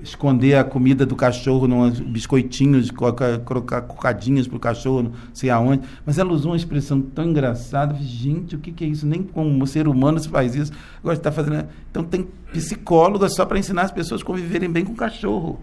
esconder 0.02 0.54
a 0.54 0.64
comida 0.64 1.04
do 1.04 1.14
cachorro 1.14 1.66
num 1.66 1.90
biscoitinhos, 1.90 2.90
colocar 2.90 3.82
cocadinhas 3.82 4.46
para 4.46 4.56
o 4.56 4.60
cachorro, 4.60 5.02
não 5.04 5.12
sei 5.32 5.50
aonde. 5.50 5.82
Mas 6.04 6.18
ela 6.18 6.32
usou 6.32 6.52
uma 6.52 6.56
expressão 6.56 7.00
tão 7.00 7.24
engraçada. 7.24 7.94
Gente, 8.00 8.56
o 8.56 8.58
que, 8.58 8.72
que 8.72 8.84
é 8.84 8.88
isso? 8.88 9.06
Nem 9.06 9.22
como 9.22 9.66
ser 9.66 9.88
humano 9.88 10.18
se 10.18 10.28
faz 10.28 10.54
isso. 10.54 10.72
Agora 10.98 11.16
está 11.16 11.30
fazendo. 11.30 11.66
Então 11.90 12.04
tem 12.04 12.26
psicóloga 12.52 13.28
só 13.28 13.44
para 13.44 13.58
ensinar 13.58 13.82
as 13.82 13.92
pessoas 13.92 14.22
a 14.22 14.24
conviverem 14.24 14.70
bem 14.70 14.84
com 14.84 14.92
o 14.92 14.96
cachorro. 14.96 15.60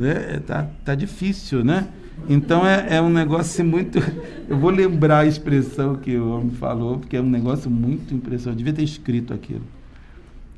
É, 0.00 0.40
tá, 0.40 0.68
tá 0.84 0.94
difícil, 0.94 1.64
né? 1.64 1.88
Então 2.28 2.66
é, 2.66 2.96
é 2.96 3.00
um 3.00 3.10
negócio 3.10 3.64
muito. 3.64 3.98
Eu 4.48 4.58
vou 4.58 4.70
lembrar 4.70 5.20
a 5.20 5.26
expressão 5.26 5.96
que 5.96 6.16
o 6.16 6.30
homem 6.32 6.50
falou, 6.50 6.98
porque 6.98 7.16
é 7.16 7.20
um 7.20 7.28
negócio 7.28 7.70
muito 7.70 8.14
impressionante. 8.14 8.60
Eu 8.60 8.64
devia 8.64 8.72
ter 8.72 8.82
escrito 8.82 9.32
aquilo. 9.32 9.75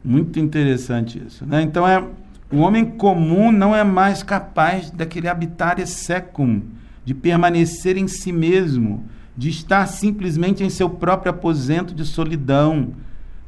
Muito 0.05 0.39
interessante 0.39 1.23
isso. 1.25 1.45
Né? 1.47 1.63
Então 1.63 1.87
é. 1.87 2.05
O 2.51 2.61
homem 2.61 2.83
comum 2.83 3.53
não 3.53 3.77
é 3.77 3.85
mais 3.85 4.23
capaz 4.23 4.91
daquele 4.91 5.29
habitar 5.29 5.87
secum, 5.87 6.63
de 7.05 7.13
permanecer 7.13 7.99
em 7.99 8.09
si 8.09 8.33
mesmo, 8.33 9.05
de 9.37 9.51
estar 9.51 9.87
simplesmente 9.87 10.65
em 10.65 10.71
seu 10.71 10.89
próprio 10.89 11.31
aposento 11.31 11.95
de 11.95 12.07
solidão, 12.07 12.95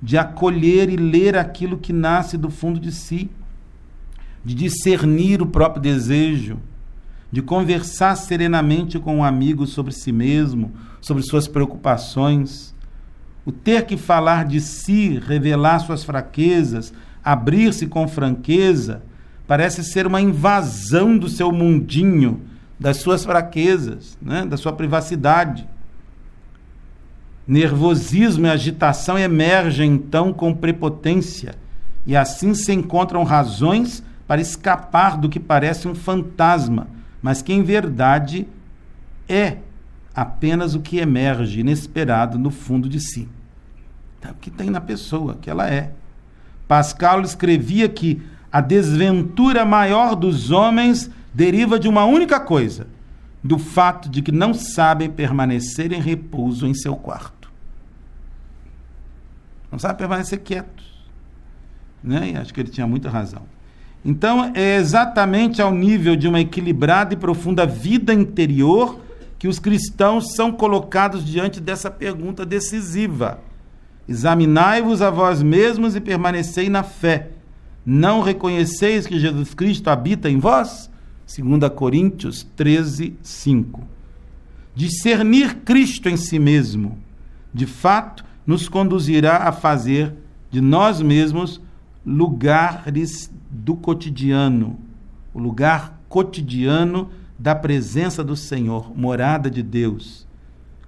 de 0.02 0.18
acolher 0.18 0.90
e 0.90 0.96
ler 0.96 1.34
aquilo 1.34 1.78
que 1.78 1.94
nasce 1.94 2.36
do 2.36 2.50
fundo 2.50 2.78
de 2.78 2.92
si, 2.92 3.30
de 4.44 4.54
discernir 4.54 5.40
o 5.40 5.46
próprio 5.46 5.82
desejo, 5.82 6.58
de 7.32 7.40
conversar 7.40 8.16
serenamente 8.16 8.98
com 8.98 9.16
um 9.16 9.24
amigo 9.24 9.66
sobre 9.66 9.92
si 9.92 10.12
mesmo, 10.12 10.72
sobre 11.00 11.22
suas 11.22 11.46
preocupações. 11.46 12.69
O 13.50 13.52
ter 13.52 13.84
que 13.84 13.96
falar 13.96 14.44
de 14.44 14.60
si, 14.60 15.20
revelar 15.26 15.80
suas 15.80 16.04
fraquezas, 16.04 16.94
abrir-se 17.24 17.88
com 17.88 18.06
franqueza, 18.06 19.02
parece 19.44 19.82
ser 19.82 20.06
uma 20.06 20.20
invasão 20.20 21.18
do 21.18 21.28
seu 21.28 21.50
mundinho, 21.50 22.42
das 22.78 22.98
suas 22.98 23.24
fraquezas, 23.24 24.16
né? 24.22 24.46
da 24.46 24.56
sua 24.56 24.72
privacidade. 24.72 25.66
Nervosismo 27.44 28.46
e 28.46 28.50
agitação 28.50 29.18
emergem 29.18 29.94
então 29.94 30.32
com 30.32 30.54
prepotência, 30.54 31.56
e 32.06 32.16
assim 32.16 32.54
se 32.54 32.72
encontram 32.72 33.24
razões 33.24 34.00
para 34.28 34.40
escapar 34.40 35.18
do 35.18 35.28
que 35.28 35.40
parece 35.40 35.88
um 35.88 35.94
fantasma 35.96 36.86
mas 37.20 37.42
que 37.42 37.52
em 37.52 37.62
verdade 37.62 38.46
é 39.28 39.58
apenas 40.14 40.74
o 40.74 40.80
que 40.80 40.98
emerge 40.98 41.60
inesperado 41.60 42.38
no 42.38 42.50
fundo 42.50 42.88
de 42.88 43.00
si. 43.00 43.28
Tá, 44.20 44.34
que 44.38 44.50
tem 44.50 44.68
na 44.68 44.80
pessoa, 44.80 45.38
que 45.40 45.48
ela 45.48 45.68
é. 45.68 45.92
Pascal 46.68 47.22
escrevia 47.22 47.88
que 47.88 48.22
a 48.52 48.60
desventura 48.60 49.64
maior 49.64 50.14
dos 50.14 50.50
homens 50.50 51.10
deriva 51.32 51.78
de 51.78 51.88
uma 51.88 52.04
única 52.04 52.38
coisa: 52.38 52.86
do 53.42 53.58
fato 53.58 54.08
de 54.08 54.20
que 54.20 54.30
não 54.30 54.52
sabem 54.52 55.08
permanecer 55.08 55.92
em 55.92 56.00
repouso 56.00 56.66
em 56.66 56.74
seu 56.74 56.94
quarto. 56.94 57.50
Não 59.72 59.78
sabem 59.78 59.96
permanecer 59.96 60.40
quietos. 60.40 60.90
Né? 62.02 62.32
E 62.32 62.36
acho 62.36 62.52
que 62.52 62.60
ele 62.60 62.70
tinha 62.70 62.86
muita 62.86 63.08
razão. 63.08 63.42
Então, 64.04 64.50
é 64.54 64.76
exatamente 64.76 65.60
ao 65.60 65.72
nível 65.72 66.16
de 66.16 66.26
uma 66.26 66.40
equilibrada 66.40 67.14
e 67.14 67.16
profunda 67.16 67.66
vida 67.66 68.12
interior 68.14 68.98
que 69.38 69.46
os 69.46 69.58
cristãos 69.58 70.34
são 70.34 70.50
colocados 70.50 71.24
diante 71.24 71.60
dessa 71.60 71.90
pergunta 71.90 72.44
decisiva. 72.44 73.40
Examinai-vos 74.10 75.02
a 75.02 75.08
vós 75.08 75.40
mesmos 75.40 75.94
e 75.94 76.00
permanecei 76.00 76.68
na 76.68 76.82
fé. 76.82 77.30
Não 77.86 78.22
reconheceis 78.22 79.06
que 79.06 79.20
Jesus 79.20 79.54
Cristo 79.54 79.86
habita 79.86 80.28
em 80.28 80.36
vós? 80.36 80.90
2 81.32 81.72
Coríntios 81.72 82.44
13, 82.56 83.16
5. 83.22 83.80
Discernir 84.74 85.58
Cristo 85.58 86.08
em 86.08 86.16
si 86.16 86.40
mesmo, 86.40 86.98
de 87.54 87.66
fato, 87.66 88.24
nos 88.44 88.68
conduzirá 88.68 89.48
a 89.48 89.52
fazer 89.52 90.12
de 90.50 90.60
nós 90.60 91.00
mesmos 91.00 91.60
lugares 92.04 93.30
do 93.48 93.76
cotidiano, 93.76 94.76
o 95.32 95.38
lugar 95.38 96.02
cotidiano 96.08 97.10
da 97.38 97.54
presença 97.54 98.24
do 98.24 98.34
Senhor, 98.34 98.92
morada 98.98 99.48
de 99.48 99.62
Deus, 99.62 100.26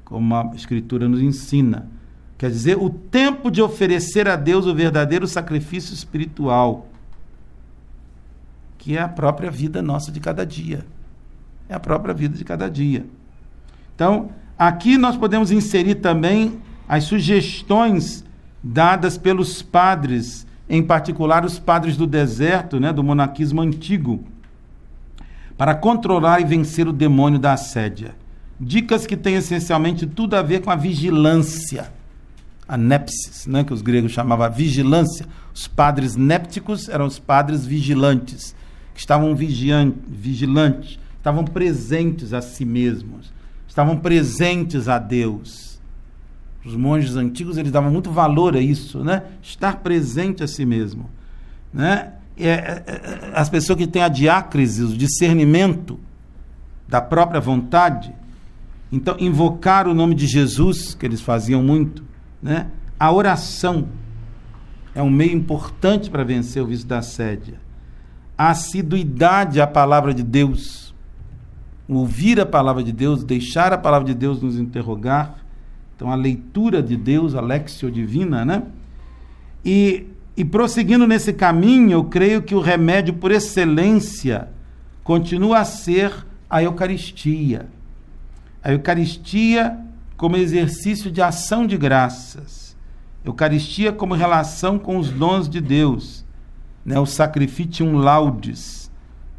como 0.05 0.35
a 0.35 0.51
Escritura 0.57 1.09
nos 1.09 1.21
ensina. 1.21 1.89
Quer 2.43 2.51
dizer, 2.51 2.77
o 2.77 2.91
tempo 2.91 3.53
de 3.53 3.63
oferecer 3.63 4.27
a 4.27 4.35
Deus 4.35 4.67
o 4.67 4.75
verdadeiro 4.75 5.29
sacrifício 5.29 5.95
espiritual, 5.95 6.89
que 8.77 8.97
é 8.97 9.01
a 9.01 9.07
própria 9.07 9.49
vida 9.49 9.81
nossa 9.81 10.11
de 10.11 10.19
cada 10.19 10.45
dia. 10.45 10.85
É 11.69 11.75
a 11.75 11.79
própria 11.79 12.13
vida 12.13 12.37
de 12.37 12.43
cada 12.43 12.69
dia. 12.69 13.07
Então, 13.95 14.31
aqui 14.59 14.99
nós 14.99 15.17
podemos 15.17 15.53
inserir 15.53 15.95
também 15.95 16.61
as 16.89 17.05
sugestões 17.05 18.25
dadas 18.61 19.17
pelos 19.17 19.63
padres 19.63 20.45
em 20.69 20.83
particular 20.83 21.45
os 21.45 21.61
padres 21.61 21.97
do 21.97 22.09
deserto, 22.09 22.81
né, 22.81 22.93
do 22.93 23.05
monaquismo 23.05 23.61
antigo, 23.61 24.25
para 25.57 25.77
controlar 25.77 26.41
e 26.41 26.45
vencer 26.45 26.89
o 26.89 26.93
demônio 26.93 27.39
da 27.39 27.53
assédia. 27.53 28.17
Dicas 28.59 29.07
que 29.07 29.17
têm 29.17 29.37
essencialmente 29.37 30.09
tudo 30.09 30.35
a 30.35 30.43
ver 30.43 30.61
com 30.61 30.73
a 30.73 30.77
vigilância, 30.77 32.02
a 32.73 32.77
nepsis, 32.79 33.47
né, 33.47 33.63
que 33.63 33.75
os 33.75 33.83
gregos 33.83 34.13
chamavam 34.13 34.51
vigilância. 34.51 35.27
Os 35.55 35.69
padres 35.69 36.17
népticos 36.17 36.89
eram 36.89 37.05
os 37.05 37.19
padres 37.19 37.67
vigilantes, 37.67 38.57
que 38.95 39.01
estavam 39.01 39.37
vigiantes, 39.37 40.01
vigilantes, 40.09 40.99
estavam 41.19 41.45
presentes 41.45 42.33
a 42.33 42.41
si 42.41 42.65
mesmos, 42.65 43.31
estavam 43.69 43.99
presentes 43.99 44.89
a 44.89 44.99
Deus. 44.99 45.79
Os 46.65 46.75
monges 46.75 47.15
antigos 47.15 47.59
eles 47.59 47.71
davam 47.71 47.91
muito 47.91 48.11
valor 48.11 48.57
a 48.57 48.61
isso, 48.61 49.05
né? 49.05 49.23
Estar 49.43 49.81
presente 49.81 50.43
a 50.43 50.49
si 50.49 50.65
mesmo, 50.65 51.11
né? 51.75 52.15
É, 52.39 52.49
é, 52.49 53.33
as 53.35 53.51
pessoas 53.51 53.77
que 53.77 53.87
têm 53.87 54.01
a 54.01 54.09
diácrise, 54.09 54.83
o 54.83 54.97
discernimento 54.97 56.01
da 56.89 57.03
própria 57.03 57.39
vontade, 57.39 58.15
então 58.91 59.15
invocar 59.19 59.87
o 59.87 59.93
nome 59.93 60.15
de 60.15 60.27
Jesus, 60.27 60.95
que 60.95 61.05
eles 61.05 61.21
faziam 61.21 61.63
muito, 61.63 62.11
né? 62.43 62.67
A 62.99 63.11
oração 63.13 63.89
é 64.95 65.03
um 65.03 65.11
meio 65.11 65.33
importante 65.33 66.11
para 66.11 66.25
vencer 66.25 66.63
o 66.63 66.67
vício 66.67 66.87
da 66.87 66.99
assédia. 66.99 67.61
A 68.37 68.51
assiduidade 68.51 69.61
à 69.61 69.67
palavra 69.67 70.13
de 70.13 70.23
Deus, 70.23 70.95
ouvir 71.89 72.41
a 72.41 72.47
palavra 72.47 72.83
de 72.83 72.93
Deus, 72.93 73.23
deixar 73.23 73.73
a 73.73 73.79
palavra 73.79 74.07
de 74.07 74.15
Deus 74.15 74.43
nos 74.43 74.59
interrogar. 74.59 75.37
Então, 75.95 76.11
a 76.11 76.15
leitura 76.15 76.83
de 76.83 76.97
Deus, 76.97 77.35
a 77.35 77.41
lexio 77.41 77.91
divina, 77.91 78.45
né? 78.45 78.65
E, 79.65 80.07
e 80.37 80.45
prosseguindo 80.45 81.07
nesse 81.07 81.33
caminho, 81.33 81.93
eu 81.93 82.05
creio 82.05 82.43
que 82.43 82.55
o 82.55 82.61
remédio 82.61 83.15
por 83.15 83.31
excelência 83.31 84.49
continua 85.05 85.61
a 85.61 85.65
ser 85.65 86.27
a 86.51 86.63
Eucaristia. 86.63 87.67
A 88.63 88.73
Eucaristia 88.73 89.79
como 90.23 90.37
exercício 90.37 91.11
de 91.11 91.21
ação 91.21 91.67
de 91.67 91.77
graças 91.77 92.77
Eucaristia 93.25 93.93
como 93.93 94.15
relação 94.15 94.79
com 94.79 94.97
os 94.97 95.11
dons 95.11 95.49
de 95.49 95.61
Deus, 95.61 96.25
né? 96.85 96.97
o 97.01 97.07
sacrificium 97.07 97.97
laudes, 97.97 98.89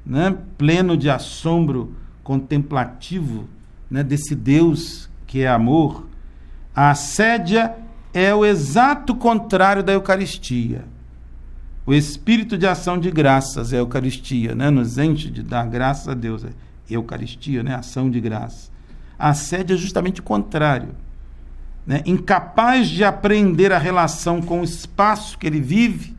né? 0.05 0.35
pleno 0.57 0.97
de 0.97 1.10
assombro 1.10 1.95
contemplativo 2.22 3.47
né? 3.89 4.03
desse 4.03 4.35
Deus 4.35 5.10
que 5.26 5.43
é 5.43 5.47
amor. 5.47 6.05
A 6.76 6.89
assédia 6.89 7.73
é 8.14 8.35
o 8.35 8.43
exato 8.43 9.15
contrário 9.15 9.84
da 9.84 9.93
Eucaristia. 9.93 10.84
O 11.85 11.93
espírito 11.93 12.57
de 12.57 12.68
ação 12.68 12.99
de 12.99 13.10
graças 13.10 13.72
é 13.72 13.77
a 13.77 13.80
Eucaristia, 13.80 14.53
né? 14.53 14.69
nos 14.69 14.97
enche 14.97 15.30
de 15.30 15.43
dar 15.43 15.65
graças 15.65 16.10
a 16.10 16.14
Deus. 16.14 16.43
É 16.43 16.49
Eucaristia, 16.89 17.64
né? 17.64 17.73
ação 17.73 18.10
de 18.10 18.19
graça. 18.19 18.73
A 19.18 19.30
assédia 19.30 19.76
é 19.76 19.77
justamente 19.77 20.19
o 20.19 20.23
contrário 20.23 20.95
né, 21.85 22.02
incapaz 22.06 22.88
de 22.88 23.03
aprender 23.03 23.73
a 23.73 23.77
relação 23.77 24.41
com 24.41 24.61
o 24.61 24.64
espaço 24.64 25.38
que 25.38 25.45
ele 25.45 25.60
vive 25.60 26.15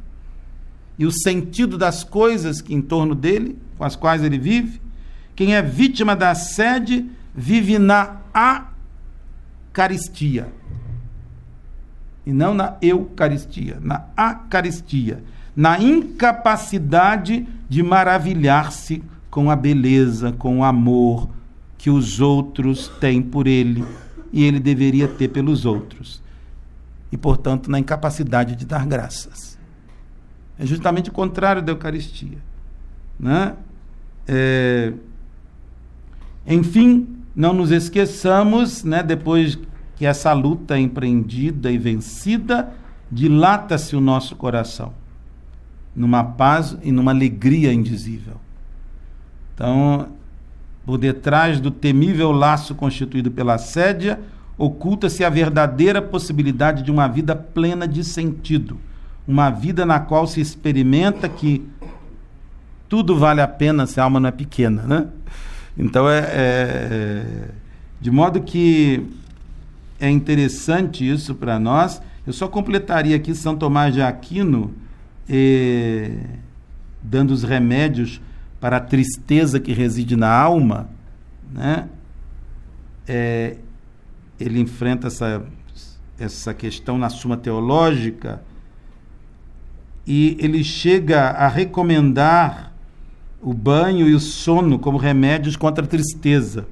e 0.99 1.07
o 1.07 1.11
sentido 1.11 1.77
das 1.77 2.05
coisas 2.05 2.61
que 2.61 2.75
em 2.75 2.83
torno 2.83 3.15
dele, 3.15 3.59
com 3.77 3.85
as 3.85 3.97
quais 3.97 4.23
ele 4.23 4.39
vive. 4.39 4.81
Quem 5.35 5.57
é 5.57 5.63
vítima 5.63 6.15
da 6.15 6.35
sede 6.35 7.11
vive 7.35 7.79
na 7.79 8.19
acaristia. 9.73 10.53
E 12.25 12.33
não 12.33 12.55
na 12.55 12.77
eucaristia, 12.81 13.79
na 13.81 14.05
acaristia, 14.17 15.23
na 15.55 15.79
incapacidade 15.81 17.47
de 17.69 17.83
maravilhar-se 17.83 19.03
com 19.31 19.51
a 19.51 19.57
beleza, 19.57 20.33
com 20.33 20.61
o 20.61 20.65
amor 20.65 21.29
que 21.85 21.91
os 21.91 22.19
outros 22.19 22.89
têm 22.99 23.21
por 23.21 23.47
ele 23.47 23.85
e 24.33 24.43
ele 24.43 24.59
deveria 24.59 25.07
ter 25.07 25.29
pelos 25.29 25.67
outros. 25.67 26.23
E, 27.13 27.17
portanto, 27.19 27.71
na 27.71 27.79
incapacidade 27.79 28.57
de 28.57 28.65
dar 28.65 28.87
graças. 28.87 29.59
É 30.59 30.65
justamente 30.65 31.11
o 31.11 31.13
contrário 31.13 31.61
da 31.61 31.73
Eucaristia. 31.73 32.39
Né? 33.21 33.55
É... 34.27 34.95
Enfim, 36.47 37.07
não 37.37 37.53
nos 37.53 37.71
esqueçamos, 37.71 38.83
né, 38.83 39.03
depois 39.03 39.59
que 39.95 40.07
essa 40.07 40.33
luta 40.33 40.79
é 40.79 40.81
empreendida 40.81 41.71
e 41.71 41.77
vencida, 41.77 42.73
dilata-se 43.13 43.95
o 43.95 44.01
nosso 44.01 44.37
coração 44.37 44.95
numa 45.95 46.25
paz 46.25 46.79
e 46.83 46.91
numa 46.91 47.11
alegria 47.11 47.75
indizível. 47.75 48.41
Então, 49.55 50.09
por 50.85 50.99
detrás 50.99 51.61
do 51.61 51.71
temível 51.71 52.31
laço 52.33 52.75
constituído 52.75 53.31
pela 53.31 53.55
assédia, 53.55 54.21
oculta-se 54.57 55.25
a 55.25 55.31
verdadeira 55.31 56.01
possibilidade 56.01 56.83
de 56.83 56.91
uma 56.91 57.09
vida 57.09 57.35
plena 57.35 57.89
de 57.89 58.05
sentido, 58.05 58.79
uma 59.27 59.51
vida 59.51 59.87
na 59.87 59.99
qual 59.99 60.27
se 60.27 60.41
experimenta 60.41 61.29
que 61.29 61.67
tudo 62.89 63.17
vale 63.17 63.41
a 63.41 63.49
pena 63.49 63.87
se 63.87 63.99
a 63.99 64.05
alma 64.05 64.21
não 64.21 64.29
é 64.29 64.33
pequena, 64.33 64.83
né? 64.83 65.09
Então 65.77 66.09
é, 66.09 66.19
é, 66.19 66.25
é 66.31 67.25
de 68.01 68.11
modo 68.11 68.43
que 68.43 69.03
é 69.99 70.11
interessante 70.11 71.09
isso 71.09 71.35
para 71.35 71.59
nós. 71.59 72.01
Eu 72.27 72.33
só 72.33 72.47
completaria 72.47 73.17
aqui 73.17 73.35
São 73.35 73.57
Tomás 73.57 73.95
de 73.95 74.03
Aquino 74.03 74.75
eh, 75.29 76.13
dando 77.03 77.31
os 77.31 77.43
remédios 77.43 78.21
para 78.65 78.79
a 78.79 78.81
tristeza 78.81 79.61
que 79.61 79.75
reside 79.75 80.17
na 80.17 80.33
alma, 80.33 80.89
né? 81.53 81.87
É, 83.07 83.59
ele 84.41 84.59
enfrenta 84.59 85.09
essa, 85.09 85.45
essa 86.19 86.55
questão 86.55 86.97
na 86.97 87.11
Suma 87.11 87.37
Teológica 87.37 88.43
e 90.07 90.39
ele 90.41 90.65
chega 90.65 91.29
a 91.29 91.47
recomendar 91.47 92.73
o 93.43 93.53
banho 93.53 94.09
e 94.09 94.15
o 94.15 94.19
sono 94.19 94.79
como 94.79 94.97
remédios 94.97 95.57
contra 95.57 95.85
a 95.85 95.87
tristeza. 95.87 96.67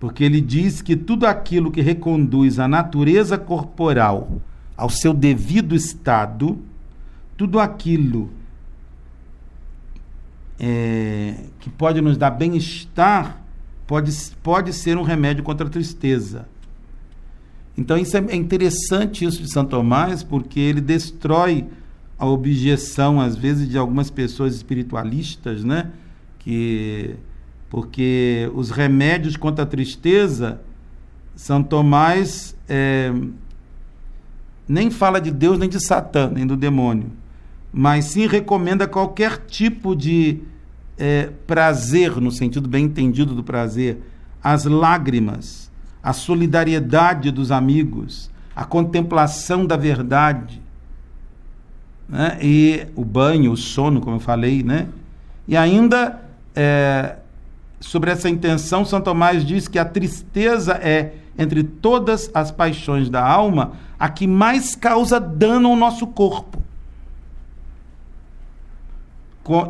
Porque 0.00 0.24
ele 0.24 0.40
diz 0.40 0.82
que 0.82 0.96
tudo 0.96 1.24
aquilo 1.24 1.70
que 1.70 1.80
reconduz 1.80 2.58
a 2.58 2.66
natureza 2.66 3.38
corporal 3.38 4.42
ao 4.76 4.90
seu 4.90 5.14
devido 5.14 5.72
estado, 5.72 6.58
tudo 7.36 7.60
aquilo 7.60 8.28
é, 10.58 11.34
que 11.60 11.70
pode 11.70 12.00
nos 12.00 12.16
dar 12.16 12.30
bem-estar, 12.30 13.42
pode, 13.86 14.10
pode 14.42 14.72
ser 14.72 14.96
um 14.96 15.02
remédio 15.02 15.44
contra 15.44 15.66
a 15.66 15.70
tristeza. 15.70 16.48
Então, 17.76 17.96
isso 17.98 18.16
é, 18.16 18.24
é 18.28 18.36
interessante 18.36 19.24
isso 19.24 19.42
de 19.42 19.52
São 19.52 19.64
Tomás, 19.64 20.22
porque 20.22 20.58
ele 20.58 20.80
destrói 20.80 21.66
a 22.18 22.26
objeção, 22.26 23.20
às 23.20 23.36
vezes, 23.36 23.68
de 23.68 23.76
algumas 23.76 24.10
pessoas 24.10 24.54
espiritualistas, 24.54 25.62
né? 25.62 25.90
Que, 26.38 27.16
porque 27.68 28.50
os 28.54 28.70
remédios 28.70 29.36
contra 29.36 29.64
a 29.64 29.66
tristeza, 29.66 30.60
São 31.34 31.62
Tomás 31.62 32.56
é, 32.66 33.12
nem 34.66 34.90
fala 34.90 35.20
de 35.20 35.30
Deus, 35.30 35.58
nem 35.58 35.68
de 35.68 35.78
Satã, 35.78 36.30
nem 36.30 36.46
do 36.46 36.56
demônio 36.56 37.10
mas 37.72 38.06
sim 38.06 38.26
recomenda 38.26 38.86
qualquer 38.86 39.38
tipo 39.46 39.94
de 39.94 40.40
é, 40.98 41.30
prazer, 41.46 42.20
no 42.20 42.30
sentido 42.30 42.68
bem 42.68 42.86
entendido 42.86 43.34
do 43.34 43.42
prazer, 43.42 43.98
as 44.42 44.64
lágrimas, 44.64 45.70
a 46.02 46.12
solidariedade 46.12 47.30
dos 47.30 47.50
amigos, 47.50 48.30
a 48.54 48.64
contemplação 48.64 49.66
da 49.66 49.76
verdade, 49.76 50.62
né? 52.08 52.38
e 52.40 52.86
o 52.94 53.04
banho, 53.04 53.52
o 53.52 53.56
sono, 53.56 54.00
como 54.00 54.16
eu 54.16 54.20
falei, 54.20 54.62
né? 54.62 54.88
E 55.48 55.56
ainda, 55.56 56.20
é, 56.54 57.16
sobre 57.80 58.10
essa 58.10 58.28
intenção, 58.28 58.84
São 58.84 59.00
Tomás 59.00 59.44
diz 59.44 59.68
que 59.68 59.78
a 59.78 59.84
tristeza 59.84 60.74
é, 60.74 61.14
entre 61.36 61.62
todas 61.62 62.30
as 62.32 62.50
paixões 62.50 63.10
da 63.10 63.24
alma, 63.24 63.72
a 63.98 64.08
que 64.08 64.26
mais 64.26 64.74
causa 64.74 65.20
dano 65.20 65.68
ao 65.68 65.76
nosso 65.76 66.06
corpo 66.06 66.62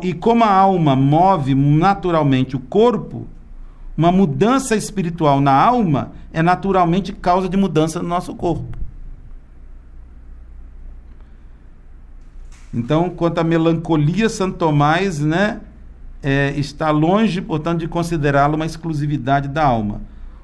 e 0.01 0.13
como 0.13 0.43
a 0.43 0.51
alma 0.51 0.95
move 0.95 1.53
naturalmente 1.53 2.55
o 2.55 2.59
corpo, 2.59 3.27
uma 3.95 4.11
mudança 4.11 4.75
espiritual 4.75 5.41
na 5.41 5.51
alma 5.51 6.11
é 6.31 6.41
naturalmente 6.41 7.13
causa 7.13 7.49
de 7.49 7.57
mudança 7.57 8.01
no 8.01 8.07
nosso 8.07 8.35
corpo. 8.35 8.77
Então, 12.73 13.09
quanto 13.09 13.39
à 13.39 13.43
melancolia, 13.43 14.29
Santo 14.29 14.57
Tomás 14.57 15.19
né, 15.19 15.61
é, 16.21 16.53
está 16.57 16.91
longe, 16.91 17.41
portanto, 17.41 17.79
de 17.79 17.87
considerá-la 17.87 18.55
uma 18.55 18.65
exclusividade 18.65 19.47
da 19.47 19.63
alma. 19.63 20.01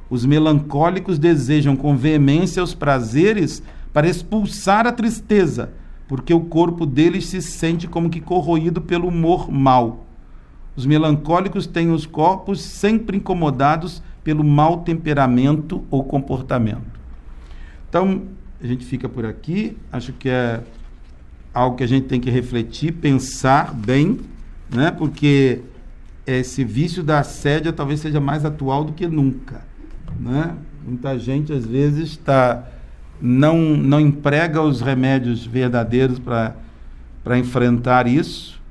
Os 0.09 0.25
melancólicos 0.25 1.19
desejam 1.19 1.75
com 1.75 1.95
veemência 1.95 2.63
os 2.63 2.73
prazeres 2.73 3.61
para 3.91 4.07
expulsar 4.07 4.87
a 4.87 4.91
tristeza 4.91 5.71
porque 6.07 6.33
o 6.33 6.41
corpo 6.41 6.85
deles 6.85 7.25
se 7.27 7.41
sente 7.41 7.87
como 7.87 8.09
que 8.09 8.19
corroído 8.19 8.81
pelo 8.81 9.07
humor 9.07 9.51
mau. 9.51 10.05
Os 10.75 10.85
melancólicos 10.85 11.67
têm 11.67 11.91
os 11.91 12.05
corpos 12.05 12.61
sempre 12.61 13.17
incomodados 13.17 14.01
pelo 14.23 14.43
mau 14.43 14.81
temperamento 14.81 15.83
ou 15.89 16.03
comportamento. 16.03 16.99
Então, 17.89 18.23
a 18.61 18.65
gente 18.65 18.85
fica 18.85 19.07
por 19.07 19.25
aqui. 19.25 19.77
Acho 19.91 20.13
que 20.13 20.29
é 20.29 20.61
algo 21.53 21.75
que 21.75 21.83
a 21.83 21.87
gente 21.87 22.07
tem 22.07 22.19
que 22.19 22.31
refletir, 22.31 22.93
pensar 22.93 23.73
bem, 23.73 24.19
né? 24.73 24.89
Porque 24.89 25.61
esse 26.25 26.63
vício 26.63 27.03
da 27.03 27.19
assédia 27.19 27.71
talvez 27.71 27.99
seja 27.99 28.19
mais 28.19 28.45
atual 28.45 28.83
do 28.83 28.93
que 28.93 29.05
nunca. 29.05 29.61
Né? 30.19 30.55
Muita 30.87 31.19
gente, 31.19 31.53
às 31.53 31.65
vezes, 31.65 32.11
está 32.11 32.67
não, 33.21 33.57
não 33.59 33.99
emprega 33.99 34.61
os 34.61 34.81
remédios 34.81 35.45
verdadeiros 35.45 36.19
para 36.19 37.37
enfrentar 37.37 38.07
isso 38.07 38.61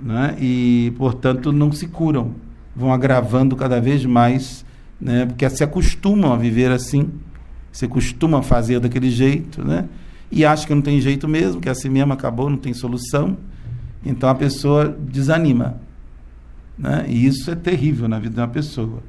né? 0.00 0.36
e, 0.38 0.92
portanto, 0.96 1.52
não 1.52 1.72
se 1.72 1.86
curam. 1.88 2.32
Vão 2.74 2.92
agravando 2.92 3.56
cada 3.56 3.80
vez 3.80 4.04
mais, 4.04 4.64
né? 5.00 5.26
porque 5.26 5.48
se 5.48 5.64
acostumam 5.64 6.32
a 6.32 6.36
viver 6.36 6.70
assim, 6.70 7.10
se 7.72 7.86
acostumam 7.86 8.40
a 8.40 8.42
fazer 8.42 8.80
daquele 8.80 9.10
jeito, 9.10 9.64
né? 9.64 9.86
e 10.30 10.44
acham 10.44 10.66
que 10.66 10.74
não 10.74 10.82
tem 10.82 11.00
jeito 11.00 11.26
mesmo, 11.26 11.60
que 11.60 11.68
assim 11.68 11.88
mesmo 11.88 12.12
acabou, 12.12 12.50
não 12.50 12.58
tem 12.58 12.74
solução. 12.74 13.36
Então 14.04 14.28
a 14.28 14.34
pessoa 14.34 14.88
desanima. 14.88 15.80
Né? 16.78 17.06
E 17.08 17.26
isso 17.26 17.50
é 17.50 17.54
terrível 17.54 18.08
na 18.08 18.18
vida 18.18 18.34
de 18.34 18.40
uma 18.40 18.48
pessoa. 18.48 19.02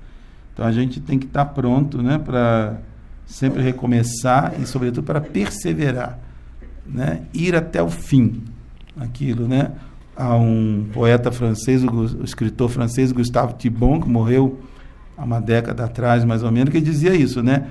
Então 0.54 0.66
a 0.66 0.72
gente 0.72 1.00
tem 1.00 1.20
que 1.20 1.26
estar 1.26 1.46
pronto 1.46 2.02
né, 2.02 2.18
para 2.18 2.80
sempre 3.28 3.62
recomeçar 3.62 4.54
e, 4.60 4.66
sobretudo, 4.66 5.04
para 5.04 5.20
perseverar, 5.22 6.18
né? 6.86 7.24
ir 7.34 7.56
até 7.56 7.84
o 7.84 7.90
fim. 7.90 8.42
Aquilo, 8.98 9.48
né? 9.48 9.74
Há 10.16 10.36
um 10.36 10.88
poeta 10.92 11.32
francês, 11.32 11.84
o, 11.84 12.24
escritor 12.24 12.70
francês 12.70 13.12
Gustave 13.12 13.54
Thibon, 13.54 14.02
que 14.02 14.10
morreu 14.10 14.60
há 15.16 15.24
uma 15.24 15.40
década 15.40 15.86
atrás, 15.86 16.24
mais 16.26 16.42
ou 16.42 16.52
menos, 16.52 16.72
que 16.72 16.82
dizia 16.82 17.14
isso, 17.14 17.44
né? 17.44 17.68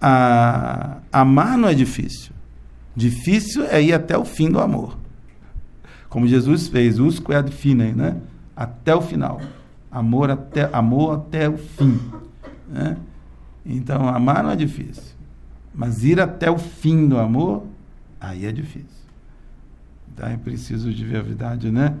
A, 0.00 0.96
amar 1.12 1.56
não 1.56 1.68
é 1.68 1.74
difícil. 1.74 2.32
Difícil 2.96 3.64
é 3.66 3.80
ir 3.80 3.92
até 3.92 4.18
o 4.18 4.24
fim 4.24 4.50
do 4.50 4.58
amor. 4.58 4.98
Como 6.08 6.26
Jesus 6.26 6.66
fez, 6.66 6.98
usco 6.98 7.32
é 7.32 7.36
ad 7.36 7.50
finem, 7.52 7.92
né? 7.92 8.16
Até 8.56 8.94
o 8.94 9.00
final. 9.00 9.40
Amor 9.90 10.30
até, 10.30 10.68
amor 10.72 11.14
até 11.14 11.48
o 11.48 11.56
fim. 11.56 12.00
Né? 12.68 12.96
Então, 13.64 14.08
amar 14.08 14.42
não 14.42 14.50
é 14.50 14.56
difícil. 14.56 15.14
Mas 15.74 16.04
ir 16.04 16.20
até 16.20 16.50
o 16.50 16.58
fim 16.58 17.08
do 17.08 17.18
amor, 17.18 17.64
aí 18.20 18.46
é 18.46 18.52
difícil. 18.52 19.04
Então 20.12 20.28
é 20.28 20.36
preciso 20.36 20.92
de 20.94 21.04
verdade, 21.04 21.72
né? 21.72 21.96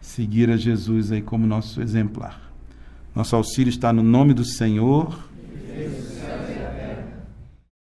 Seguir 0.00 0.50
a 0.50 0.56
Jesus 0.56 1.12
aí 1.12 1.22
como 1.22 1.46
nosso 1.46 1.80
exemplar. 1.80 2.40
Nosso 3.14 3.36
auxílio 3.36 3.70
está 3.70 3.92
no 3.92 4.02
nome 4.02 4.34
do 4.34 4.44
Senhor 4.44 5.30